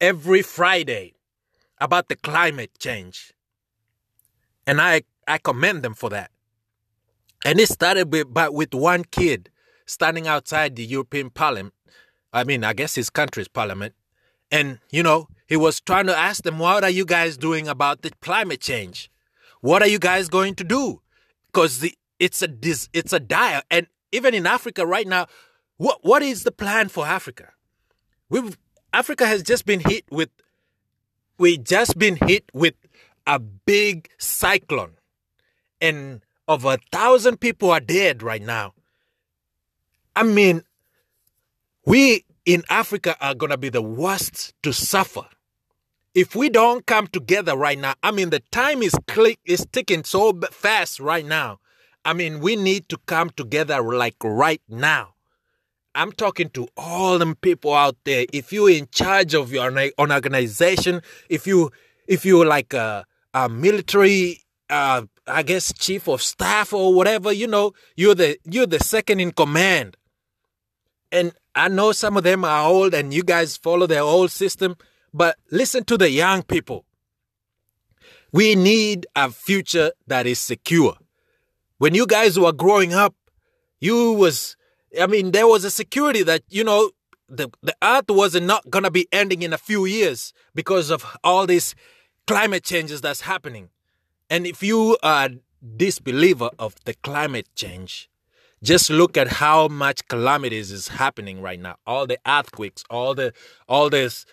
every 0.00 0.42
Friday 0.42 1.14
about 1.78 2.08
the 2.08 2.16
climate 2.16 2.70
change. 2.78 3.34
And 4.66 4.80
I, 4.80 5.02
I 5.28 5.38
commend 5.38 5.82
them 5.82 5.94
for 5.94 6.08
that. 6.10 6.30
And 7.44 7.60
it 7.60 7.68
started 7.68 8.10
with, 8.12 8.32
but 8.32 8.54
with 8.54 8.72
one 8.72 9.04
kid 9.04 9.50
standing 9.84 10.26
outside 10.26 10.76
the 10.76 10.84
European 10.84 11.28
Parliament. 11.28 11.74
I 12.32 12.44
mean, 12.44 12.64
I 12.64 12.72
guess 12.72 12.94
his 12.94 13.10
country's 13.10 13.48
parliament. 13.48 13.94
And, 14.50 14.78
you 14.90 15.02
know, 15.02 15.28
he 15.46 15.56
was 15.56 15.80
trying 15.80 16.06
to 16.06 16.16
ask 16.16 16.42
them, 16.42 16.58
what 16.58 16.84
are 16.84 16.90
you 16.90 17.04
guys 17.04 17.36
doing 17.36 17.68
about 17.68 18.02
the 18.02 18.10
climate 18.22 18.60
change? 18.60 19.10
What 19.60 19.82
are 19.82 19.88
you 19.88 19.98
guys 19.98 20.28
going 20.28 20.54
to 20.56 20.64
do? 20.64 21.02
Because 21.46 21.84
it's 22.24 22.40
a 22.40 22.48
dis, 22.48 22.88
it's 22.94 23.12
a 23.12 23.20
dire. 23.20 23.60
And 23.70 23.86
even 24.10 24.32
in 24.32 24.46
Africa 24.46 24.86
right 24.86 25.06
now, 25.06 25.26
what 25.76 25.98
what 26.02 26.22
is 26.22 26.42
the 26.42 26.52
plan 26.52 26.88
for 26.88 27.04
Africa? 27.04 27.52
We've 28.30 28.56
Africa 28.94 29.26
has 29.26 29.42
just 29.42 29.66
been 29.66 29.80
hit 29.80 30.04
with 30.10 30.30
we 31.36 31.58
just 31.58 31.98
been 31.98 32.16
hit 32.16 32.44
with 32.54 32.76
a 33.26 33.38
big 33.38 34.08
cyclone 34.16 34.94
and 35.82 36.22
over 36.48 36.74
a 36.74 36.78
thousand 36.90 37.40
people 37.40 37.70
are 37.70 37.80
dead 37.80 38.22
right 38.22 38.42
now. 38.42 38.72
I 40.16 40.22
mean, 40.22 40.62
we 41.84 42.24
in 42.46 42.62
Africa 42.70 43.16
are 43.20 43.34
to 43.34 43.58
be 43.58 43.68
the 43.68 43.82
worst 43.82 44.54
to 44.62 44.72
suffer. 44.72 45.26
If 46.14 46.34
we 46.34 46.48
don't 46.48 46.86
come 46.86 47.08
together 47.08 47.54
right 47.54 47.78
now, 47.78 47.94
I 48.02 48.12
mean, 48.12 48.30
the 48.30 48.40
time 48.50 48.82
is 48.82 48.94
click 49.06 49.40
is 49.44 49.66
ticking 49.72 50.04
so 50.04 50.32
fast 50.52 51.00
right 51.00 51.26
now. 51.26 51.58
I 52.04 52.12
mean, 52.12 52.40
we 52.40 52.56
need 52.56 52.88
to 52.90 52.98
come 53.06 53.30
together 53.30 53.80
like 53.82 54.16
right 54.22 54.60
now. 54.68 55.14
I'm 55.94 56.12
talking 56.12 56.50
to 56.50 56.68
all 56.76 57.18
them 57.18 57.36
people 57.36 57.72
out 57.72 57.96
there. 58.04 58.26
If 58.32 58.52
you're 58.52 58.70
in 58.70 58.88
charge 58.90 59.34
of 59.34 59.52
your 59.52 59.66
own 59.98 60.12
organization, 60.12 61.02
if 61.28 61.46
you 61.46 61.70
if 62.06 62.24
you're 62.24 62.44
like 62.44 62.74
a, 62.74 63.06
a 63.32 63.48
military, 63.48 64.42
uh, 64.68 65.02
I 65.26 65.42
guess 65.42 65.72
chief 65.72 66.08
of 66.08 66.20
staff 66.20 66.72
or 66.72 66.92
whatever, 66.92 67.32
you 67.32 67.46
know, 67.46 67.72
you're 67.96 68.14
the 68.14 68.36
you're 68.44 68.66
the 68.66 68.80
second 68.80 69.20
in 69.20 69.30
command. 69.30 69.96
And 71.12 71.32
I 71.54 71.68
know 71.68 71.92
some 71.92 72.16
of 72.16 72.24
them 72.24 72.44
are 72.44 72.66
old, 72.68 72.92
and 72.92 73.14
you 73.14 73.22
guys 73.22 73.56
follow 73.56 73.86
their 73.86 74.02
old 74.02 74.32
system. 74.32 74.76
But 75.12 75.36
listen 75.52 75.84
to 75.84 75.96
the 75.96 76.10
young 76.10 76.42
people. 76.42 76.84
We 78.32 78.56
need 78.56 79.06
a 79.14 79.30
future 79.30 79.92
that 80.08 80.26
is 80.26 80.40
secure. 80.40 80.96
When 81.78 81.94
you 81.94 82.06
guys 82.06 82.38
were 82.38 82.52
growing 82.52 82.94
up, 82.94 83.14
you 83.80 84.12
was 84.12 84.56
I 85.00 85.06
mean, 85.06 85.32
there 85.32 85.48
was 85.48 85.64
a 85.64 85.70
security 85.70 86.22
that, 86.22 86.42
you 86.48 86.64
know, 86.64 86.90
the, 87.28 87.50
the 87.62 87.74
earth 87.82 88.08
was 88.08 88.40
not 88.40 88.70
going 88.70 88.84
to 88.84 88.90
be 88.90 89.08
ending 89.10 89.42
in 89.42 89.52
a 89.52 89.58
few 89.58 89.86
years 89.86 90.32
because 90.54 90.90
of 90.90 91.16
all 91.24 91.46
these 91.46 91.74
climate 92.26 92.64
changes 92.64 93.00
that's 93.00 93.22
happening. 93.22 93.70
And 94.30 94.46
if 94.46 94.62
you 94.62 94.96
are 95.02 95.30
disbeliever 95.76 96.50
of 96.58 96.74
the 96.84 96.94
climate 96.94 97.48
change, 97.54 98.08
just 98.62 98.88
look 98.88 99.16
at 99.16 99.28
how 99.28 99.68
much 99.68 100.06
calamities 100.08 100.70
is 100.70 100.88
happening 100.88 101.42
right 101.42 101.60
now. 101.60 101.76
All 101.86 102.06
the 102.06 102.18
earthquakes, 102.26 102.84
all 102.88 103.14
the 103.14 103.32
all 103.68 103.90
this, 103.90 104.24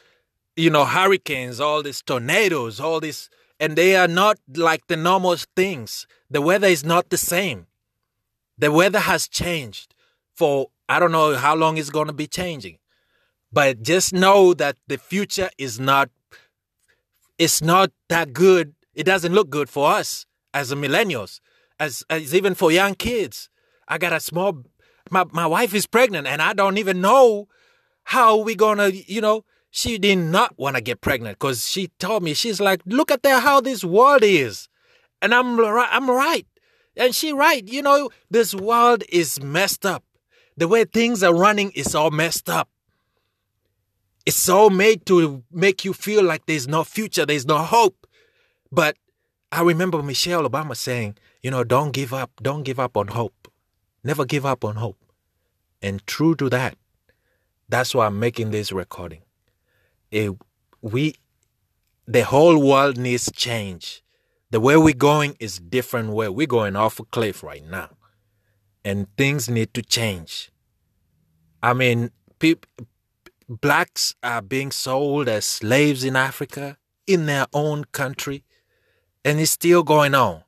you 0.55 0.69
know, 0.69 0.85
hurricanes, 0.85 1.59
all 1.59 1.83
these 1.83 2.01
tornadoes, 2.01 2.79
all 2.79 2.99
this 2.99 3.29
and 3.61 3.75
they 3.75 3.95
are 3.95 4.07
not 4.07 4.39
like 4.55 4.87
the 4.87 4.97
normal 4.97 5.37
things. 5.55 6.07
The 6.31 6.41
weather 6.41 6.67
is 6.67 6.83
not 6.83 7.11
the 7.11 7.17
same. 7.17 7.67
The 8.57 8.71
weather 8.71 8.99
has 8.99 9.27
changed 9.27 9.93
for 10.35 10.71
I 10.89 10.99
don't 10.99 11.11
know 11.11 11.35
how 11.35 11.55
long 11.55 11.77
it's 11.77 11.91
going 11.91 12.07
to 12.07 12.13
be 12.13 12.27
changing. 12.27 12.79
But 13.53 13.83
just 13.83 14.13
know 14.13 14.53
that 14.55 14.77
the 14.87 14.97
future 14.97 15.49
is 15.57 15.79
not 15.79 16.09
it's 17.37 17.61
not 17.61 17.91
that 18.09 18.33
good. 18.33 18.73
It 18.95 19.05
doesn't 19.05 19.33
look 19.33 19.49
good 19.49 19.69
for 19.69 19.91
us 19.91 20.25
as 20.53 20.73
millennials, 20.73 21.39
as, 21.79 22.03
as 22.09 22.35
even 22.35 22.55
for 22.55 22.71
young 22.71 22.95
kids. 22.95 23.49
I 23.87 23.97
got 23.99 24.11
a 24.11 24.19
small 24.19 24.63
my 25.11 25.25
my 25.31 25.45
wife 25.45 25.75
is 25.75 25.85
pregnant 25.85 26.25
and 26.25 26.41
I 26.41 26.53
don't 26.53 26.79
even 26.79 26.99
know 26.99 27.47
how 28.05 28.37
we're 28.37 28.55
gonna, 28.55 28.87
you 28.89 29.21
know, 29.21 29.45
she 29.71 29.97
did 29.97 30.17
not 30.17 30.59
want 30.59 30.75
to 30.75 30.81
get 30.81 30.99
pregnant 30.99 31.39
because 31.39 31.67
she 31.67 31.87
told 31.97 32.21
me 32.21 32.33
she's 32.33 32.59
like, 32.59 32.81
look 32.85 33.09
at 33.09 33.23
the, 33.23 33.39
how 33.39 33.61
this 33.61 33.83
world 33.83 34.21
is, 34.21 34.67
and 35.21 35.33
I'm 35.33 35.59
I'm 35.59 36.09
right, 36.09 36.45
and 36.95 37.15
she 37.15 37.31
right. 37.31 37.65
You 37.67 37.81
know, 37.81 38.09
this 38.29 38.53
world 38.53 39.03
is 39.09 39.41
messed 39.41 39.85
up. 39.85 40.03
The 40.57 40.67
way 40.67 40.83
things 40.83 41.23
are 41.23 41.33
running 41.33 41.71
is 41.71 41.95
all 41.95 42.11
messed 42.11 42.49
up. 42.49 42.69
It's 44.25 44.49
all 44.49 44.69
made 44.69 45.05
to 45.07 45.43
make 45.51 45.83
you 45.85 45.93
feel 45.93 46.23
like 46.23 46.45
there's 46.45 46.67
no 46.67 46.83
future, 46.83 47.25
there's 47.25 47.47
no 47.47 47.59
hope. 47.59 48.05
But 48.71 48.97
I 49.51 49.61
remember 49.61 50.03
Michelle 50.03 50.47
Obama 50.47 50.75
saying, 50.75 51.17
you 51.41 51.49
know, 51.49 51.63
don't 51.63 51.91
give 51.91 52.13
up, 52.13 52.31
don't 52.41 52.63
give 52.63 52.79
up 52.79 52.97
on 52.97 53.07
hope. 53.07 53.47
Never 54.03 54.25
give 54.25 54.45
up 54.45 54.63
on 54.63 54.75
hope. 54.75 54.97
And 55.81 56.05
true 56.05 56.35
to 56.35 56.49
that, 56.49 56.77
that's 57.69 57.95
why 57.95 58.05
I'm 58.05 58.19
making 58.19 58.51
this 58.51 58.71
recording. 58.71 59.21
It, 60.11 60.33
we, 60.81 61.15
the 62.05 62.25
whole 62.25 62.59
world 62.59 62.97
needs 62.97 63.31
change. 63.31 64.03
The 64.51 64.59
way 64.59 64.75
we're 64.77 64.93
going 64.93 65.37
is 65.39 65.59
different 65.59 66.09
way. 66.09 66.29
We're 66.29 66.47
going 66.47 66.75
off 66.75 66.99
a 66.99 67.05
cliff 67.05 67.41
right 67.41 67.65
now 67.65 67.89
and 68.83 69.07
things 69.17 69.49
need 69.49 69.73
to 69.73 69.81
change. 69.81 70.51
I 71.61 71.73
mean, 71.73 72.11
blacks 73.47 74.15
are 74.23 74.41
being 74.41 74.71
sold 74.71 75.29
as 75.29 75.45
slaves 75.45 76.03
in 76.03 76.15
Africa, 76.15 76.77
in 77.05 77.25
their 77.25 77.45
own 77.53 77.85
country, 77.85 78.43
and 79.23 79.39
it's 79.39 79.51
still 79.51 79.83
going 79.83 80.15
on. 80.15 80.43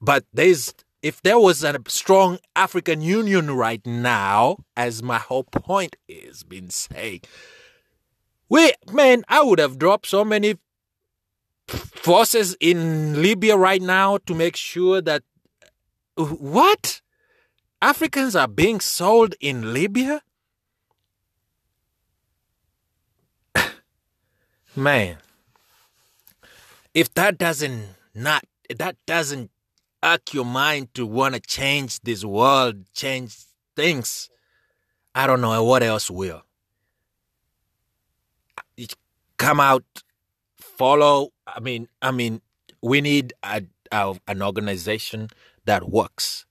But 0.00 0.24
there's 0.32 0.74
if 1.02 1.22
there 1.22 1.38
was 1.38 1.62
a 1.62 1.78
strong 1.86 2.38
African 2.56 3.00
Union 3.02 3.52
right 3.52 3.84
now, 3.86 4.58
as 4.76 5.02
my 5.02 5.18
whole 5.18 5.44
point 5.44 5.96
is 6.08 6.42
been 6.42 6.70
saying, 6.70 7.20
we 8.48 8.72
man, 8.90 9.24
I 9.28 9.42
would 9.42 9.58
have 9.58 9.78
dropped 9.78 10.06
so 10.06 10.24
many 10.24 10.56
forces 11.68 12.56
in 12.60 13.20
Libya 13.22 13.56
right 13.56 13.82
now 13.82 14.18
to 14.18 14.34
make 14.34 14.56
sure 14.56 15.00
that 15.02 15.22
what? 16.16 17.00
Africans 17.80 18.34
are 18.34 18.48
being 18.48 18.80
sold 18.80 19.36
in 19.40 19.72
Libya? 19.72 20.22
Man, 24.74 25.18
if 26.92 27.14
that 27.14 27.38
doesn't 27.38 27.86
not 28.14 28.42
that 28.76 28.96
doesn't 29.06 29.50
arc 30.02 30.34
your 30.34 30.44
mind 30.44 30.92
to 30.94 31.06
want 31.06 31.34
to 31.34 31.40
change 31.40 32.00
this 32.00 32.24
world, 32.24 32.84
change 32.94 33.36
things, 33.76 34.28
I 35.14 35.26
don't 35.26 35.40
know 35.40 35.62
what 35.62 35.82
else 35.82 36.10
will. 36.10 36.42
Come 39.36 39.60
out, 39.60 39.84
follow. 40.56 41.30
I 41.46 41.60
mean, 41.60 41.88
I 42.02 42.10
mean, 42.10 42.40
we 42.82 43.00
need 43.00 43.32
a, 43.42 43.62
a, 43.92 44.16
an 44.26 44.42
organization 44.42 45.28
that 45.64 45.88
works. 45.88 46.44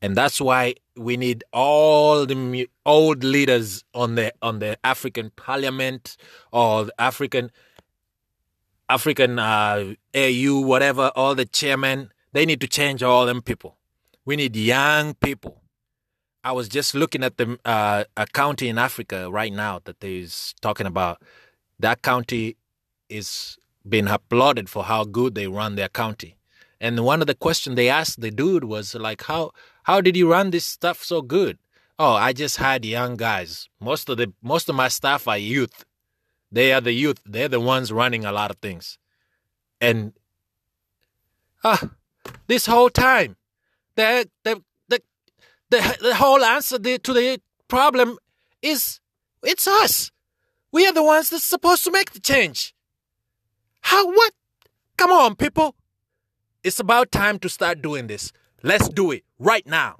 And 0.00 0.16
that's 0.16 0.40
why 0.40 0.74
we 0.96 1.16
need 1.16 1.44
all 1.52 2.24
the 2.24 2.68
old 2.86 3.24
leaders 3.24 3.84
on 3.94 4.14
the 4.14 4.32
on 4.40 4.60
the 4.60 4.78
African 4.84 5.30
Parliament 5.34 6.16
or 6.52 6.84
the 6.84 7.00
African 7.00 7.50
African 8.88 9.38
uh, 9.38 9.94
AU, 10.14 10.60
whatever, 10.60 11.10
all 11.14 11.34
the 11.34 11.44
chairmen. 11.44 12.12
They 12.32 12.46
need 12.46 12.60
to 12.60 12.68
change 12.68 13.02
all 13.02 13.26
them 13.26 13.42
people. 13.42 13.76
We 14.24 14.36
need 14.36 14.54
young 14.54 15.14
people. 15.14 15.62
I 16.44 16.52
was 16.52 16.68
just 16.68 16.94
looking 16.94 17.24
at 17.24 17.36
the 17.36 17.58
uh, 17.64 18.04
a 18.16 18.26
county 18.26 18.68
in 18.68 18.78
Africa 18.78 19.30
right 19.30 19.52
now 19.52 19.80
that 19.84 20.02
is 20.02 20.54
talking 20.60 20.86
about. 20.86 21.22
That 21.80 22.02
county 22.02 22.56
is 23.08 23.58
being 23.88 24.08
applauded 24.08 24.68
for 24.68 24.84
how 24.84 25.04
good 25.04 25.34
they 25.34 25.46
run 25.46 25.76
their 25.76 25.88
county. 25.88 26.36
And 26.80 27.04
one 27.04 27.20
of 27.20 27.26
the 27.26 27.34
questions 27.34 27.76
they 27.76 27.88
asked 27.88 28.20
the 28.20 28.30
dude 28.30 28.64
was 28.64 28.94
like, 28.94 29.22
"How 29.24 29.50
how 29.84 30.00
did 30.00 30.16
you 30.16 30.30
run 30.30 30.50
this 30.50 30.64
stuff 30.64 31.02
so 31.02 31.22
good?" 31.22 31.58
Oh, 31.98 32.14
I 32.14 32.32
just 32.32 32.58
had 32.58 32.84
young 32.84 33.16
guys. 33.16 33.68
Most 33.80 34.08
of 34.08 34.16
the 34.18 34.32
most 34.40 34.68
of 34.68 34.76
my 34.76 34.88
staff 34.88 35.26
are 35.26 35.38
youth. 35.38 35.84
They 36.52 36.72
are 36.72 36.80
the 36.80 36.92
youth. 36.92 37.20
They're 37.26 37.48
the 37.48 37.60
ones 37.60 37.92
running 37.92 38.24
a 38.24 38.32
lot 38.32 38.50
of 38.50 38.58
things. 38.58 38.98
And 39.80 40.12
ah, 41.64 41.90
this 42.46 42.66
whole 42.66 42.90
time, 42.90 43.36
the 43.96 44.30
the 44.44 44.62
the 45.70 45.96
the, 46.00 46.14
whole 46.14 46.44
answer 46.44 46.78
to 46.78 47.12
the 47.12 47.40
problem 47.68 48.18
is 48.62 49.00
it's 49.42 49.66
us. 49.66 50.10
We 50.72 50.86
are 50.86 50.92
the 50.92 51.02
ones 51.02 51.30
that's 51.30 51.44
supposed 51.44 51.84
to 51.84 51.90
make 51.90 52.12
the 52.12 52.20
change. 52.20 52.74
How 53.80 54.06
what? 54.06 54.32
Come 54.96 55.12
on, 55.12 55.36
people. 55.36 55.74
It's 56.64 56.80
about 56.80 57.12
time 57.12 57.38
to 57.40 57.48
start 57.48 57.80
doing 57.80 58.08
this. 58.08 58.32
Let's 58.62 58.88
do 58.88 59.12
it 59.12 59.24
right 59.38 59.66
now. 59.66 59.98